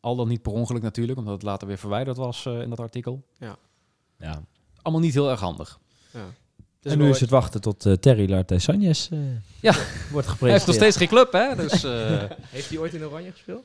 Al 0.00 0.16
dan 0.16 0.28
niet 0.28 0.42
per 0.42 0.52
ongeluk 0.52 0.82
natuurlijk, 0.82 1.18
omdat 1.18 1.34
het 1.34 1.42
later 1.42 1.66
weer 1.68 1.78
verwijderd 1.78 2.16
was 2.16 2.46
in 2.46 2.68
dat 2.68 2.80
artikel. 2.80 3.24
Ja. 3.38 3.56
ja. 4.18 4.42
Allemaal 4.82 5.02
niet 5.02 5.14
heel 5.14 5.30
erg 5.30 5.40
handig. 5.40 5.78
Ja 6.12 6.26
en 6.90 6.98
nu 6.98 7.08
is 7.08 7.20
het 7.20 7.30
wachten 7.30 7.60
tot 7.60 7.86
uh, 7.86 7.92
Terry 7.92 8.30
Larte 8.30 8.58
Sanjes 8.58 9.08
uh, 9.12 9.18
ja. 9.60 9.74
wordt 10.10 10.28
gepresenteerd. 10.28 10.40
Hij 10.40 10.50
heeft 10.50 10.66
nog 10.66 10.74
steeds 10.74 10.96
geen 10.96 11.08
club, 11.08 11.32
hè? 11.32 11.56
Dus, 11.56 11.84
uh, 11.84 12.22
heeft 12.56 12.68
hij 12.68 12.78
ooit 12.78 12.94
in 12.94 13.04
Oranje 13.04 13.30
gespeeld? 13.30 13.64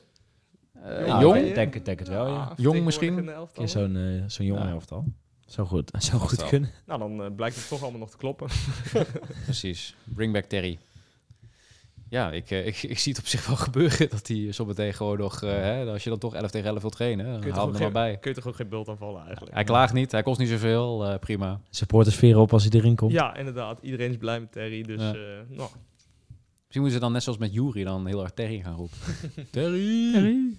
Uh, 0.86 1.20
jong? 1.20 1.36
Ik 1.36 1.54
denk, 1.54 1.84
denk 1.84 1.98
het 1.98 2.08
wel, 2.08 2.26
ja. 2.26 2.52
Jong 2.56 2.84
misschien? 2.84 3.30
Zo'n 3.64 4.24
zo'n 4.26 4.46
jonge 4.46 4.64
ja. 4.64 4.70
elftal. 4.70 5.04
Zo 5.46 5.64
goed, 5.64 5.90
zo 6.10 6.18
goed 6.18 6.48
kunnen. 6.48 6.70
Nou, 6.86 6.98
dan 6.98 7.34
blijkt 7.34 7.56
het 7.56 7.68
toch 7.68 7.82
allemaal 7.82 8.00
nog 8.00 8.10
te 8.10 8.16
kloppen. 8.16 8.48
Precies. 9.44 9.94
Bring 10.04 10.32
back 10.32 10.44
Terry. 10.44 10.78
Ja, 12.14 12.32
ik, 12.32 12.50
ik, 12.50 12.82
ik, 12.82 12.98
zie 12.98 13.12
het 13.12 13.20
op 13.20 13.26
zich 13.26 13.46
wel 13.46 13.56
gebeuren 13.68 14.10
dat 14.10 14.26
hij 14.26 14.52
zo 14.52 14.64
meteen 14.64 14.94
gewoon 14.94 15.18
nog, 15.18 15.42
uh, 15.42 15.50
hè, 15.50 15.84
als 15.86 16.04
je 16.04 16.10
dan 16.10 16.18
toch 16.18 16.34
11 16.34 16.50
tegen 16.50 16.68
11 16.68 16.80
wil 16.80 16.90
trainen, 16.90 17.40
dan 17.40 17.50
haal 17.50 17.66
hem 17.66 17.74
er 17.74 17.80
maar 17.80 17.92
bij. 17.92 18.16
Kun 18.16 18.30
je 18.30 18.36
toch 18.36 18.46
ook 18.46 18.56
geen 18.56 18.68
bult 18.68 18.88
aanvallen 18.88 19.22
eigenlijk? 19.24 19.54
Hij 19.54 19.64
klaagt 19.64 19.92
niet, 19.92 20.12
hij 20.12 20.22
kost 20.22 20.38
niet 20.38 20.48
zoveel, 20.48 21.10
uh, 21.10 21.18
prima. 21.18 21.60
Supportersfeer 21.70 22.38
op 22.38 22.52
als 22.52 22.62
hij 22.62 22.72
erin 22.72 22.96
komt. 22.96 23.12
Ja, 23.12 23.36
inderdaad. 23.36 23.78
Iedereen 23.82 24.10
is 24.10 24.16
blij 24.16 24.40
met 24.40 24.52
Terry, 24.52 24.82
dus 24.82 25.00
ja. 25.00 25.14
uh, 25.14 25.20
nou. 25.48 25.70
Misschien 26.64 26.80
moeten 26.80 26.92
ze 26.92 26.98
dan 26.98 27.12
net 27.12 27.22
zoals 27.22 27.38
met 27.38 27.54
Jury 27.54 27.84
dan 27.84 28.06
heel 28.06 28.18
hard 28.18 28.36
Terry 28.36 28.60
gaan 28.60 28.76
roepen. 28.76 28.98
Terry! 29.50 30.12
Terry. 30.12 30.56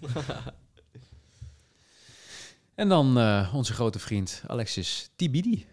en 2.81 2.89
dan 2.89 3.07
onze 3.53 3.73
grote 3.73 3.99
vriend 3.99 4.43
Alexis 4.47 5.09
Tibidi. 5.15 5.65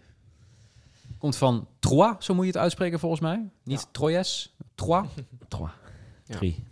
Komt 1.23 1.35
van 1.35 1.67
Troyes, 1.79 2.25
zo 2.25 2.33
moet 2.33 2.45
je 2.45 2.51
het 2.51 2.59
uitspreken 2.59 2.99
volgens 2.99 3.21
mij. 3.21 3.49
Niet 3.63 3.79
ja. 3.79 3.87
Troyes, 3.91 4.55
Trois. 4.75 5.07
Trois. 5.47 5.71
Drie. 6.25 6.63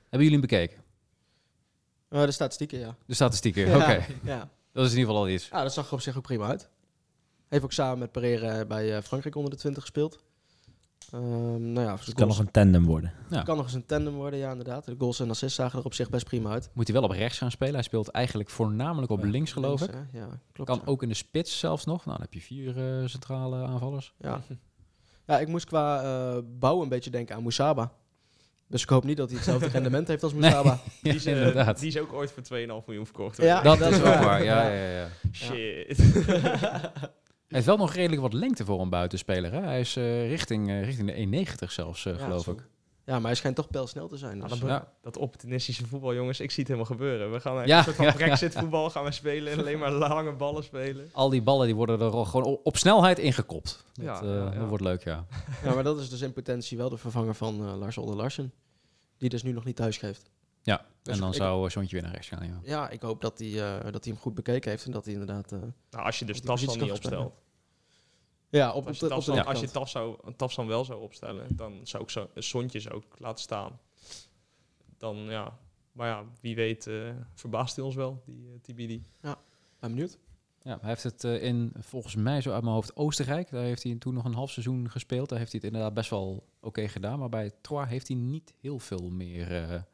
Hebben 0.00 0.28
jullie 0.28 0.30
hem 0.30 0.40
bekeken? 0.40 0.82
Uh, 2.10 2.24
de 2.24 2.30
statistieken, 2.30 2.78
ja. 2.78 2.96
De 3.06 3.14
statistieken, 3.14 3.66
oké. 3.66 3.76
Okay. 3.76 4.06
Ja. 4.22 4.48
Dat 4.72 4.84
is 4.84 4.92
in 4.92 4.98
ieder 4.98 5.10
geval 5.10 5.16
al 5.16 5.28
iets. 5.28 5.48
Ja, 5.48 5.62
dat 5.62 5.72
zag 5.72 5.86
er 5.86 5.92
op 5.92 6.00
zich 6.00 6.16
ook 6.16 6.22
prima 6.22 6.46
uit. 6.46 6.70
Heeft 7.48 7.64
ook 7.64 7.72
samen 7.72 7.98
met 7.98 8.12
Pereira 8.12 8.64
bij 8.64 8.96
uh, 8.96 9.02
Frankrijk 9.02 9.36
onder 9.36 9.50
de 9.50 9.56
20 9.56 9.82
gespeeld. 9.82 10.22
Um, 11.14 11.72
nou 11.72 11.86
ja, 11.86 11.96
dus 11.96 12.06
het 12.06 12.14
kan 12.14 12.28
nog 12.28 12.38
een 12.38 12.50
tandem 12.50 12.84
worden. 12.84 13.12
Ja. 13.30 13.36
Het 13.36 13.44
kan 13.44 13.56
nog 13.56 13.64
eens 13.64 13.74
een 13.74 13.86
tandem 13.86 14.14
worden, 14.14 14.38
ja 14.38 14.50
inderdaad. 14.50 14.84
De 14.84 14.94
goals 14.98 15.20
en 15.20 15.30
assists 15.30 15.56
zagen 15.56 15.78
er 15.78 15.84
op 15.84 15.94
zich 15.94 16.10
best 16.10 16.24
prima 16.24 16.50
uit. 16.50 16.70
Moet 16.72 16.86
hij 16.86 16.96
wel 17.00 17.04
op 17.04 17.10
rechts 17.10 17.38
gaan 17.38 17.50
spelen. 17.50 17.74
Hij 17.74 17.82
speelt 17.82 18.08
eigenlijk 18.08 18.50
voornamelijk 18.50 19.12
op 19.12 19.20
ja, 19.20 19.30
links, 19.30 19.52
geloof 19.52 19.80
links, 19.80 19.96
ik. 19.96 20.02
Ja, 20.12 20.28
klopt. 20.52 20.70
Kan 20.70 20.82
ook 20.84 21.02
in 21.02 21.08
de 21.08 21.14
spits 21.14 21.58
zelfs 21.58 21.84
nog. 21.84 22.04
Nou, 22.04 22.18
dan 22.18 22.26
heb 22.30 22.34
je 22.34 22.40
vier 22.40 23.00
uh, 23.00 23.06
centrale 23.06 23.64
aanvallers. 23.64 24.14
Ja. 24.18 24.40
Ja, 25.26 25.38
ik 25.38 25.48
moest 25.48 25.64
qua 25.64 26.02
uh, 26.02 26.42
bouw 26.58 26.82
een 26.82 26.88
beetje 26.88 27.10
denken 27.10 27.36
aan 27.36 27.42
Moesaba. 27.42 27.92
Dus 28.68 28.82
ik 28.82 28.88
hoop 28.88 29.04
niet 29.04 29.16
dat 29.16 29.28
hij 29.28 29.36
hetzelfde 29.36 29.68
rendement 29.78 30.08
heeft 30.08 30.22
als 30.22 30.34
Musaba. 30.34 30.80
die, 31.02 31.14
is, 31.14 31.26
uh, 31.26 31.68
die 31.74 31.88
is 31.88 31.98
ook 31.98 32.12
ooit 32.12 32.32
voor 32.32 32.42
2,5 32.42 32.66
miljoen 32.86 33.06
verkocht. 33.06 33.42
Ja, 33.42 33.62
dat, 33.62 33.80
is 33.80 34.00
wel 34.00 34.22
waar. 34.22 34.44
Ja, 34.44 34.68
ja, 34.68 34.88
ja. 34.90 35.08
Shit. 35.32 35.98
Hij 37.54 37.62
heeft 37.62 37.76
wel 37.76 37.86
nog 37.86 37.94
redelijk 37.94 38.22
wat 38.22 38.32
lengte 38.32 38.64
voor 38.64 38.80
een 38.80 38.88
buitenspeler. 38.88 39.52
Hè? 39.52 39.60
Hij 39.60 39.80
is 39.80 39.96
uh, 39.96 40.28
richting, 40.28 40.68
uh, 40.68 40.84
richting 40.84 41.30
de 41.30 41.46
1,90 41.66 41.72
zelfs, 41.72 42.04
uh, 42.04 42.16
geloof 42.16 42.46
ik. 42.46 42.66
Ja, 43.04 43.14
maar 43.14 43.24
hij 43.24 43.34
schijnt 43.34 43.56
toch 43.56 43.88
snel 43.88 44.08
te 44.08 44.16
zijn. 44.16 44.40
Dus. 44.40 44.58
Ja, 44.58 44.92
dat, 45.02 45.16
opportunistische 45.16 45.86
voetbal, 45.86 46.14
jongens, 46.14 46.40
ik 46.40 46.50
zie 46.50 46.62
het 46.62 46.72
helemaal 46.72 46.90
gebeuren. 46.96 47.32
We 47.32 47.40
gaan 47.40 47.66
ja, 47.66 47.78
een 47.78 47.84
soort 47.84 47.96
van 47.96 48.12
brexit 48.12 48.54
voetbal 48.54 48.90
gaan 48.90 49.04
we 49.04 49.10
spelen 49.10 49.52
en 49.52 49.58
alleen 49.58 49.78
maar 49.78 49.90
lange 49.92 50.32
ballen 50.32 50.64
spelen. 50.64 51.08
Al 51.12 51.28
die 51.30 51.42
ballen 51.42 51.66
die 51.66 51.74
worden 51.74 52.00
er 52.00 52.26
gewoon 52.26 52.58
op 52.62 52.76
snelheid 52.76 53.18
ingekopt. 53.18 53.84
Dat, 53.92 54.04
ja, 54.04 54.50
dat 54.50 54.68
wordt 54.68 54.84
leuk, 54.84 55.04
ja. 55.04 55.26
Ja, 55.64 55.74
maar 55.74 55.84
dat 55.84 55.98
is 55.98 56.10
dus 56.10 56.20
in 56.20 56.32
potentie 56.32 56.76
wel 56.76 56.88
de 56.88 56.96
vervanger 56.96 57.34
van 57.34 57.78
Lars 57.78 57.98
Older 57.98 58.16
Larsen. 58.16 58.52
Die 59.18 59.28
dus 59.28 59.42
nu 59.42 59.52
nog 59.52 59.64
niet 59.64 59.76
thuis 59.76 59.96
geeft. 59.96 60.30
Ja, 60.62 60.86
dus 61.02 61.14
en 61.14 61.20
dan 61.20 61.34
zou 61.34 61.70
Sontje 61.70 61.94
weer 61.94 62.04
naar 62.04 62.14
rechts 62.14 62.28
gaan. 62.28 62.46
Ja, 62.46 62.60
ja 62.62 62.90
ik 62.90 63.02
hoop 63.02 63.20
dat 63.20 63.38
hij, 63.38 63.52
dat 63.90 64.04
hij 64.04 64.12
hem 64.12 64.18
goed 64.22 64.34
bekeken 64.34 64.70
heeft 64.70 64.84
en 64.84 64.92
dat 64.92 65.04
hij 65.04 65.12
inderdaad... 65.12 65.50
nou, 65.50 66.04
als 66.04 66.18
je 66.18 66.24
dus 66.24 66.40
dat 66.40 66.60
dan 66.60 66.78
niet 66.78 66.90
opstelt. 66.90 67.42
Ja, 68.54 68.72
op, 68.72 68.86
als 68.86 68.98
je, 68.98 69.08
dan, 69.08 69.44
als 69.44 69.60
je 69.60 69.70
Tafs, 69.70 69.92
zou, 69.92 70.16
Tafs 70.36 70.56
dan 70.56 70.66
wel 70.66 70.84
zou 70.84 71.00
opstellen, 71.00 71.56
dan 71.56 71.80
zou 71.82 72.02
ik 72.02 72.10
zo, 72.10 72.28
Sontjes 72.34 72.90
ook 72.90 73.18
laten 73.18 73.42
staan. 73.42 73.80
Dan 74.98 75.16
ja, 75.16 75.58
maar 75.92 76.08
ja, 76.08 76.24
wie 76.40 76.54
weet 76.54 76.86
uh, 76.86 77.10
verbaast 77.34 77.76
hij 77.76 77.84
ons 77.84 77.94
wel, 77.94 78.22
die 78.26 78.46
uh, 78.46 78.54
TBD. 78.60 79.02
Ja, 79.22 79.38
ben 79.78 79.90
benieuwd. 79.90 80.18
Ja, 80.62 80.78
hij 80.80 80.88
heeft 80.88 81.02
het 81.02 81.24
uh, 81.24 81.42
in, 81.42 81.72
volgens 81.78 82.14
mij 82.14 82.40
zo 82.40 82.52
uit 82.52 82.62
mijn 82.62 82.74
hoofd, 82.74 82.96
Oostenrijk. 82.96 83.50
Daar 83.50 83.62
heeft 83.62 83.82
hij 83.82 83.96
toen 83.98 84.14
nog 84.14 84.24
een 84.24 84.34
half 84.34 84.50
seizoen 84.50 84.90
gespeeld. 84.90 85.28
Daar 85.28 85.38
heeft 85.38 85.52
hij 85.52 85.60
het 85.62 85.72
inderdaad 85.72 85.94
best 85.94 86.10
wel 86.10 86.30
oké 86.30 86.46
okay 86.60 86.88
gedaan. 86.88 87.18
Maar 87.18 87.28
bij 87.28 87.52
Troyes 87.60 87.88
heeft 87.88 88.08
hij 88.08 88.16
niet 88.16 88.54
heel 88.60 88.78
veel 88.78 89.10
meer 89.10 89.84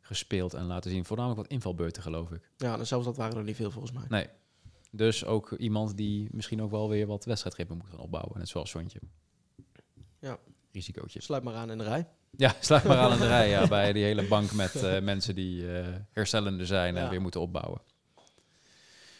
gespeeld 0.00 0.54
en 0.54 0.64
laten 0.64 0.90
zien. 0.90 1.04
Voornamelijk 1.04 1.40
wat 1.40 1.50
invalbeurten, 1.50 2.02
geloof 2.02 2.30
ik. 2.30 2.50
Ja, 2.56 2.78
en 2.78 2.86
zelfs 2.86 3.04
dat 3.04 3.16
waren 3.16 3.36
er 3.36 3.44
niet 3.44 3.56
veel 3.56 3.70
volgens 3.70 3.92
mij. 3.92 4.04
Nee, 4.08 4.26
dus 4.90 5.24
ook 5.24 5.52
iemand 5.52 5.96
die 5.96 6.28
misschien 6.32 6.62
ook 6.62 6.70
wel 6.70 6.88
weer 6.88 7.06
wat 7.06 7.24
wedstrijdritme 7.24 7.74
moet 7.74 7.88
gaan 7.90 7.98
opbouwen. 7.98 8.38
Net 8.38 8.48
zoals 8.48 8.70
Sontje. 8.70 9.00
Ja. 10.18 10.38
Risicootje. 10.72 11.22
Sluit 11.22 11.42
maar 11.42 11.54
aan 11.54 11.70
in 11.70 11.78
de 11.78 11.84
rij. 11.84 12.08
Ja, 12.36 12.54
sluit 12.60 12.84
maar 12.84 12.96
aan 12.96 13.12
in 13.12 13.18
de 13.18 13.26
rij. 13.26 13.48
Ja, 13.48 13.68
bij 13.78 13.92
die 13.92 14.04
hele 14.04 14.28
bank 14.28 14.52
met 14.52 14.74
uh, 14.74 15.00
mensen 15.00 15.34
die 15.34 15.62
uh, 15.62 15.86
herstellende 16.10 16.66
zijn 16.66 16.96
en 16.96 17.10
weer 17.10 17.20
moeten 17.20 17.40
opbouwen. 17.40 17.80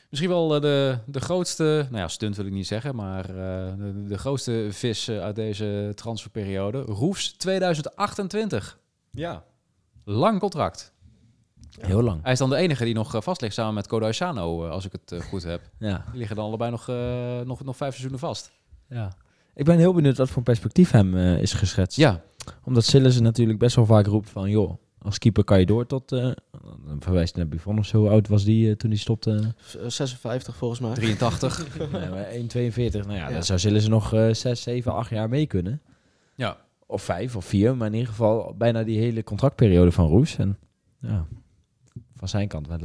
Misschien 0.09 0.31
wel 0.31 0.55
uh, 0.55 0.61
de, 0.61 0.99
de 1.07 1.21
grootste, 1.21 1.87
nou 1.91 2.03
ja, 2.03 2.09
stunt 2.09 2.37
wil 2.37 2.47
ik 2.47 2.53
niet 2.53 2.67
zeggen, 2.67 2.95
maar 2.95 3.27
de, 3.27 4.05
de, 4.07 4.19
grootste 4.19 4.69
vis 4.71 5.11
uit 5.11 5.35
deze 5.35 5.93
transferperiode. 5.95 6.81
Roefs 6.81 7.33
2028. 7.33 8.79
Ja. 9.11 9.45
Lang 10.05 10.41
contract. 10.41 10.93
Heel 11.79 12.03
lang. 12.03 12.23
Hij 12.23 12.33
is 12.33 12.39
dan 12.39 12.51
de 12.51 12.57
enige 12.57 12.85
die 12.85 12.95
nog 12.95 13.17
vast 13.19 13.41
ligt 13.41 13.55
samen 13.55 13.75
met 13.75 13.87
Kodo 13.87 14.13
Sano, 14.13 14.69
als 14.69 14.85
ik 14.85 14.93
het 14.93 15.23
goed 15.23 15.43
heb. 15.43 15.61
Ja. 15.79 16.05
Die 16.11 16.19
liggen 16.19 16.37
dan 16.37 16.45
allebei 16.45 16.71
nog, 16.71 16.87
nog, 17.47 17.65
nog 17.65 17.77
vijf 17.77 17.91
seizoenen 17.91 18.19
vast. 18.19 18.53
Ja. 18.89 19.13
Ik 19.55 19.65
ben 19.65 19.79
heel 19.79 19.95
benieuwd 19.95 20.17
wat 20.17 20.31
voor 20.31 20.43
perspectief 20.43 20.91
hem 20.91 21.17
is 21.17 21.53
geschetst. 21.53 21.97
Ja. 21.97 22.23
Omdat 22.65 22.85
Sillissen 22.85 23.23
natuurlijk 23.23 23.59
best 23.59 23.77
wel 23.77 23.87
vaak 23.87 24.07
roept 24.07 24.31
van, 24.31 24.51
joh, 24.51 24.79
als 25.03 25.19
keeper 25.19 25.45
kan 25.45 25.59
je 25.59 25.67
door 25.67 25.87
tot, 25.87 26.13
uh, 26.13 26.31
verwijst 26.99 27.37
naar 27.37 27.49
Buffon 27.49 27.79
of 27.79 27.87
zo, 27.87 27.99
hoe 27.99 28.09
oud 28.09 28.29
was 28.29 28.45
die 28.45 28.69
uh, 28.69 28.75
toen 28.75 28.91
hij 28.91 28.99
stopte? 28.99 29.55
56 29.87 30.57
volgens 30.57 30.81
mij. 30.81 30.95
83. 30.95 31.79
nee, 31.93 32.09
maar 32.09 32.27
1,42. 32.33 32.37
Nou 32.37 33.13
ja, 33.13 33.15
ja, 33.15 33.31
dan 33.31 33.45
zou 33.45 33.59
Sillissen 33.59 33.91
nog 33.91 34.15
uh, 34.15 34.33
6, 34.33 34.63
7, 34.63 34.93
8 34.93 35.11
jaar 35.11 35.29
mee 35.29 35.47
kunnen. 35.47 35.83
Ja. 36.35 36.57
Of 36.87 37.03
5 37.03 37.37
of 37.37 37.45
4, 37.45 37.77
maar 37.77 37.87
in 37.87 37.93
ieder 37.93 38.09
geval 38.09 38.55
bijna 38.59 38.83
die 38.83 38.99
hele 38.99 39.25
contractperiode 39.25 39.93
van 39.93 40.07
Roes. 40.07 40.37
En 40.37 40.59
ja, 40.99 41.27
van 42.21 42.29
zijn 42.29 42.49
kant 42.49 42.67
wel, 42.67 42.79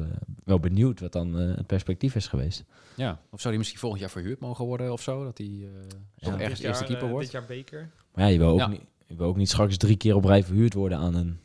wel 0.44 0.60
benieuwd 0.60 1.00
wat 1.00 1.12
dan 1.12 1.42
uh, 1.42 1.56
het 1.56 1.68
perspectief 1.68 2.16
is 2.16 2.28
geweest. 2.28 2.64
Ja, 2.96 3.12
of 3.30 3.40
zou 3.40 3.48
hij 3.48 3.58
misschien 3.58 3.80
volgend 3.80 4.02
jaar 4.02 4.10
verhuurd 4.10 4.40
mogen 4.40 4.66
worden 4.66 4.92
of 4.92 5.02
zo? 5.02 5.24
Dat 5.24 5.38
hij 5.38 5.48
uh, 5.48 5.68
ja, 6.16 6.40
ergens 6.40 6.60
jaar, 6.60 6.70
eerste 6.70 6.86
keeper 6.86 7.10
wordt? 7.10 7.24
Dit 7.24 7.34
jaar 7.34 7.46
beker. 7.46 7.92
Maar 8.14 8.24
ja, 8.24 8.30
je 8.30 8.38
wil 8.38 8.50
ook, 8.50 8.60
ja. 8.60 8.68
niet, 8.68 8.82
je 9.06 9.16
wil 9.16 9.28
ook 9.28 9.38
niet 9.38 9.50
straks 9.50 9.78
drie 9.78 9.96
keer 9.96 10.16
op 10.16 10.26
rij 10.26 10.44
verhuurd 10.44 10.74
worden 10.74 10.98
aan 10.98 11.16
een 11.16 11.40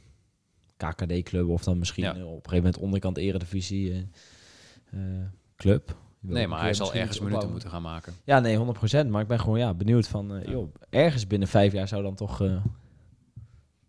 KKD-club 0.76 1.48
of 1.48 1.64
dan 1.64 1.78
misschien 1.78 2.04
ja. 2.04 2.10
op 2.10 2.18
een 2.18 2.26
gegeven 2.26 2.56
moment 2.56 2.78
onderkant 2.78 3.16
eredivisie 3.16 4.08
club. 5.56 5.96
Nee, 6.20 6.46
maar 6.46 6.60
hij 6.60 6.74
zal 6.74 6.94
ergens 6.94 7.20
minuten 7.20 7.50
moeten 7.50 7.70
gaan 7.70 7.82
maken. 7.82 8.12
Ja, 8.24 8.40
nee, 8.40 8.58
100%. 9.04 9.06
Maar 9.08 9.22
ik 9.22 9.28
ben 9.28 9.40
gewoon 9.40 9.58
ja, 9.58 9.74
benieuwd 9.74 10.08
van, 10.08 10.42
joh, 10.46 10.74
ergens 10.90 11.26
binnen 11.26 11.48
vijf 11.48 11.72
jaar 11.72 11.88
zou 11.88 12.02
dan 12.02 12.14
toch 12.14 12.42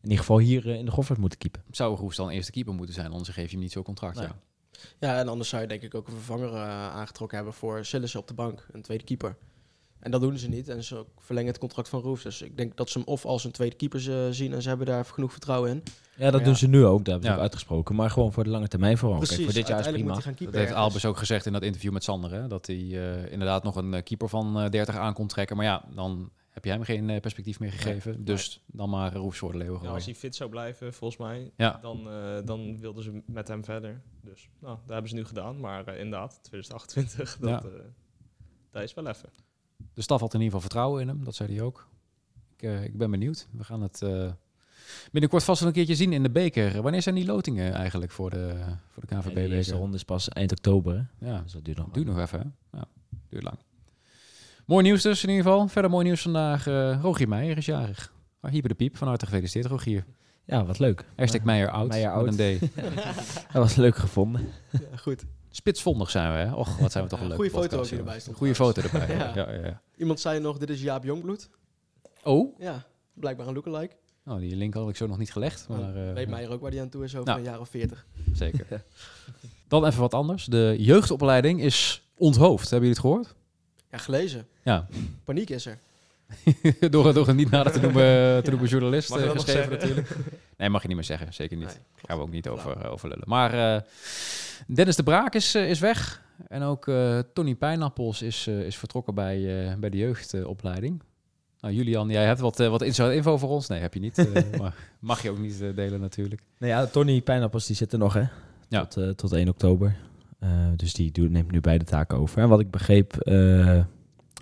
in 0.02 0.10
ieder 0.10 0.18
geval 0.18 0.40
hier 0.40 0.66
in 0.66 0.86
de 0.86 0.92
Goffert 0.92 1.20
moeten 1.20 1.40
keepen. 1.40 1.64
Zou 1.72 1.96
Roes 1.96 2.16
dan 2.16 2.30
eerste 2.30 2.52
keeper 2.52 2.74
moeten 2.74 2.96
zijn, 2.96 3.12
anders 3.12 3.30
geef 3.30 3.46
je 3.46 3.52
hem 3.52 3.60
niet 3.60 3.72
zo'n 3.72 3.84
contract. 3.84 4.16
Nee. 4.16 4.28
Ja. 4.28 4.36
ja, 5.00 5.20
en 5.20 5.28
anders 5.28 5.50
zou 5.50 5.62
je 5.62 5.68
denk 5.68 5.82
ik 5.82 5.96
ook 5.96 6.08
een 6.08 6.14
vervanger 6.14 6.54
uh, 6.54 6.94
aangetrokken 6.94 7.38
hebben 7.38 7.54
voor 7.56 7.86
Sillissen 7.86 8.20
op 8.20 8.28
de 8.28 8.34
bank, 8.34 8.68
een 8.72 8.82
tweede 8.82 9.04
keeper. 9.04 9.36
En 10.02 10.12
dat 10.12 10.22
doen 10.22 10.38
ze 10.38 10.50
niet 10.50 10.70
en 10.70 10.84
ze 10.84 11.06
verlengen 11.18 11.52
het 11.52 11.60
contract 11.60 11.90
van 11.90 12.02
Roes. 12.02 12.24
Dus 12.24 12.42
ik 12.42 12.58
denk 12.58 12.78
dat 12.78 12.90
ze 12.90 12.98
hem 12.98 13.08
of 13.08 13.26
als 13.26 13.44
een 13.44 13.52
tweede 13.52 13.76
keeper 13.76 14.10
uh, 14.10 14.32
zien 14.32 14.54
en 14.54 14.62
ze 14.62 14.70
hebben 14.70 14.88
daar 14.88 15.06
genoeg 15.06 15.32
vertrouwen 15.32 15.70
in. 15.70 15.84
Ja, 16.16 16.24
dat 16.24 16.32
maar 16.32 16.44
doen 16.44 16.54
ja. 16.54 16.60
ze 16.60 16.68
nu 16.68 16.86
ook, 16.86 17.06
daar 17.06 17.14
hebben 17.14 17.30
ze 17.30 17.36
ook 17.36 17.42
uitgesproken. 17.42 17.96
Maar 17.96 18.10
gewoon 18.10 18.34
voor 18.34 18.44
de 18.44 18.50
lange 18.50 18.68
termijn 18.68 18.98
vooral. 18.98 19.18
Precies, 19.18 19.36
Kijk, 19.36 19.50
voor 19.50 19.60
dit 19.60 19.68
jaar 19.68 19.80
is 19.80 19.92
prima. 19.92 20.14
Dat 20.14 20.54
heeft 20.54 20.74
Albers 20.74 21.06
ook 21.06 21.18
gezegd 21.18 21.46
in 21.46 21.54
dat 21.54 21.64
interview 21.64 21.92
met 21.92 22.04
Sander. 22.04 22.32
Hè? 22.32 22.48
Dat 22.48 22.68
hij 22.68 22.76
uh, 22.76 23.32
inderdaad 23.32 23.64
nog 23.64 23.76
een 23.76 24.04
keeper 24.04 24.30
van 24.30 24.70
30 24.70 24.96
aan 24.96 25.14
kon 25.14 25.28
trekken. 25.28 25.56
Maar 25.56 25.66
ja, 25.66 25.86
dan 25.96 26.32
heb 26.52 26.66
je 26.66 26.72
hem 26.72 26.84
geen 26.84 27.10
uh, 27.10 27.20
perspectief 27.20 27.60
meer 27.60 27.72
gegeven. 27.72 28.12
Nee, 28.12 28.24
dus 28.24 28.56
nee. 28.56 28.78
dan 28.78 28.90
maar 28.90 29.14
Roefs 29.14 29.38
voor 29.38 29.52
de 29.52 29.58
leeuwen 29.58 29.82
ja, 29.84 29.90
Als 29.90 30.06
hij 30.06 30.16
fit 30.16 30.36
zou 30.36 30.50
blijven, 30.50 30.94
volgens 30.94 31.20
mij, 31.20 31.52
ja. 31.56 31.78
dan, 31.82 32.08
uh, 32.08 32.38
dan 32.46 32.80
wilden 32.80 33.04
ze 33.04 33.22
met 33.26 33.48
hem 33.48 33.64
verder. 33.64 34.02
Dus 34.22 34.50
nou, 34.60 34.78
dat 34.82 34.90
hebben 34.90 35.10
ze 35.10 35.16
nu 35.16 35.26
gedaan. 35.26 35.60
Maar 35.60 35.88
uh, 35.88 36.00
inderdaad, 36.00 36.40
2028, 36.42 37.38
dat, 37.40 37.50
ja. 37.50 37.64
dat 38.72 38.84
is 38.84 38.94
wel 38.94 39.08
even. 39.08 39.30
De 39.94 40.02
staf 40.02 40.20
had 40.20 40.34
in 40.34 40.40
ieder 40.40 40.54
geval 40.54 40.70
vertrouwen 40.70 41.02
in 41.02 41.08
hem, 41.08 41.24
dat 41.24 41.36
zei 41.36 41.56
hij 41.56 41.62
ook. 41.66 41.88
Ik, 42.58 42.84
ik 42.84 42.98
ben 42.98 43.12
benieuwd. 43.12 43.48
We 43.52 43.64
gaan 43.64 43.82
het 43.82 44.02
binnenkort 45.12 45.44
vast 45.44 45.60
wel 45.60 45.70
een 45.70 45.76
keertje 45.76 45.96
zien 45.96 46.14
in 46.14 46.24
de 46.24 46.30
beker. 46.30 46.82
Wanneer 46.82 47.02
zijn 47.02 47.16
die 47.16 47.26
lotingen 47.26 47.74
eigenlijk 47.74 48.12
voor 48.12 48.30
de, 48.30 48.56
voor 48.88 49.06
de 49.06 49.16
KVB? 49.16 49.38
Ja, 49.38 49.48
de 49.48 49.56
eerste 49.56 49.76
ronde 49.76 49.96
is 49.96 50.04
pas 50.04 50.30
eind 50.30 50.52
oktober. 50.52 51.10
Hè? 51.18 51.28
Ja, 51.28 51.42
dus 51.42 51.52
dat 51.52 51.66
duurt 51.66 51.78
nog, 51.78 51.90
duurt 51.90 52.08
nog 52.08 52.20
even. 52.20 52.40
Hè? 52.40 52.78
Ja, 52.78 52.86
duurt 53.30 53.44
lang. 53.44 53.58
Mooi 54.72 54.84
nieuws 54.84 55.02
dus 55.02 55.24
in 55.24 55.30
ieder 55.30 55.44
geval. 55.44 55.68
Verder 55.68 55.92
mooi 55.92 56.06
nieuws 56.06 56.22
vandaag. 56.22 56.68
Uh, 56.68 57.02
Rogier 57.02 57.28
Meijer 57.28 57.58
is 57.58 57.66
jarig. 57.66 58.14
Oh, 58.42 58.52
hier 58.52 58.62
bij 58.62 58.70
de 58.70 58.76
piep. 58.76 58.98
Van 58.98 59.08
harte 59.08 59.26
gefeliciteerd, 59.26 59.66
Rogier. 59.66 60.06
Ja, 60.46 60.66
wat 60.66 60.80
leuk. 60.80 61.06
Hashtag 61.16 61.44
Meijer 61.44 61.70
oud. 61.70 61.88
Meijer 61.88 62.12
oud. 62.12 62.40
Een 62.40 62.60
D. 62.60 62.60
dat 63.54 63.62
was 63.62 63.76
leuk 63.76 63.96
gevonden. 63.96 64.48
Ja, 64.72 64.98
goed. 64.98 65.24
Spitsvondig 65.50 66.10
zijn 66.10 66.32
we, 66.32 66.38
hè? 66.38 66.54
Och, 66.54 66.78
wat 66.78 66.92
zijn 66.92 67.04
we 67.04 67.10
toch 67.10 67.20
een 67.20 67.28
leuke 67.28 67.50
Goeie 67.50 67.68
foto 67.68 67.80
ook 67.80 67.86
erbij 67.86 68.20
stond. 68.20 68.38
Goeie 68.38 68.56
foto 68.56 68.82
erbij, 68.82 69.16
ja. 69.18 69.32
Ja, 69.36 69.52
ja, 69.52 69.66
ja. 69.66 69.82
Iemand 69.98 70.20
zei 70.20 70.40
nog, 70.40 70.58
dit 70.58 70.70
is 70.70 70.82
Jaap 70.82 71.04
Jongbloed. 71.04 71.50
Oh? 72.24 72.60
Ja, 72.60 72.84
blijkbaar 73.14 73.48
een 73.48 73.54
lookalike. 73.54 73.96
Oh, 74.26 74.38
die 74.38 74.56
link 74.56 74.74
had 74.74 74.90
ik 74.90 74.96
zo 74.96 75.08
nog 75.08 75.18
niet 75.18 75.32
gelegd. 75.32 75.68
Maar, 75.70 76.08
uh, 76.08 76.14
weet 76.14 76.30
Meijer 76.30 76.52
ook 76.52 76.62
waar 76.62 76.72
die 76.72 76.82
aan 76.82 76.90
toe 76.90 77.04
is 77.04 77.16
over 77.16 77.28
nou, 77.28 77.40
een 77.40 77.46
jaar 77.46 77.60
of 77.60 77.70
veertig. 77.70 78.06
Zeker. 78.34 78.84
Dan 79.68 79.86
even 79.86 80.00
wat 80.00 80.14
anders. 80.14 80.46
De 80.46 80.76
jeugdopleiding 80.78 81.62
is 81.62 82.10
onthoofd. 82.16 82.70
Hebben 82.70 82.90
jullie 82.90 83.04
het 83.04 83.12
gehoord? 83.12 83.40
Ja, 83.92 83.98
gelezen. 83.98 84.48
Ja. 84.64 84.88
Paniek 85.24 85.50
is 85.50 85.66
er. 85.66 85.78
door, 86.90 87.14
door 87.14 87.28
een 87.28 87.36
niet 87.36 87.50
nader 87.50 87.72
te 87.72 87.80
noemen, 87.86 88.44
te 88.44 88.50
noemen 88.50 88.70
journalist 88.70 89.16
uh, 89.16 89.30
geschreven 89.30 89.72
natuurlijk. 89.72 90.16
Nee, 90.58 90.70
mag 90.70 90.82
je 90.82 90.88
niet 90.88 90.98
meer 90.98 91.06
zeggen. 91.06 91.34
Zeker 91.34 91.58
niet. 91.58 91.66
Nee, 91.68 92.06
Gaan 92.06 92.18
we 92.18 92.24
ook 92.24 92.32
niet 92.32 92.48
over, 92.48 92.86
uh, 92.86 92.92
over 92.92 93.10
lullen. 93.10 93.24
Maar 93.28 93.54
uh, 93.54 93.82
Dennis 94.68 94.96
de 94.96 95.04
Braak 95.04 95.36
is, 95.36 95.56
is 95.56 95.80
weg. 95.80 96.22
En 96.48 96.62
ook 96.62 96.92
Tony 97.34 97.56
Pijnappels 97.56 98.22
is, 98.22 98.48
is 98.48 98.78
vertrokken 98.78 99.16
bij, 99.16 99.76
bij 99.80 99.90
de 99.90 99.98
jeugdopleiding. 99.98 101.04
Nou, 101.60 101.74
Julian, 101.74 102.10
jij 102.10 102.26
hebt 102.26 102.40
wat, 102.40 102.58
wat 102.58 102.82
info 102.82 103.38
voor 103.38 103.50
ons. 103.50 103.68
Nee, 103.68 103.80
heb 103.80 103.94
je 103.94 104.00
niet. 104.00 104.30
maar 104.60 104.76
mag 105.00 105.22
je 105.22 105.30
ook 105.30 105.38
niet 105.38 105.60
delen 105.76 106.00
natuurlijk. 106.00 106.42
Nou 106.58 106.72
ja, 106.72 106.86
Tony 106.86 107.22
Pijnappels 107.22 107.68
die 107.68 107.76
zit 107.76 107.94
er 107.94 108.00
nog 108.00 108.14
hè. 108.14 108.24
Ja. 108.68 108.86
Tot, 108.86 109.18
tot 109.18 109.32
1 109.32 109.50
oktober. 109.50 109.96
Uh, 110.44 110.50
dus 110.76 110.94
die 110.94 111.12
doet, 111.12 111.32
neemt 111.32 111.52
nu 111.52 111.62
beide 111.62 111.86
taken 111.86 112.18
over. 112.18 112.42
En 112.42 112.50
wat 112.50 112.60
ik 112.60 112.72
begreep 112.72 113.16
uh, 113.24 113.84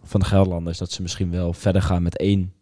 van 0.03 0.19
de 0.19 0.25
Gelderlanders, 0.25 0.77
dat 0.77 0.91
ze 0.91 1.01
misschien 1.01 1.31
wel 1.31 1.53
verder 1.53 1.81
gaan 1.81 2.03
met 2.03 2.17
één, 2.17 2.53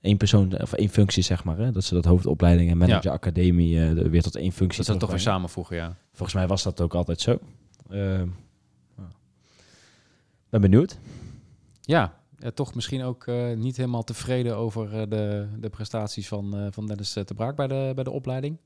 één 0.00 0.16
persoon 0.16 0.60
of 0.60 0.72
één 0.72 0.88
functie, 0.88 1.22
zeg 1.22 1.44
maar. 1.44 1.58
Hè? 1.58 1.72
Dat 1.72 1.84
ze 1.84 1.94
dat 1.94 2.04
hoofdopleiding 2.04 2.70
en 2.70 2.78
manager 2.78 3.10
ja. 3.10 3.16
academie 3.16 3.74
uh, 3.74 4.08
weer 4.08 4.22
tot 4.22 4.36
één 4.36 4.52
functie. 4.52 4.76
Dat 4.76 4.86
ze 4.86 4.92
dat 4.92 5.00
toch 5.00 5.10
weer 5.10 5.20
samenvoegen, 5.20 5.76
ja. 5.76 5.96
Volgens 6.12 6.34
mij 6.34 6.46
was 6.46 6.62
dat 6.62 6.80
ook 6.80 6.94
altijd 6.94 7.20
zo. 7.20 7.38
ben 10.48 10.60
benieuwd. 10.60 10.98
Ja, 11.80 12.18
ja, 12.38 12.50
toch 12.50 12.74
misschien 12.74 13.02
ook 13.02 13.26
uh, 13.26 13.56
niet 13.56 13.76
helemaal 13.76 14.04
tevreden 14.04 14.56
over 14.56 14.94
uh, 14.94 15.02
de, 15.08 15.48
de 15.58 15.68
prestaties 15.68 16.28
van, 16.28 16.56
uh, 16.56 16.66
van 16.70 16.86
Dennis 16.86 17.12
te 17.12 17.34
Braak 17.36 17.56
bij 17.56 17.66
de, 17.66 17.92
bij 17.94 18.04
de 18.04 18.10
opleiding. 18.10 18.58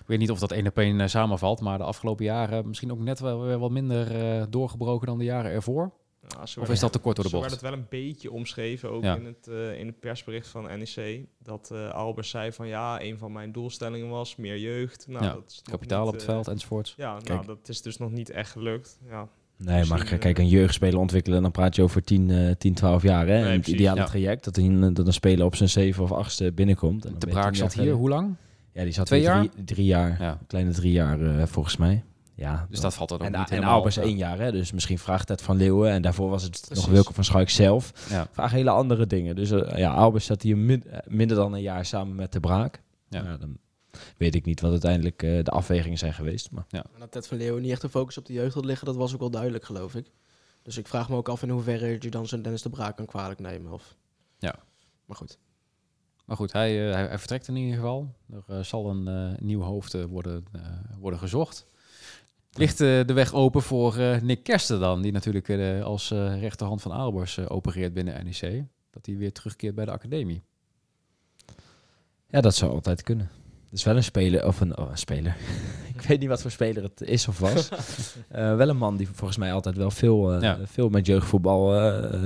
Ik 0.00 0.06
weet 0.06 0.18
niet 0.18 0.30
of 0.30 0.38
dat 0.38 0.52
één 0.52 0.66
op 0.66 0.78
één 0.78 1.10
samenvalt, 1.10 1.60
maar 1.60 1.78
de 1.78 1.84
afgelopen 1.84 2.24
jaren 2.24 2.66
misschien 2.66 2.92
ook 2.92 2.98
net 2.98 3.20
wel 3.20 3.42
weer 3.42 3.58
wat 3.58 3.70
minder 3.70 4.50
doorgebroken 4.50 5.06
dan 5.06 5.18
de 5.18 5.24
jaren 5.24 5.50
ervoor. 5.50 5.92
of 6.40 6.68
is 6.68 6.80
dat 6.80 6.92
te 6.92 6.98
kort 6.98 7.16
door 7.16 7.24
de 7.24 7.30
bocht? 7.30 7.44
Zo 7.44 7.50
werd 7.50 7.50
het 7.50 7.60
wel 7.60 7.72
een 7.72 7.86
beetje 7.88 8.30
omschreven, 8.30 8.90
ook 8.90 9.04
in, 9.04 9.24
het, 9.24 9.46
uh, 9.48 9.78
in 9.78 9.86
het 9.86 10.00
persbericht 10.00 10.48
van 10.48 10.62
NEC. 10.62 11.26
Dat 11.38 11.70
uh, 11.72 11.90
Albers 11.90 12.30
zei 12.30 12.52
van 12.52 12.68
ja, 12.68 13.02
een 13.02 13.18
van 13.18 13.32
mijn 13.32 13.52
doelstellingen 13.52 14.08
was 14.08 14.36
meer 14.36 14.58
jeugd. 14.58 15.06
Nou, 15.08 15.24
ja, 15.24 15.32
dat 15.32 15.50
is 15.50 15.62
kapitaal 15.62 16.06
op 16.06 16.12
het 16.12 16.24
veld 16.24 16.48
enzovoort. 16.48 16.94
Ja, 16.96 17.18
nou, 17.24 17.46
dat 17.46 17.68
is 17.68 17.82
dus 17.82 17.96
nog 17.96 18.10
niet 18.10 18.30
echt 18.30 18.50
gelukt. 18.50 18.98
Ja. 19.08 19.28
Nee, 19.56 19.84
maar 19.84 20.18
kijk, 20.18 20.38
een 20.38 20.48
jeugdspeler 20.48 20.98
ontwikkelen, 20.98 21.42
dan 21.42 21.50
praat 21.50 21.76
je 21.76 21.82
over 21.82 22.02
10, 22.04 22.54
10 22.58 22.74
12 22.74 23.02
jaar. 23.02 23.26
Hè? 23.26 23.42
Nee, 23.42 23.56
het 23.56 23.66
ideale 23.66 24.04
traject, 24.04 24.44
dat 24.44 24.56
een, 24.56 24.94
dat 24.94 25.06
een 25.06 25.12
speler 25.12 25.44
op 25.44 25.56
zijn 25.56 25.68
zeven 25.68 26.02
of 26.02 26.12
achtste 26.12 26.52
binnenkomt. 26.52 27.04
En 27.04 27.14
de 27.18 27.26
Braak 27.26 27.54
zat 27.54 27.74
hier, 27.74 27.92
hoe 27.92 28.08
lang? 28.08 28.36
Ja, 28.72 28.82
die 28.82 28.92
zat 28.92 29.06
Twee 29.06 29.20
jaar? 29.20 29.48
Drie, 29.48 29.64
drie 29.64 29.86
jaar, 29.86 30.22
ja. 30.22 30.38
kleine 30.46 30.70
drie 30.70 30.92
jaar 30.92 31.20
uh, 31.20 31.46
volgens 31.46 31.76
mij. 31.76 32.04
Ja, 32.34 32.66
dus 32.70 32.80
dat 32.80 32.94
valt 32.94 33.10
er 33.10 33.16
ook 33.16 33.22
en, 33.22 33.38
niet 33.38 33.50
En 33.50 33.64
Albers 33.64 33.96
één 33.96 34.16
jaar, 34.16 34.38
hè? 34.38 34.52
dus 34.52 34.72
misschien 34.72 34.98
vraagt 34.98 35.28
het 35.28 35.42
van 35.42 35.56
Leeuwen. 35.56 35.90
En 35.90 36.02
daarvoor 36.02 36.30
was 36.30 36.42
het 36.42 36.70
nog 36.72 36.86
Wilke 36.86 37.12
van 37.12 37.24
Schuik 37.24 37.50
zelf. 37.50 38.08
Ja. 38.10 38.28
Vraag 38.30 38.50
hele 38.50 38.70
andere 38.70 39.06
dingen. 39.06 39.36
Dus 39.36 39.50
uh, 39.50 39.76
ja, 39.76 39.94
Albers 39.94 40.24
zat 40.24 40.42
hier 40.42 40.56
min, 40.56 40.84
minder 41.06 41.36
dan 41.36 41.52
een 41.52 41.62
jaar 41.62 41.84
samen 41.84 42.14
met 42.14 42.32
de 42.32 42.40
Braak. 42.40 42.82
Ja. 43.08 43.22
ja 43.22 43.36
dan 43.36 43.58
weet 44.16 44.34
ik 44.34 44.44
niet 44.44 44.60
wat 44.60 44.70
uiteindelijk 44.70 45.22
uh, 45.22 45.44
de 45.44 45.50
afwegingen 45.50 45.98
zijn 45.98 46.14
geweest. 46.14 46.50
Maar. 46.50 46.64
Ja. 46.68 46.84
En 46.94 47.00
dat 47.00 47.10
Ted 47.10 47.26
van 47.26 47.36
Leeuwen 47.36 47.62
niet 47.62 47.70
echt 47.70 47.80
de 47.80 47.88
focus 47.88 48.18
op 48.18 48.26
de 48.26 48.32
jeugd 48.32 48.54
had 48.54 48.64
liggen, 48.64 48.86
dat 48.86 48.96
was 48.96 49.12
ook 49.12 49.20
wel 49.20 49.30
duidelijk, 49.30 49.64
geloof 49.64 49.94
ik. 49.94 50.10
Dus 50.62 50.76
ik 50.76 50.88
vraag 50.88 51.08
me 51.08 51.16
ook 51.16 51.28
af 51.28 51.42
in 51.42 51.50
hoeverre 51.50 51.96
je 52.00 52.10
dan 52.10 52.26
zo'n 52.26 52.42
Dennis 52.42 52.62
de 52.62 52.70
Braak 52.70 52.96
kan 52.96 53.06
kwalijk 53.06 53.40
nemen. 53.40 53.72
Of... 53.72 53.96
Ja. 54.38 54.54
Maar 55.04 55.16
goed. 55.16 55.38
Maar 56.30 56.38
goed, 56.38 56.52
hij, 56.52 56.88
uh, 56.88 56.94
hij, 56.94 57.06
hij, 57.06 57.18
vertrekt 57.18 57.48
in 57.48 57.56
ieder 57.56 57.74
geval. 57.74 58.14
Er 58.32 58.56
uh, 58.56 58.62
zal 58.62 58.90
een 58.90 59.08
uh, 59.08 59.38
nieuw 59.38 59.60
hoofd 59.60 60.04
worden, 60.04 60.44
worden 60.98 61.18
gezocht. 61.18 61.66
Ligt 62.52 62.78
de 62.78 63.12
weg 63.12 63.34
open 63.34 63.62
voor 63.62 63.96
Nick 64.22 64.42
Kersten 64.42 64.80
dan, 64.80 65.02
die 65.02 65.12
natuurlijk 65.12 65.50
als 65.82 66.10
rechterhand 66.10 66.82
van 66.82 66.92
Aalbers 66.92 67.48
opereert 67.48 67.92
binnen 67.92 68.24
NEC. 68.24 68.64
Dat 68.90 69.06
hij 69.06 69.16
weer 69.16 69.32
terugkeert 69.32 69.74
bij 69.74 69.84
de 69.84 69.90
academie. 69.90 70.42
Ja, 72.28 72.40
dat 72.40 72.54
zou 72.54 72.72
altijd 72.72 73.02
kunnen. 73.02 73.30
Het 73.64 73.78
is 73.78 73.84
wel 73.84 73.96
een 73.96 74.04
speler, 74.04 74.46
of 74.46 74.60
een, 74.60 74.78
oh, 74.78 74.90
een 74.90 74.98
speler. 74.98 75.36
ik 75.94 76.00
weet 76.00 76.20
niet 76.20 76.28
wat 76.28 76.42
voor 76.42 76.50
speler 76.50 76.82
het 76.82 77.00
is 77.00 77.28
of 77.28 77.38
was. 77.38 77.68
wel 78.28 78.68
een 78.68 78.76
man 78.76 78.96
die 78.96 79.08
volgens 79.08 79.38
mij 79.38 79.52
altijd 79.52 79.76
wel 79.76 79.90
veel, 79.90 80.42
ja. 80.42 80.58
veel 80.64 80.88
met 80.88 81.06
jeugdvoetbal 81.06 81.66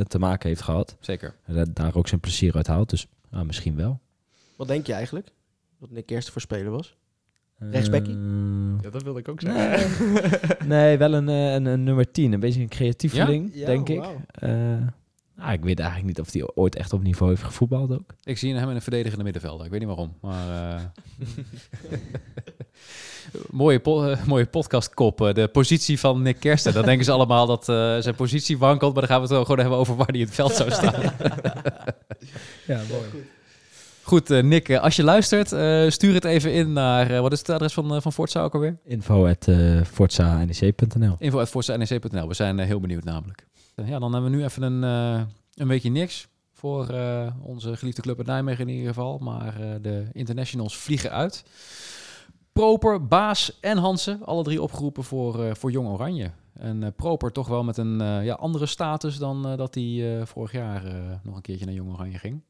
te 0.06 0.18
maken 0.18 0.48
heeft 0.48 0.62
gehad. 0.62 0.96
Zeker. 1.00 1.34
daar 1.72 1.94
ook 1.94 2.08
zijn 2.08 2.20
plezier 2.20 2.54
uit 2.56 2.66
haalt. 2.66 2.90
Dus 2.90 3.06
nou, 3.34 3.46
misschien 3.46 3.76
wel. 3.76 4.00
Wat 4.56 4.68
denk 4.68 4.86
je 4.86 4.92
eigenlijk? 4.92 5.28
Wat 5.78 5.90
Nick 5.90 6.06
Kersten 6.06 6.32
voor 6.32 6.42
speler 6.42 6.70
was? 6.70 6.96
Rechtsbackie? 7.58 8.14
Uh, 8.14 8.82
ja, 8.82 8.90
dat 8.90 9.02
wilde 9.02 9.18
ik 9.18 9.28
ook 9.28 9.40
zeggen. 9.40 10.12
Nee, 10.12 10.68
nee 10.78 10.98
wel 10.98 11.14
een, 11.14 11.28
eh, 11.28 11.52
een, 11.52 11.66
een, 11.66 11.84
nummer 11.84 12.10
10. 12.10 12.32
Een 12.32 12.40
beetje 12.40 12.60
een 12.60 12.68
creatieveling, 12.68 13.50
ja? 13.54 13.66
denk 13.66 13.88
ik. 13.88 14.04
Uh, 14.42 14.76
nou, 15.36 15.52
ik 15.52 15.62
weet 15.62 15.78
eigenlijk 15.78 16.08
niet 16.08 16.26
of 16.26 16.32
hij 16.32 16.50
ooit 16.54 16.76
echt 16.76 16.92
op 16.92 17.02
niveau 17.02 17.30
heeft 17.30 17.42
gevoetbald 17.42 17.92
ook. 17.92 18.14
Ik 18.24 18.38
zie 18.38 18.54
hem 18.54 18.68
in 18.68 18.74
een 18.74 18.82
verdedigende 18.82 19.24
middenvelder. 19.24 19.64
Ik 19.64 19.70
weet 19.70 19.80
niet 19.80 19.88
waarom. 19.88 20.14
Maar, 20.20 20.74
uh... 20.74 20.80
mooie, 23.60 23.80
po 23.80 24.14
mooie 24.26 24.46
podcastkop. 24.46 25.18
de 25.18 25.48
positie 25.52 25.98
van 25.98 26.22
Nick 26.22 26.40
Kersten. 26.40 26.72
Dan 26.72 26.84
denken 26.84 27.04
ze 27.04 27.12
allemaal 27.12 27.46
dat 27.46 27.64
zijn 28.04 28.14
positie 28.14 28.58
wankelt. 28.58 28.92
Maar 28.92 29.06
dan 29.06 29.10
gaan 29.10 29.28
we 29.28 29.34
het 29.34 29.42
gewoon 29.42 29.60
hebben 29.60 29.78
over 29.78 29.96
waar 29.96 30.06
hij 30.06 30.18
in 30.18 30.24
het 30.24 30.34
veld 30.34 30.52
zou 30.52 30.70
staan. 30.70 31.02
ja, 32.66 32.80
mooi. 32.90 33.24
Goed, 34.04 34.30
uh, 34.30 34.42
Nick, 34.42 34.68
eh, 34.68 34.80
als 34.80 34.96
je 34.96 35.04
luistert, 35.04 35.52
uh, 35.52 35.90
stuur 35.90 36.14
het 36.14 36.24
even 36.24 36.52
in 36.52 36.72
naar... 36.72 37.22
wat 37.22 37.32
is 37.32 37.38
het 37.38 37.48
adres 37.48 37.72
van, 37.72 38.02
van 38.02 38.12
Forza 38.12 38.42
ook 38.42 38.54
alweer? 38.54 38.76
Info 38.84 39.26
at 39.26 39.46
Info 41.18 41.40
at 41.40 41.48
forza-nec.nl. 41.48 42.28
We 42.28 42.34
zijn 42.34 42.58
heel 42.58 42.80
benieuwd 42.80 43.04
namelijk. 43.04 43.46
Ja, 43.74 43.98
dan 43.98 44.12
hebben 44.12 44.30
we 44.30 44.36
nu 44.36 44.44
even 44.44 44.62
een, 44.62 44.82
een 45.54 45.68
beetje 45.68 45.90
niks 45.90 46.28
voor 46.52 46.94
onze 47.42 47.76
geliefde 47.76 48.02
club 48.02 48.18
in 48.18 48.24
Nijmegen 48.24 48.68
in 48.68 48.74
ieder 48.74 48.88
geval. 48.88 49.18
Maar 49.18 49.80
de 49.82 50.08
internationals 50.12 50.76
vliegen 50.76 51.10
uit. 51.10 51.44
Proper, 52.52 53.06
Baas 53.06 53.60
en 53.60 53.78
Hansen, 53.78 54.24
alle 54.24 54.42
drie 54.42 54.62
opgeroepen 54.62 55.04
voor, 55.04 55.56
voor 55.56 55.70
Jong 55.70 55.88
Oranje. 55.88 56.30
En 56.52 56.94
Proper 56.94 57.32
toch 57.32 57.48
wel 57.48 57.64
met 57.64 57.76
een 57.76 57.98
ja, 58.24 58.34
andere 58.34 58.66
status 58.66 59.16
dan 59.16 59.56
dat 59.56 59.74
hij 59.74 60.22
vorig 60.26 60.52
jaar 60.52 60.82
nog 61.22 61.36
een 61.36 61.42
keertje 61.42 61.64
naar 61.64 61.74
Jong 61.74 61.92
Oranje 61.92 62.18
ging. 62.18 62.42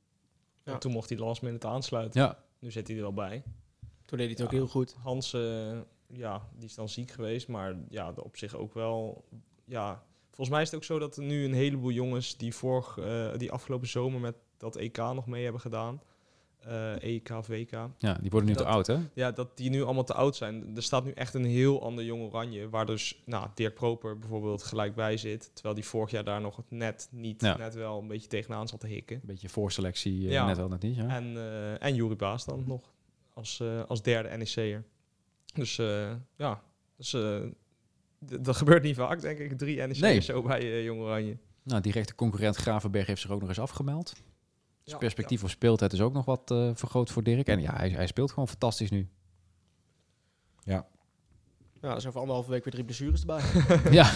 Ja. 0.64 0.78
toen 0.78 0.92
mocht 0.92 1.08
hij 1.08 1.18
last 1.18 1.42
minute 1.42 1.66
aansluiten. 1.66 2.20
Ja. 2.20 2.38
Nu 2.58 2.70
zit 2.70 2.86
hij 2.86 2.96
er 2.96 3.02
wel 3.02 3.12
bij. 3.12 3.42
Toen 4.04 4.18
deed 4.18 4.26
hij 4.26 4.36
het 4.36 4.42
ook 4.42 4.50
heel 4.50 4.68
goed. 4.68 4.96
Hans, 5.02 5.30
ja, 6.06 6.42
die 6.56 6.64
is 6.64 6.74
dan 6.74 6.88
ziek 6.88 7.10
geweest, 7.10 7.48
maar 7.48 7.76
ja, 7.88 8.12
op 8.16 8.36
zich 8.36 8.54
ook 8.54 8.74
wel. 8.74 9.24
Ja, 9.64 10.02
volgens 10.34 10.48
mij 10.48 10.62
is 10.62 10.70
het 10.70 10.76
ook 10.76 10.84
zo 10.84 10.98
dat 10.98 11.16
er 11.16 11.22
nu 11.22 11.44
een 11.44 11.54
heleboel 11.54 11.90
jongens 11.90 12.36
die, 12.36 12.54
vorig, 12.54 12.96
uh, 12.98 13.36
die 13.36 13.52
afgelopen 13.52 13.88
zomer 13.88 14.20
met 14.20 14.34
dat 14.56 14.76
EK 14.76 14.96
nog 14.96 15.26
mee 15.26 15.42
hebben 15.42 15.60
gedaan, 15.60 16.02
uh, 16.66 17.02
EK, 17.02 17.30
VK. 17.40 17.70
Ja, 17.98 18.14
die 18.20 18.30
worden 18.30 18.48
nu 18.48 18.54
te 18.54 18.64
oud, 18.64 18.86
hè? 18.86 18.98
Ja, 19.14 19.30
dat 19.30 19.56
die 19.56 19.70
nu 19.70 19.82
allemaal 19.82 20.04
te 20.04 20.14
oud 20.14 20.36
zijn. 20.36 20.76
Er 20.76 20.82
staat 20.82 21.04
nu 21.04 21.10
echt 21.10 21.34
een 21.34 21.44
heel 21.44 21.82
ander 21.82 22.04
jong 22.04 22.22
oranje, 22.22 22.68
waar 22.68 22.86
dus 22.86 23.22
nou, 23.24 23.48
Dirk 23.54 23.74
Proper 23.74 24.18
bijvoorbeeld 24.18 24.62
gelijk 24.62 24.94
bij 24.94 25.16
zit, 25.16 25.50
terwijl 25.52 25.74
die 25.74 25.84
vorig 25.84 26.10
jaar 26.10 26.24
daar 26.24 26.40
nog 26.40 26.62
net 26.68 27.08
niet, 27.10 27.40
net 27.40 27.74
wel 27.74 27.98
een 27.98 28.08
beetje 28.08 28.28
tegenaan 28.28 28.68
zat 28.68 28.80
te 28.80 28.86
hikken. 28.86 29.16
Een 29.16 29.22
beetje 29.24 29.48
voorselectie, 29.48 30.20
uh, 30.20 30.30
ja. 30.30 30.46
net 30.46 30.56
wel 30.56 30.68
net 30.68 30.82
niet, 30.82 30.96
ja. 30.96 31.08
En, 31.08 31.32
uh, 31.34 31.82
en 31.82 31.94
Jurie 31.94 32.16
Baas 32.16 32.44
dan 32.44 32.64
nog, 32.66 32.92
als, 33.34 33.62
als 33.86 34.02
derde 34.02 34.36
NEC'er. 34.36 34.84
Dus 35.54 35.76
ja, 36.36 36.62
dus, 36.96 37.16
dat 38.40 38.56
gebeurt 38.56 38.82
niet 38.82 38.96
vaak, 38.96 39.20
denk 39.20 39.38
ik. 39.38 39.58
Drie 39.58 39.76
NEC'ers 39.76 39.98
nee. 39.98 40.20
zo 40.20 40.42
bij 40.42 40.84
Jong 40.84 41.00
Oranje. 41.00 41.36
Nou, 41.62 41.80
directe 41.80 42.14
concurrent 42.14 42.56
Gravenberg 42.56 43.06
heeft 43.06 43.20
zich 43.20 43.30
ook 43.30 43.40
nog 43.40 43.48
eens 43.48 43.60
afgemeld. 43.60 44.12
Dus 44.84 44.96
perspectief 44.98 45.38
ja. 45.38 45.44
op 45.44 45.50
speeltijd 45.50 45.92
is 45.92 46.00
ook 46.00 46.12
nog 46.12 46.24
wat 46.24 46.50
uh, 46.50 46.70
vergroot 46.74 47.10
voor 47.10 47.22
Dirk. 47.22 47.46
En 47.46 47.60
ja, 47.60 47.76
hij, 47.76 47.90
hij, 47.90 48.06
speelt 48.06 48.30
gewoon 48.30 48.48
fantastisch 48.48 48.90
nu. 48.90 49.08
Ja. 50.62 50.86
Ja, 51.80 51.94
er 51.94 52.00
zijn 52.00 52.12
voor 52.12 52.20
anderhalve 52.20 52.50
week 52.50 52.64
weer 52.64 52.72
drie 52.72 52.84
blessures 52.84 53.20
erbij. 53.20 53.42
ja. 53.98 54.10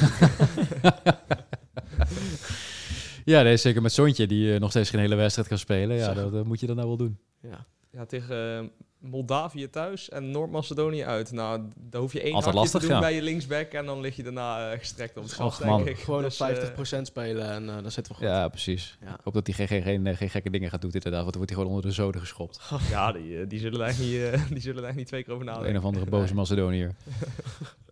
ja, 3.32 3.42
nee, 3.42 3.56
zeker 3.56 3.82
met 3.82 3.92
Sontje, 3.92 4.26
die 4.26 4.52
uh, 4.52 4.60
nog 4.60 4.70
steeds 4.70 4.90
geen 4.90 5.00
hele 5.00 5.14
wedstrijd 5.14 5.48
kan 5.48 5.58
spelen. 5.58 5.96
Ja, 5.96 6.14
dat, 6.14 6.32
dat, 6.32 6.46
moet 6.46 6.60
je 6.60 6.66
dan 6.66 6.76
nou 6.76 6.88
wel 6.88 6.96
doen. 6.96 7.18
Ja, 7.40 7.66
ja 7.90 8.06
tegen 8.06 8.70
Moldavië 8.98 9.70
thuis 9.70 10.08
en 10.08 10.30
Noord-Macedonië 10.30 11.04
uit. 11.04 11.32
Nou, 11.32 11.62
daar 11.76 12.00
hoef 12.00 12.12
je 12.12 12.20
één 12.20 12.34
Altijd 12.34 12.54
lastig, 12.54 12.80
te 12.80 12.86
doen 12.86 12.96
ja. 12.96 13.02
bij 13.02 13.14
je 13.14 13.22
linksback 13.22 13.72
en 13.72 13.86
dan 13.86 14.00
lig 14.00 14.16
je 14.16 14.22
daarna 14.22 14.72
uh, 14.72 14.78
gestrekt 14.78 15.16
op 15.16 15.22
het 15.22 15.32
gras, 15.32 15.58
denk 15.58 15.86
ik. 15.86 15.98
Gewoon 15.98 16.22
dus, 16.22 16.40
op 16.40 16.48
50% 16.48 16.98
uh, 16.98 17.04
spelen 17.04 17.50
en 17.50 17.64
uh, 17.64 17.82
dan 17.82 17.90
zitten 17.90 18.12
we 18.12 18.18
goed. 18.18 18.28
Ja, 18.28 18.48
precies. 18.48 18.98
Ja. 19.00 19.14
Ik 19.14 19.20
hoop 19.24 19.34
dat 19.34 19.46
hij 19.46 19.54
geen, 19.54 19.82
geen, 19.82 19.82
geen, 19.82 20.16
geen, 20.16 20.30
gekke 20.30 20.50
dingen 20.50 20.70
gaat 20.70 20.80
doen 20.80 20.92
inderdaad, 20.92 21.22
want 21.22 21.32
dan 21.32 21.42
wordt 21.42 21.50
hij 21.50 21.60
gewoon 21.60 21.76
onder 21.76 21.90
de 21.90 21.96
zoden 21.96 22.20
geschopt. 22.20 22.60
ja, 22.90 23.12
die, 23.12 23.46
die, 23.46 23.58
zullen 23.58 23.78
daar 23.78 23.94
niet, 23.98 24.32
die 24.54 24.60
zullen 24.60 24.82
daar 24.82 24.94
niet 24.94 25.06
twee 25.06 25.22
keer 25.22 25.32
over 25.34 25.46
nadenken. 25.46 25.70
Een 25.70 25.78
of 25.78 25.84
andere 25.84 26.06
boze 26.06 26.34
Macedoniër. 26.34 26.94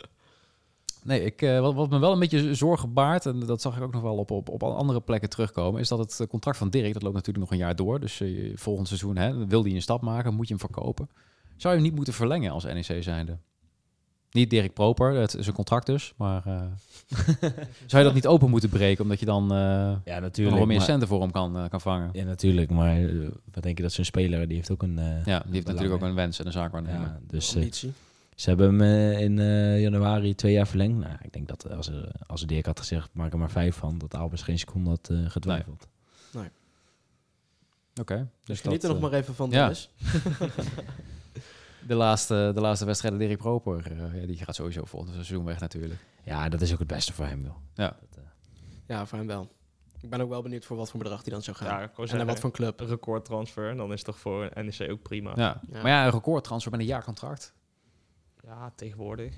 Nee, 1.07 1.25
ik, 1.25 1.43
uh, 1.43 1.61
wat, 1.61 1.75
wat, 1.75 1.91
me 1.91 1.99
wel 1.99 2.13
een 2.13 2.19
beetje 2.19 2.55
zorgen 2.55 2.93
baart, 2.93 3.27
en 3.27 3.41
dat 3.41 3.61
zag 3.61 3.77
ik 3.77 3.83
ook 3.83 3.93
nog 3.93 4.03
wel 4.03 4.17
op, 4.17 4.31
op, 4.31 4.49
op 4.49 4.63
andere 4.63 5.01
plekken 5.01 5.29
terugkomen, 5.29 5.81
is 5.81 5.89
dat 5.89 5.99
het 5.99 6.29
contract 6.29 6.59
van 6.59 6.71
Dirk, 6.71 6.93
dat 6.93 7.03
loopt 7.03 7.15
natuurlijk 7.15 7.45
nog 7.45 7.53
een 7.53 7.65
jaar 7.65 7.77
door. 7.77 8.01
Dus 8.01 8.21
uh, 8.21 8.57
volgend 8.57 8.89
seizoen 8.89 9.17
hè, 9.17 9.47
wil 9.47 9.63
hij 9.63 9.73
een 9.73 9.83
stap 9.83 10.03
maken, 10.03 10.35
moet 10.35 10.49
je 10.49 10.55
hem 10.55 10.63
verkopen. 10.63 11.09
Zou 11.57 11.75
je 11.75 11.81
hem 11.81 11.89
niet 11.89 11.97
moeten 11.97 12.15
verlengen 12.15 12.53
als 12.53 12.65
NEC 12.65 13.03
zijnde? 13.03 13.39
Niet 14.31 14.51
Dirk 14.51 14.73
Proper, 14.73 15.15
dat 15.15 15.37
is 15.37 15.47
een 15.47 15.53
contract 15.53 15.87
dus, 15.87 16.13
maar 16.17 16.43
uh, 16.47 16.63
zou 17.87 18.03
je 18.03 18.03
dat 18.03 18.15
niet 18.15 18.27
open 18.27 18.51
moeten 18.51 18.69
breken, 18.69 19.03
omdat 19.03 19.21
je 19.21 19.27
dan 19.27 19.49
ja, 20.05 20.19
natuurlijk, 20.21 20.57
nog 20.57 20.67
meer 20.67 20.81
centen 20.81 21.09
voor 21.09 21.21
hem 21.21 21.31
kan, 21.31 21.69
kan 21.69 21.81
vangen? 21.81 22.11
Ja, 22.13 22.25
natuurlijk, 22.25 22.71
maar 22.71 23.01
wat 23.53 23.63
denk 23.63 23.77
je 23.77 23.83
dat 23.83 23.93
zo'n 23.93 24.05
speler, 24.05 24.47
die 24.47 24.57
heeft 24.57 24.71
ook 24.71 24.83
een... 24.83 24.97
ja, 25.25 25.43
die 25.45 25.53
heeft 25.53 25.67
natuurlijk 25.67 25.95
ook 25.95 26.09
een 26.09 26.15
wens 26.15 26.39
en 26.39 26.47
een 26.47 26.53
zaak 26.53 26.73
waarnemen. 26.73 27.01
Ja, 27.01 27.21
dus, 27.27 27.57
ze 28.37 28.49
hebben 28.49 28.67
hem 28.67 28.81
uh, 28.81 29.21
in 29.21 29.39
uh, 29.39 29.81
januari 29.81 30.35
twee 30.35 30.53
jaar 30.53 30.67
verlengd. 30.67 30.99
Nou, 30.99 31.17
ik 31.23 31.33
denk 31.33 31.49
dat 31.49 31.71
als, 31.71 31.89
er, 31.89 32.13
als 32.27 32.47
Dirk 32.47 32.67
had 32.67 32.79
gezegd, 32.79 33.11
maak 33.13 33.33
er 33.33 33.39
maar 33.39 33.51
vijf 33.51 33.77
van, 33.77 33.99
dat 33.99 34.15
Albers 34.15 34.43
geen 34.43 34.59
seconde 34.59 34.91
had 34.91 35.09
uh, 35.11 35.31
getwijfeld. 35.31 35.89
Nee. 36.33 36.43
nee. 36.43 36.51
Oké. 38.01 38.13
Okay, 38.13 38.27
dus 38.45 38.61
geniet 38.61 38.83
er 38.83 38.89
nog 38.89 39.01
maar 39.01 39.13
even 39.13 39.35
van, 39.35 39.51
ja. 39.51 39.73
de, 41.87 41.95
laatste, 42.05 42.51
de 42.55 42.61
laatste 42.61 42.85
wedstrijd 42.85 43.19
Dirk 43.19 43.39
Proper, 43.39 43.97
ja, 44.21 44.27
die 44.27 44.37
gaat 44.37 44.55
sowieso 44.55 44.85
volgend 44.85 45.13
seizoen 45.13 45.45
weg 45.45 45.61
natuurlijk. 45.61 46.01
Ja, 46.23 46.49
dat 46.49 46.61
is 46.61 46.73
ook 46.73 46.79
het 46.79 46.89
beste 46.89 47.13
voor 47.13 47.27
hem, 47.27 47.43
wel. 47.43 47.57
Ja. 47.75 47.97
Dat, 48.11 48.25
ja, 48.87 49.07
voor 49.07 49.19
hem 49.19 49.27
wel. 49.27 49.51
Ik 50.01 50.11
ben 50.11 50.21
ook 50.21 50.29
wel 50.29 50.43
benieuwd 50.43 50.65
voor 50.65 50.77
wat 50.77 50.91
voor 50.91 51.01
bedrag 51.01 51.23
hij 51.23 51.33
dan 51.33 51.43
zou 51.43 51.57
gaan. 51.57 51.91
Ja, 51.97 52.19
en 52.19 52.27
wat 52.27 52.41
voor 52.41 52.51
club. 52.51 52.81
Een 52.81 52.87
recordtransfer, 52.87 53.77
dan 53.77 53.93
is 53.93 53.97
het 53.97 54.05
toch 54.05 54.19
voor 54.19 54.51
NEC 54.55 54.91
ook 54.91 55.03
prima. 55.03 55.33
Ja. 55.37 55.61
ja. 55.71 55.83
Maar 55.83 55.91
ja, 55.91 56.05
een 56.05 56.11
recordtransfer 56.11 56.71
met 56.71 56.81
een 56.81 56.87
jaarcontract. 56.87 57.55
Ja, 58.47 58.73
tegenwoordig. 58.77 59.35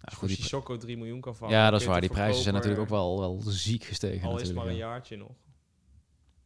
Ja, 0.00 0.16
goed, 0.16 0.28
die 0.28 0.36
Sissoko 0.36 0.76
3 0.76 0.96
miljoen 0.96 1.20
kan 1.20 1.36
vangen. 1.36 1.54
Ja, 1.54 1.70
dat 1.70 1.80
is 1.80 1.86
waar. 1.86 2.00
Die 2.00 2.10
prijzen 2.10 2.42
zijn 2.42 2.54
natuurlijk 2.54 2.80
ook 2.80 2.88
wel, 2.88 3.18
wel 3.18 3.40
ziek 3.46 3.84
gestegen. 3.84 4.28
Al 4.28 4.38
is 4.38 4.46
het 4.46 4.56
maar 4.56 4.66
een 4.66 4.76
jaartje 4.76 5.16
nog. 5.16 5.30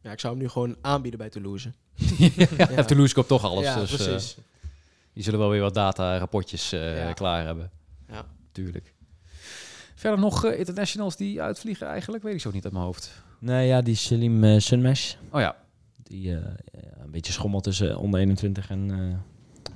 Ja, 0.01 0.11
ik 0.11 0.19
zou 0.19 0.33
hem 0.33 0.41
nu 0.41 0.49
gewoon 0.49 0.75
aanbieden 0.81 1.19
bij 1.19 1.29
Toulouse. 1.29 1.73
ja, 2.57 2.83
Toulouse 2.83 3.13
koopt 3.13 3.27
toch 3.27 3.43
alles. 3.43 3.63
Ja, 3.63 3.79
dus, 3.79 3.95
precies. 3.95 4.37
Uh, 4.37 4.43
die 5.13 5.23
zullen 5.23 5.39
wel 5.39 5.49
weer 5.49 5.61
wat 5.61 5.73
data-rapportjes 5.73 6.73
uh, 6.73 6.97
ja. 6.97 7.13
klaar 7.13 7.45
hebben. 7.45 7.71
Ja. 8.07 8.25
Tuurlijk. 8.51 8.93
Verder 9.95 10.19
nog 10.19 10.45
internationals 10.45 11.15
die 11.15 11.41
uitvliegen 11.41 11.87
eigenlijk, 11.87 12.23
weet 12.23 12.33
ik 12.33 12.41
zo 12.41 12.51
niet 12.51 12.63
uit 12.63 12.73
mijn 12.73 12.85
hoofd. 12.85 13.23
Nee, 13.39 13.67
ja, 13.67 13.81
die 13.81 13.95
Salim 13.95 14.43
uh, 14.43 14.59
Sunmesh. 14.59 15.13
Oh 15.31 15.39
ja. 15.39 15.55
Die 16.03 16.31
een 16.31 17.11
beetje 17.11 17.33
schommelt 17.33 17.63
tussen 17.63 17.97
onder 17.97 18.19
21 18.19 18.69
en 18.69 18.89
en 18.89 19.32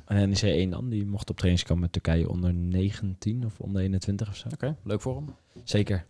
NEC 0.08 0.41
1 0.41 0.70
dan. 0.70 0.89
Die 0.89 1.05
mocht 1.05 1.30
op 1.30 1.36
trainingskamp 1.36 1.80
met 1.80 1.91
Turkije 1.91 2.30
onder 2.30 2.53
19 2.53 3.45
of 3.45 3.60
onder 3.60 3.82
21 3.82 4.28
of 4.30 4.36
zo. 4.36 4.47
Oké, 4.53 4.76
leuk 4.84 5.01
voor 5.01 5.16
hem. 5.16 5.36
Zeker. 5.64 6.05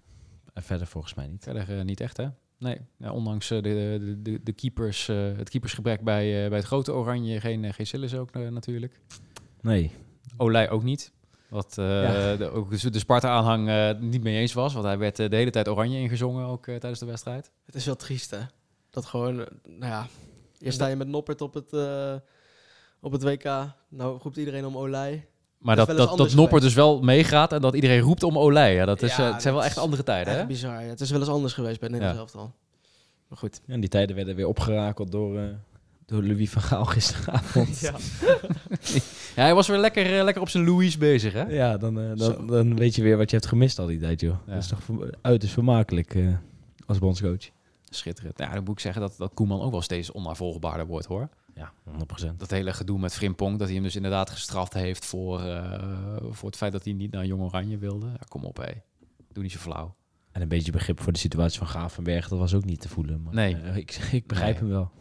En 0.54 0.64
verder 0.64 0.88
volgens 0.88 1.14
mij 1.14 1.28
niet. 1.28 1.44
Verder 1.44 1.86
niet 1.86 2.00
echt, 2.00 2.18
hè? 2.18 2.28
Nee, 2.58 2.78
ja, 2.98 3.12
ondanks 3.12 3.48
de, 3.48 3.62
de, 3.62 4.18
de, 4.22 4.40
de 4.44 4.52
keepers, 4.52 5.08
het 5.08 5.50
keepersgebrek 5.50 6.02
bij, 6.04 6.50
bij 6.50 6.58
het 6.58 6.68
grote 6.68 6.94
Oranje, 6.94 7.40
geen, 7.40 7.74
geen 7.74 7.88
Sillis 7.88 8.16
ook 8.16 8.34
natuurlijk. 8.34 9.02
Nee. 9.62 9.92
Olij 10.38 10.70
ook 10.70 10.84
niet. 10.84 11.12
Wat 11.50 11.74
de, 11.74 12.50
ook 12.54 12.80
de 12.80 13.00
Sparta-aanhang 13.00 13.98
niet 14.00 14.24
mee 14.24 14.38
eens 14.38 14.54
was. 14.54 14.74
Want 14.74 14.86
hij 14.86 14.98
werd 14.98 15.16
de 15.16 15.36
hele 15.36 15.52
tijd 15.52 15.68
oranje 15.68 16.00
ingezongen 16.00 16.46
ook 16.46 16.64
tijdens 16.64 17.00
de 17.00 17.06
wedstrijd. 17.06 17.52
Het 17.66 17.76
is 17.76 17.86
wel 17.86 17.96
triest, 17.96 18.32
hè? 18.32 18.40
Dat 18.90 19.06
gewoon, 19.06 19.36
nou 19.36 19.92
ja... 19.92 20.08
Eerst 20.60 20.78
sta 20.78 20.88
je 20.88 20.96
met 20.96 21.08
Noppert 21.08 21.42
op 21.42 21.54
het, 21.54 21.72
op 23.02 23.12
het 23.12 23.24
WK. 23.24 23.44
Nou 23.90 24.20
roept 24.22 24.38
iedereen 24.38 24.66
om 24.66 24.78
Olij. 24.78 25.28
Maar 25.58 25.76
dat, 25.76 25.88
dat, 25.88 26.18
dat, 26.18 26.34
Noppert 26.34 26.62
dus 26.62 26.74
wel 26.74 27.02
meegaat 27.02 27.54
en 27.54 27.62
dat 27.62 27.76
iedereen 27.76 28.00
roept 28.00 28.24
om 28.24 28.38
Olij. 28.38 28.74
Ja, 28.74 28.86
dat, 28.86 29.02
is, 29.02 29.16
het 29.16 29.42
zijn 29.42 29.54
wel 29.54 29.64
echt 29.64 29.78
andere 29.78 30.04
tijden, 30.04 30.34
hè? 30.34 30.46
bizar. 30.46 30.84
Ja. 30.84 30.90
Het 30.90 31.02
is 31.02 31.10
wel 31.10 31.20
eens 31.20 31.30
anders 31.30 31.54
geweest 31.54 31.80
bij 31.80 31.90
Nederland 31.90 32.16
zelf 32.16 32.36
al. 32.36 32.54
Maar 33.28 33.38
goed. 33.38 33.62
En 33.68 33.80
die 33.80 33.90
tijden 33.90 34.16
werden 34.16 34.36
weer 34.36 34.48
opgerakeld 34.48 35.12
door, 35.12 35.40
door 36.06 36.24
Louis 36.24 36.50
van 36.50 36.62
Gaal 36.62 36.86
gisteravond. 36.86 37.80
ja. 37.88 37.94
ja, 39.36 39.42
hij 39.44 39.54
was 39.56 39.68
weer 39.68 39.80
lekker, 39.80 40.24
lekker 40.24 40.42
op 40.42 40.50
zijn 40.50 40.66
Louis 40.66 40.98
bezig, 40.98 41.34
hè? 41.34 41.44
Ja, 41.44 41.78
dan, 41.78 42.16
dan, 42.16 42.48
dan, 42.48 42.76
weet 42.76 42.96
je 42.96 43.02
weer 43.02 43.18
wat 43.18 43.30
je 43.30 43.36
hebt 43.36 43.50
gemist 43.50 43.80
al 43.80 43.86
die 43.86 44.00
tijd, 44.00 44.22
joh. 44.22 44.36
Dat 44.46 44.58
is 44.58 44.68
toch 44.68 44.80
uiterst 45.22 45.54
vermakelijk 45.54 46.18
als 46.86 47.00
bondscoach. 47.00 47.50
Schitterend. 47.90 48.40
Ja, 48.40 48.54
dan 48.54 48.64
moet 48.64 48.74
ik 48.74 48.80
zeggen 48.80 49.02
dat, 49.02 49.16
dat 49.18 49.34
Koeman 49.34 49.62
ook 49.62 49.72
wel 49.72 49.82
steeds 49.82 50.12
onnavolgbaarder 50.12 50.86
wordt, 50.86 51.06
hoor. 51.06 51.30
Ja, 51.58 51.74
100%. 52.26 52.36
Dat 52.38 52.52
hele 52.52 52.74
gedoe 52.74 53.00
met 53.00 53.14
Frimpong, 53.14 53.58
dat 53.58 53.68
hij 53.68 53.76
hem 53.76 53.84
dus 53.84 53.96
inderdaad 53.96 54.30
gestraft 54.30 54.74
heeft 54.74 55.06
voor, 55.06 55.42
uh, 55.42 55.74
voor 56.30 56.50
het 56.50 56.58
feit 56.58 56.72
dat 56.72 56.84
hij 56.84 56.94
niet 56.94 57.12
naar 57.12 57.26
Jong 57.26 57.42
Oranje 57.42 57.78
wilde. 57.78 58.06
Ja, 58.06 58.20
kom 58.28 58.44
op, 58.44 58.58
hé. 58.58 58.72
Doe 59.32 59.44
niet 59.44 59.52
zo 59.52 59.60
flauw. 59.60 59.96
En 60.32 60.42
een 60.42 60.48
beetje 60.48 60.72
begrip 60.72 61.02
voor 61.02 61.14
de 61.14 61.20
situatie 61.20 61.58
van 61.58 61.68
Gravenberg, 61.68 62.28
dat 62.28 62.40
was 62.40 62.54
ook 62.54 62.66
niet 62.66 62.82
te 62.82 62.90
voelen. 62.90 63.22
Maar, 63.22 63.34
nee. 63.34 63.56
Uh, 63.56 63.76
ik, 63.76 63.92
ik 64.12 64.28
begrijp 64.28 64.60
hem 64.60 64.70
wel. 64.70 64.92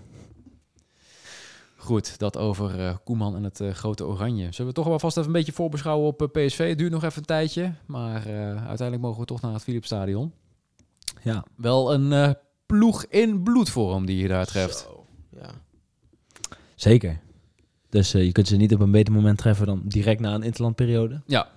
Goed, 1.77 2.19
dat 2.19 2.37
over 2.37 2.81
uh, 2.81 2.97
Koeman 3.05 3.37
en 3.37 3.45
het 3.45 3.63
grote 3.73 4.07
Oranje. 4.07 4.53
Zullen 4.53 4.71
we 4.71 4.77
toch 4.77 4.87
wel 4.87 4.99
vast 4.99 5.17
even 5.17 5.29
een 5.29 5.37
beetje 5.37 5.53
voorbeschouwen 5.53 6.07
op 6.07 6.29
PSV? 6.33 6.69
Het 6.69 6.79
duurt 6.79 6.93
nog 6.93 7.05
even 7.05 7.19
een 7.19 7.25
tijdje, 7.25 7.73
maar 7.87 8.27
uiteindelijk 8.47 9.01
mogen 9.01 9.21
we 9.21 9.27
toch 9.27 9.41
naar 9.41 9.53
het 9.53 9.63
Philipsstadion. 9.63 10.33
Ja. 11.23 11.45
Wel 11.57 11.93
een 11.93 12.37
ploeg 12.67 13.05
in 13.05 13.43
bloedvorm 13.43 14.07
die 14.07 14.17
je 14.17 14.29
daar 14.29 14.47
treft. 14.47 14.79
Zo, 14.79 15.07
ja. 15.31 15.51
Zeker. 16.75 17.21
Dus 17.89 18.15
uh, 18.15 18.25
je 18.25 18.33
kunt 18.33 18.49
ze 18.49 18.57
niet 18.57 18.75
op 18.75 18.81
een 18.81 18.91
beter 18.91 19.13
moment 19.13 19.39
treffen 19.39 19.67
dan 19.67 19.83
direct 19.85 20.21
na 20.21 20.35
een 20.35 20.43
interlandperiode. 20.43 21.23
Ja. 21.27 21.49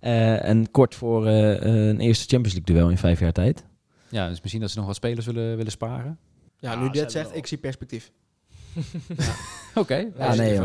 Uh, 0.00 0.44
en 0.44 0.70
kort 0.70 0.94
voor 0.94 1.26
uh, 1.26 1.60
een 1.60 2.00
eerste 2.00 2.26
Champions 2.28 2.54
League 2.54 2.74
duel 2.74 2.90
in 2.90 2.98
vijf 2.98 3.20
jaar 3.20 3.32
tijd. 3.32 3.64
Ja, 4.08 4.28
dus 4.28 4.40
misschien 4.40 4.60
dat 4.60 4.70
ze 4.70 4.78
nog 4.78 4.86
wat 4.86 4.96
spelers 4.96 5.26
willen, 5.26 5.56
willen 5.56 5.72
sparen. 5.72 6.18
Ja, 6.58 6.74
nu 6.82 6.90
dit 6.90 7.12
zegt, 7.12 7.36
ik 7.36 7.46
zie 7.46 7.58
perspectief. 7.58 8.12
ja. 9.16 9.34
Oké. 9.74 9.78
Okay, 9.80 10.12
ja, 10.18 10.34
nee, 10.34 10.60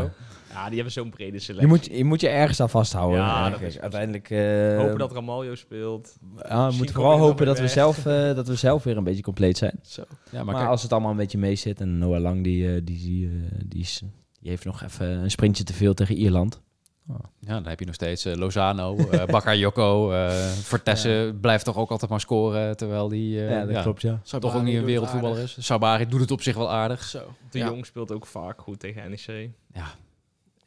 ja, 0.50 0.66
die 0.66 0.74
hebben 0.74 0.92
zo'n 0.92 1.10
brede 1.10 1.38
selectie. 1.38 1.68
Je 1.68 1.74
moet, 1.74 1.86
je 1.96 2.04
moet 2.04 2.20
je 2.20 2.28
ergens 2.28 2.60
aan 2.60 2.70
vasthouden. 2.70 3.18
Ja, 3.18 3.50
dat 3.50 3.60
is 3.60 3.78
uiteindelijk. 3.78 4.30
Uh, 4.30 4.76
hopen 4.78 4.98
dat 4.98 5.12
Ramaljo 5.12 5.54
speelt. 5.54 6.16
Ja, 6.48 6.70
we 6.70 6.76
moeten 6.76 6.94
vooral 6.94 7.18
hopen 7.18 7.46
dat 7.46 7.58
we, 7.58 7.68
zelf, 7.68 8.06
uh, 8.06 8.34
dat 8.34 8.48
we 8.48 8.54
zelf 8.54 8.84
weer 8.84 8.96
een 8.96 9.04
beetje 9.04 9.22
compleet 9.22 9.58
zijn. 9.58 9.80
Zo. 9.82 10.02
Ja, 10.30 10.44
maar, 10.44 10.54
maar 10.54 10.68
als 10.68 10.82
het 10.82 10.92
allemaal 10.92 11.10
een 11.10 11.16
beetje 11.16 11.38
mee 11.38 11.54
zit 11.54 11.80
en 11.80 11.98
Noah 11.98 12.20
Lang 12.20 12.44
die, 12.44 12.62
uh, 12.62 12.80
die, 12.84 12.98
die, 12.98 13.30
die, 13.66 13.80
is, 13.80 14.02
die 14.40 14.50
heeft 14.50 14.64
nog 14.64 14.82
even 14.82 15.06
een 15.06 15.30
sprintje 15.30 15.64
te 15.64 15.72
veel 15.72 15.94
tegen 15.94 16.16
Ierland. 16.16 16.60
Oh. 17.08 17.16
Ja, 17.38 17.54
dan 17.54 17.66
heb 17.66 17.78
je 17.78 17.86
nog 17.86 17.94
steeds 17.94 18.24
Lozano, 18.24 18.96
uh, 18.96 19.24
Bakayoko, 19.34 20.08
Vertessen 20.62 21.26
ja. 21.26 21.32
blijft 21.32 21.64
toch 21.64 21.76
ook 21.76 21.90
altijd 21.90 22.10
maar 22.10 22.20
scoren, 22.20 22.76
terwijl 22.76 23.08
die 23.08 23.40
ja, 23.40 23.64
dat 23.64 23.82
klopt, 23.82 24.02
ja. 24.02 24.20
toch 24.38 24.56
ook 24.56 24.62
niet 24.62 24.76
een 24.76 24.84
wereldvoetballer 24.84 25.38
is. 25.38 25.56
Sabari 25.60 26.06
doet 26.06 26.20
het 26.20 26.30
op 26.30 26.42
zich 26.42 26.56
wel 26.56 26.70
aardig. 26.70 27.02
Zo. 27.02 27.22
De 27.50 27.58
Jong 27.58 27.86
speelt 27.86 28.12
ook 28.12 28.26
vaak 28.26 28.60
goed 28.60 28.80
tegen 28.80 29.10
NEC. 29.10 29.50
Ja, 29.72 29.86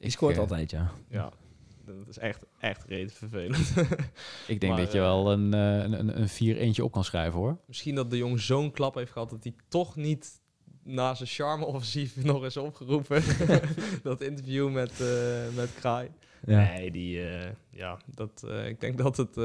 die 0.02 0.12
scoort 0.12 0.36
uh, 0.36 0.40
altijd, 0.40 0.72
ja. 0.72 0.92
Ja, 1.10 1.32
dat 1.86 2.08
is 2.10 2.18
echt, 2.18 2.46
echt 2.60 2.84
reden 2.84 3.12
vervelend. 3.12 3.74
ik 4.48 4.60
denk 4.60 4.74
maar, 4.74 4.82
dat 4.82 4.92
je 4.92 5.00
wel 5.00 5.32
een, 5.32 5.54
een, 5.54 6.00
een, 6.00 6.20
een 6.22 6.30
vier 6.30 6.58
eentje 6.58 6.84
op 6.84 6.92
kan 6.92 7.04
schrijven, 7.04 7.40
hoor. 7.40 7.58
Misschien 7.68 7.96
dat 7.96 8.10
de 8.10 8.18
jong 8.18 8.40
zo'n 8.40 8.72
klap 8.72 8.96
heeft 8.96 9.12
gehad 9.12 9.30
dat 9.30 9.44
hij 9.44 9.54
toch 9.68 9.96
niet 9.96 10.42
na 10.84 11.14
zijn 11.14 11.30
charme-offensief 11.30 12.24
nog 12.24 12.44
eens 12.44 12.58
opgeroepen. 12.58 13.24
dat 14.04 14.22
interview 14.22 14.72
met, 14.72 14.92
uh, 15.02 15.08
met 15.56 15.74
Kraai. 15.74 16.10
Ja. 16.46 16.58
Nee, 16.58 16.92
die, 16.92 17.18
uh, 17.18 17.42
ja, 17.70 18.00
dat, 18.16 18.44
uh, 18.46 18.68
ik 18.68 18.80
denk 18.80 18.98
dat 18.98 19.18
het 19.18 19.38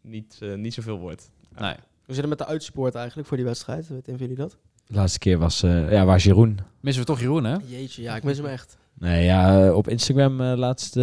niet, 0.00 0.40
niet 0.56 0.74
zoveel 0.74 0.98
wordt. 0.98 1.30
Nee. 1.58 1.74
Hoe 2.04 2.14
zit 2.14 2.16
het 2.16 2.28
met 2.28 2.38
de 2.38 2.46
uitspoort 2.46 2.94
eigenlijk 2.94 3.28
voor 3.28 3.36
die 3.36 3.46
wedstrijd? 3.46 3.88
Weten 3.88 4.16
jullie 4.16 4.36
dat? 4.36 4.58
De 4.86 4.94
laatste 4.94 5.18
keer 5.18 5.38
was, 5.38 5.60
ja, 5.60 6.04
waar 6.04 6.18
Jeroen. 6.18 6.58
Missen 6.80 7.02
we 7.02 7.08
toch 7.08 7.20
Jeroen, 7.20 7.44
hè? 7.44 7.56
Jeetje, 7.66 8.02
ja, 8.02 8.16
ik 8.16 8.22
mis 8.22 8.36
hem 8.36 8.46
echt. 8.46 8.78
Nee, 9.02 9.24
ja, 9.24 9.72
op 9.72 9.88
Instagram 9.88 10.40
uh, 10.40 10.52
laatste 10.56 11.00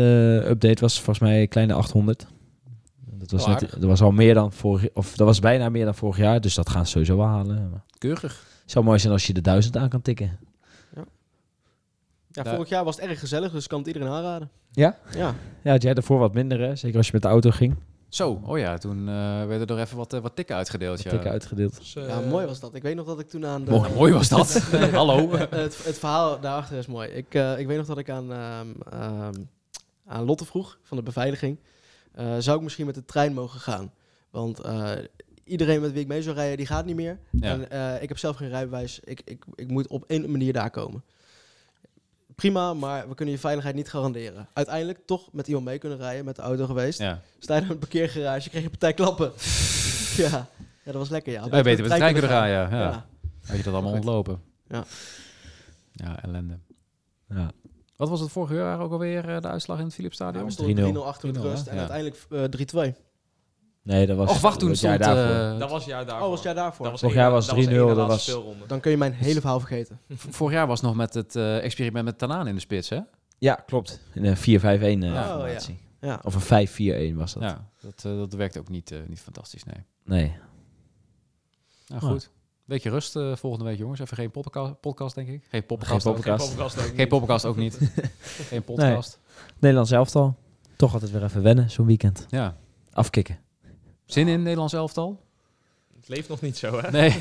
update 0.47 0.81
was 0.81 0.95
volgens 0.95 1.19
mij 1.19 1.47
kleine 1.47 1.73
800. 1.73 2.27
Dat 2.99 3.31
was, 3.31 3.47
net, 3.47 3.59
dat 3.59 3.83
was 3.83 4.01
al 4.01 4.11
meer 4.11 4.33
dan 4.33 4.51
vorig 4.51 4.89
of 4.93 5.15
dat 5.15 5.27
was 5.27 5.39
bijna 5.39 5.69
meer 5.69 5.85
dan 5.85 5.95
vorig 5.95 6.17
jaar, 6.17 6.41
dus 6.41 6.53
dat 6.53 6.69
gaan 6.69 6.85
ze 6.85 6.91
sowieso 6.91 7.17
wel 7.17 7.25
halen. 7.25 7.83
Keurig. 7.97 8.45
Het 8.61 8.71
zou 8.71 8.85
mooi 8.85 8.99
zijn 8.99 9.13
als 9.13 9.27
je 9.27 9.33
de 9.33 9.41
duizend 9.41 9.77
aan 9.77 9.89
kan 9.89 10.01
tikken. 10.01 10.39
Ja. 10.95 11.03
Ja, 12.31 12.43
vorig 12.55 12.69
jaar 12.69 12.83
was 12.83 12.95
het 12.95 13.05
erg 13.05 13.19
gezellig, 13.19 13.51
dus 13.51 13.67
kan 13.67 13.79
het 13.79 13.87
iedereen 13.87 14.09
aanraden. 14.09 14.49
Ja? 14.71 14.97
Ja. 15.15 15.35
Ja, 15.63 15.71
had 15.71 15.81
jij 15.81 15.93
ervoor 15.93 16.19
wat 16.19 16.33
minder, 16.33 16.59
hè? 16.59 16.75
Zeker 16.75 16.97
als 16.97 17.05
je 17.05 17.13
met 17.13 17.21
de 17.21 17.27
auto 17.27 17.51
ging. 17.51 17.75
Zo, 18.09 18.41
oh 18.45 18.57
ja, 18.57 18.77
toen 18.77 18.99
uh, 18.99 19.45
werden 19.45 19.67
er 19.67 19.79
even 19.79 19.97
wat, 19.97 20.13
uh, 20.13 20.19
wat 20.19 20.35
tikken 20.35 20.55
uitgedeeld. 20.55 21.01
Ja. 21.01 21.09
Tikken 21.09 21.31
uitgedeeld. 21.31 21.77
Dus, 21.77 21.95
uh, 21.95 22.07
ja, 22.07 22.19
mooi 22.19 22.45
was 22.45 22.59
dat. 22.59 22.75
Ik 22.75 22.81
weet 22.81 22.95
nog 22.95 23.05
dat 23.05 23.19
ik 23.19 23.29
toen 23.29 23.45
aan 23.45 23.65
de... 23.65 23.71
Mooi, 23.71 23.93
mooi 23.93 24.13
was 24.13 24.29
dat. 24.29 24.53
Hallo. 24.91 25.29
het, 25.37 25.85
het, 25.85 25.99
verhaal 25.99 26.39
daarachter 26.39 26.77
is 26.77 26.87
mooi. 26.87 27.09
Ik, 27.09 27.33
ik 27.33 27.67
weet 27.67 27.77
nog 27.77 27.85
dat 27.85 27.97
ik 27.97 28.09
aan, 28.09 28.31
um, 28.31 28.75
um, 28.93 29.49
aan 30.05 30.25
Lotte 30.25 30.45
vroeg 30.45 30.79
van 30.83 30.97
de 30.97 31.03
beveiliging. 31.03 31.59
zou 32.39 32.57
ik 32.57 32.63
misschien 32.63 32.85
met 32.85 32.95
de 32.95 33.05
trein 33.05 33.33
mogen 33.33 33.59
gaan? 33.59 33.91
Want 34.29 34.61
iedereen 35.43 35.81
met 35.81 35.91
wie 35.91 36.01
ik 36.01 36.07
mee 36.07 36.21
zou 36.21 36.35
rijden, 36.35 36.57
die 36.57 36.65
gaat 36.65 36.85
niet 36.85 36.95
meer. 36.95 37.19
Ja. 37.31 37.59
En 37.59 38.01
ik 38.01 38.07
heb 38.07 38.17
zelf 38.17 38.35
geen 38.35 38.49
rijbewijs. 38.49 38.99
Ik, 39.03 39.21
ik, 39.25 39.45
ik 39.55 39.67
moet 39.67 39.87
op 39.87 40.03
één 40.07 40.31
manier 40.31 40.53
daar 40.53 40.69
komen 40.69 41.03
prima, 42.39 42.73
maar 42.73 43.09
we 43.09 43.15
kunnen 43.15 43.33
je 43.35 43.39
veiligheid 43.39 43.75
niet 43.75 43.89
garanderen. 43.89 44.47
Uiteindelijk 44.53 44.99
toch 45.05 45.29
met 45.31 45.47
iemand 45.47 45.65
mee 45.65 45.77
kunnen 45.77 45.97
rijden, 45.97 46.25
met 46.25 46.35
de 46.35 46.41
auto 46.41 46.65
geweest. 46.65 46.99
Ja. 46.99 47.21
Sta 47.39 47.55
je 47.55 47.61
in 47.61 47.69
een 47.69 47.79
parkeergarage, 47.79 48.49
kreeg 48.49 48.63
je 48.63 48.69
partij 48.69 48.93
klappen. 48.93 49.31
ja. 50.23 50.29
ja, 50.29 50.47
dat 50.83 50.93
was 50.93 51.09
lekker, 51.09 51.31
ja. 51.33 51.49
Wij 51.49 51.63
weten 51.63 51.81
met 51.81 51.91
de 51.91 51.97
trein 51.97 52.13
kunnen 52.13 52.31
rijden, 52.31 52.77
ja. 52.77 52.79
ja. 52.79 53.05
Had 53.45 53.57
je 53.57 53.63
dat 53.63 53.73
allemaal 53.73 53.93
ontlopen. 53.93 54.41
Ja. 54.67 54.85
Ja, 55.91 56.21
ellende. 56.23 56.59
Ja. 57.27 57.51
Wat 57.95 58.09
was 58.09 58.19
het 58.19 58.31
vorig 58.31 58.51
jaar 58.51 58.79
ook 58.79 58.91
alweer, 58.91 59.29
uh, 59.29 59.41
de 59.41 59.47
uitslag 59.47 59.79
in 59.79 59.85
het 59.85 59.93
Philipsstadion? 59.93 60.51
Ja, 60.75 60.91
3-0 60.93 60.97
achter 60.97 61.33
de 61.33 61.41
rust 61.41 61.67
en 61.67 61.75
ja. 61.75 61.79
uiteindelijk 61.79 62.25
uh, 62.75 62.93
3-2. 62.93 63.08
Nee, 63.83 64.07
dat 64.07 64.17
was... 64.17 64.29
Och, 64.29 64.41
wacht, 64.41 64.59
toen 64.59 64.75
stond... 64.75 64.99
Uh, 65.01 65.59
dat 65.59 65.69
was 65.69 65.85
jaar 65.85 66.05
daarvoor. 66.05 66.25
Oh, 66.25 66.31
was 66.31 66.41
jaar 66.41 66.55
daarvoor. 66.55 66.83
Dat 66.83 66.91
was 66.91 67.01
Vorig 67.01 67.15
jaar 67.15 67.31
was 67.31 67.55
3-0. 67.55 67.69
Dat 67.69 68.07
was... 68.07 68.37
Dan 68.67 68.79
kun 68.79 68.91
je 68.91 68.97
mijn 68.97 69.13
hele 69.13 69.39
verhaal 69.39 69.59
vergeten. 69.59 69.99
Vorig 70.37 70.53
jaar 70.53 70.67
was 70.67 70.81
nog 70.81 70.95
met 70.95 71.13
het 71.13 71.35
uh, 71.35 71.63
experiment 71.63 72.05
met 72.05 72.17
Tanaan 72.17 72.47
in 72.47 72.55
de 72.55 72.61
spits, 72.61 72.89
hè? 72.89 72.99
Ja, 73.37 73.53
klopt. 73.53 74.01
In 74.13 74.25
een 74.25 74.37
4-5-1 74.37 74.41
uh, 74.41 75.13
oh, 75.13 75.27
formatie. 75.27 75.79
Ja. 76.01 76.07
ja. 76.07 76.19
Of 76.23 76.49
een 76.49 77.13
5-4-1 77.13 77.15
was 77.15 77.33
dat. 77.33 77.43
Ja, 77.43 77.69
dat, 77.81 78.03
uh, 78.07 78.17
dat 78.17 78.33
werkt 78.33 78.57
ook 78.57 78.69
niet, 78.69 78.93
niet 79.07 79.19
fantastisch, 79.19 79.63
nee. 79.63 79.85
Nee. 80.03 80.37
Nou, 81.87 82.01
goed. 82.01 82.29
Oh. 82.31 82.37
Beetje 82.65 82.89
rust 82.89 83.15
uh, 83.15 83.35
volgende 83.35 83.65
week, 83.65 83.77
jongens. 83.77 83.99
Even 83.99 84.17
geen 84.17 84.31
podcast, 84.31 84.79
podcast 84.79 85.15
denk 85.15 85.27
ik. 85.27 85.45
Geen 85.49 85.65
podcast. 85.65 86.03
Geen 86.03 86.13
podcast, 86.13 86.79
ook, 86.79 86.95
geen 86.95 87.07
podcast 87.07 87.45
ook 87.45 87.55
niet. 87.55 87.77
geen 88.49 88.63
podcast. 88.63 89.19
Nee. 89.25 89.53
Nederlands 89.59 89.91
elftal. 89.91 90.37
Toch 90.75 90.93
altijd 90.93 91.11
weer 91.11 91.23
even 91.23 91.41
wennen, 91.41 91.69
zo'n 91.71 91.85
weekend. 91.85 92.25
Ja. 92.29 92.57
Afkicken. 92.91 93.39
Zin 94.11 94.27
in 94.27 94.41
Nederlands 94.41 94.73
elftal? 94.73 95.19
Het 95.95 96.07
leeft 96.07 96.29
nog 96.29 96.41
niet 96.41 96.57
zo, 96.57 96.79
hè? 96.79 96.91
Nee. 96.91 97.09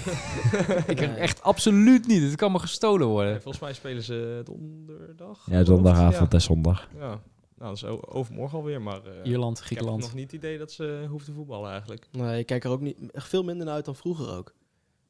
ik 0.87 0.99
heb 0.99 1.17
echt 1.17 1.43
absoluut 1.43 2.07
niet. 2.07 2.23
Het 2.23 2.37
kan 2.37 2.53
me 2.53 2.59
gestolen 2.59 3.07
worden. 3.07 3.43
Volgens 3.43 3.63
mij 3.63 3.73
spelen 3.73 4.03
ze 4.03 4.41
donderdag. 4.45 5.47
Ja, 5.51 5.63
donderdagavond 5.63 6.35
en 6.35 6.41
zondag. 6.41 6.89
Ja. 6.99 7.21
Nou, 7.59 7.75
dat 7.75 7.77
is 7.77 7.85
overmorgen 7.85 8.59
alweer, 8.59 8.83
maar... 8.83 9.01
Uh, 9.07 9.31
Ierland, 9.31 9.59
Griekenland. 9.59 9.99
Ik 9.99 10.05
heb 10.05 10.13
nog 10.13 10.21
niet 10.21 10.33
het 10.33 10.43
idee 10.43 10.59
dat 10.59 10.73
ze 10.73 11.07
hoeft 11.09 11.25
te 11.25 11.33
voetballen 11.33 11.71
eigenlijk. 11.71 12.07
Nee, 12.13 12.39
ik 12.39 12.47
kijk 12.47 12.65
er 12.65 12.71
ook 12.71 12.81
niet 12.81 12.97
echt 13.13 13.29
veel 13.29 13.43
minder 13.45 13.67
naar 13.67 13.75
uit 13.75 13.85
dan 13.85 13.97
vroeger 13.97 14.37
ook. 14.37 14.55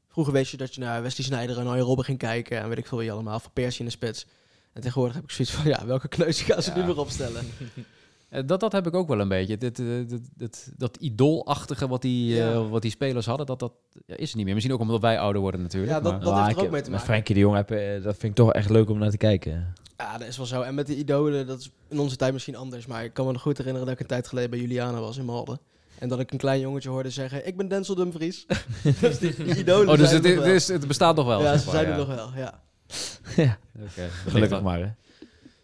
Vroeger 0.09 0.33
wist 0.33 0.51
je 0.51 0.57
dat 0.57 0.74
je 0.74 0.81
naar 0.81 1.03
Wesley 1.03 1.26
Sneijder 1.26 1.59
en 1.59 1.66
Arjen 1.66 1.85
Robben 1.85 2.05
ging 2.05 2.18
kijken 2.18 2.61
en 2.61 2.68
weet 2.68 2.79
ik 2.79 2.87
veel 2.87 2.99
wie 2.99 3.12
allemaal, 3.12 3.41
voor 3.41 3.51
Persie 3.51 3.81
in 3.81 3.87
de 3.87 3.91
spits. 3.91 4.26
En 4.72 4.81
tegenwoordig 4.81 5.16
heb 5.16 5.24
ik 5.24 5.31
zoiets 5.31 5.55
van, 5.55 5.64
ja, 5.70 5.87
welke 5.87 6.09
kneus 6.09 6.43
gaan 6.43 6.62
ze 6.62 6.70
ja. 6.70 6.76
nu 6.76 6.87
weer 6.87 6.99
opstellen? 6.99 7.45
Dat, 8.47 8.61
dat 8.61 8.72
heb 8.72 8.87
ik 8.87 8.95
ook 8.95 9.09
wel 9.09 9.20
een 9.20 9.29
beetje. 9.29 9.57
Dit, 9.57 9.76
dit, 9.76 10.20
dit, 10.37 10.72
dat 10.76 10.97
idoolachtige 10.97 11.89
wat 11.89 12.03
die, 12.03 12.43
wat 12.43 12.83
die 12.83 12.91
spelers 12.91 13.26
hadden, 13.26 13.47
dat, 13.47 13.59
dat 13.59 13.72
is 14.07 14.31
er 14.31 14.37
niet 14.37 14.45
meer. 14.45 14.55
Misschien 14.55 14.74
ook 14.74 14.81
omdat 14.81 15.01
wij 15.01 15.18
ouder 15.18 15.41
worden 15.41 15.62
natuurlijk. 15.62 15.93
Ja, 15.93 16.01
dat, 16.01 16.22
dat 16.22 16.45
heeft 16.45 16.59
er 16.59 16.64
ook 16.64 16.70
mee 16.70 16.83
te 16.83 16.91
maken. 16.91 17.07
Frenkie 17.07 17.35
de 17.35 17.41
Jong, 17.41 17.57
heb, 17.57 17.68
dat 18.03 18.16
vind 18.16 18.22
ik 18.22 18.35
toch 18.35 18.53
echt 18.53 18.70
leuk 18.70 18.91
om 18.91 18.99
naar 18.99 19.11
te 19.11 19.16
kijken. 19.16 19.72
Ja, 19.97 20.18
dat 20.18 20.29
is 20.29 20.37
wel 20.37 20.47
zo. 20.47 20.62
En 20.62 20.74
met 20.74 20.87
de 20.87 20.97
idolen, 20.97 21.47
dat 21.47 21.61
is 21.61 21.70
in 21.89 21.99
onze 21.99 22.16
tijd 22.16 22.33
misschien 22.33 22.57
anders. 22.57 22.87
Maar 22.87 23.05
ik 23.05 23.14
kan 23.14 23.26
me 23.26 23.33
nog 23.33 23.43
goed 23.43 23.59
herinneren 23.59 23.87
dat 23.87 23.95
ik 23.95 24.01
een 24.01 24.09
tijd 24.09 24.29
geleden 24.29 24.51
bij 24.51 24.59
Juliana 24.59 25.01
was 25.01 25.16
in 25.16 25.24
Malden. 25.24 25.61
En 25.99 26.09
dat 26.09 26.20
ik 26.20 26.33
een 26.33 26.39
klein 26.39 26.61
jongetje 26.61 26.89
hoorde 26.89 27.11
zeggen, 27.11 27.47
ik 27.47 27.57
ben 27.57 27.68
Denzel 27.68 27.95
Dumfries. 27.95 28.47
dus 29.01 29.18
die, 29.18 29.35
die 29.35 29.57
idolen 29.57 29.89
Oh, 29.89 29.97
dus 29.97 30.11
het, 30.11 30.24
is, 30.24 30.68
het, 30.68 30.87
bestaat 30.87 31.16
nog 31.16 31.26
wel? 31.26 31.43
Ja, 31.43 31.57
ze 31.57 31.70
zijn 31.70 31.87
er 31.87 31.97
nog 31.97 32.07
wel, 32.07 32.31
ja. 32.37 32.61
ja, 33.37 33.59
okay. 33.74 34.09
gelukkig 34.09 34.62
maar 34.62 34.79
hè. 34.79 34.89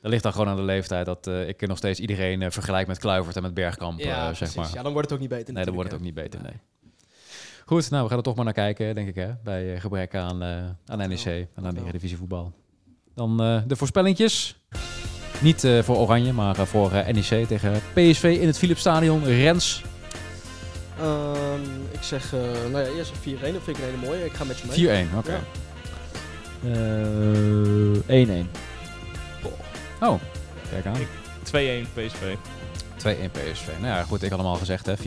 Dat 0.04 0.12
ligt 0.12 0.24
dan 0.24 0.32
gewoon 0.32 0.48
aan 0.48 0.56
de 0.56 0.62
leeftijd 0.62 1.06
dat 1.06 1.26
uh, 1.26 1.48
ik 1.48 1.66
nog 1.66 1.76
steeds 1.76 2.00
iedereen 2.00 2.40
uh, 2.40 2.50
vergelijk 2.50 2.86
met 2.86 2.98
Kluivert 2.98 3.36
en 3.36 3.42
met 3.42 3.54
Bergkamp, 3.54 4.00
ja, 4.00 4.28
uh, 4.28 4.34
zeg 4.34 4.54
maar. 4.54 4.68
Ja, 4.74 4.82
dan 4.82 4.92
wordt 4.92 5.08
het 5.08 5.12
ook 5.12 5.20
niet 5.20 5.28
beter 5.38 5.54
Nee, 5.54 5.64
dan 5.64 5.74
wordt 5.74 5.90
het 5.90 5.98
ook 5.98 6.04
niet 6.04 6.14
beter, 6.14 6.40
nee. 6.42 6.52
Goed, 7.64 7.90
nou, 7.90 8.02
we 8.02 8.08
gaan 8.08 8.18
er 8.18 8.24
toch 8.24 8.34
maar 8.34 8.44
naar 8.44 8.54
kijken, 8.54 8.94
denk 8.94 9.08
ik, 9.08 9.14
hè. 9.14 9.30
Bij 9.44 9.80
gebrek 9.80 10.14
aan, 10.14 10.42
aan 10.86 10.98
NEC 10.98 11.24
en 11.54 11.66
aan 11.66 11.74
de 11.74 11.80
Eredivisie 11.80 12.16
voetbal. 12.16 12.52
Dan 13.14 13.36
de 13.66 13.76
voorspellingjes. 13.76 14.56
Niet 15.40 15.68
voor 15.82 15.96
Oranje, 15.96 16.32
maar 16.32 16.56
voor 16.56 16.90
NEC 16.92 17.46
tegen 17.46 17.72
PSV 17.92 18.38
in 18.40 18.46
het 18.46 18.58
Philipsstadion. 18.58 19.24
Rens, 19.24 19.82
Um, 21.00 21.60
ik 21.90 22.02
zeg, 22.02 22.32
nou 22.70 22.84
ja, 22.84 22.90
eerst 22.96 23.12
een 23.24 23.36
4-1. 23.36 23.40
Dat 23.40 23.62
vind 23.62 23.66
ik 23.66 23.76
een 23.76 23.90
hele 23.90 24.06
mooie. 24.06 24.24
Ik 24.24 24.32
ga 24.32 24.44
met 24.44 24.58
je 24.58 24.86
mee. 24.86 25.06
4-1, 25.06 25.16
oké. 25.16 25.40
Okay. 26.62 28.26
Uh, 28.26 28.44
1-1. 28.44 28.73
Oh, 30.06 30.20
kijk 30.70 30.86
aan. 30.86 30.96
2-1 31.44 31.88
PSV. 31.94 32.36
2-1 32.96 33.30
PSV. 33.32 33.66
Nou 33.80 33.86
ja, 33.86 34.02
goed, 34.02 34.22
ik 34.22 34.30
had 34.30 34.38
hem 34.38 34.48
al 34.48 34.54
gezegd, 34.54 34.86
hè. 34.86 34.96
4-1. 34.96 35.00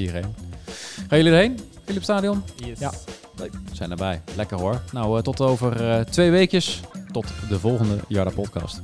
Gaan 1.08 1.18
jullie 1.18 1.32
erheen? 1.32 1.60
Philip 1.86 2.04
Stadion? 2.04 2.44
Yes. 2.56 2.80
Ja. 2.80 2.92
We 3.36 3.50
zijn 3.72 3.92
erbij. 3.92 4.22
Lekker 4.36 4.60
hoor. 4.60 4.82
Nou, 4.92 5.18
uh, 5.18 5.24
tot 5.24 5.42
over 5.42 6.06
twee 6.06 6.32
weekjes. 6.32 6.82
Tot 7.12 7.28
de 7.50 7.60
volgende 7.60 7.98
Jarda 8.08 8.32
podcast. 8.32 8.82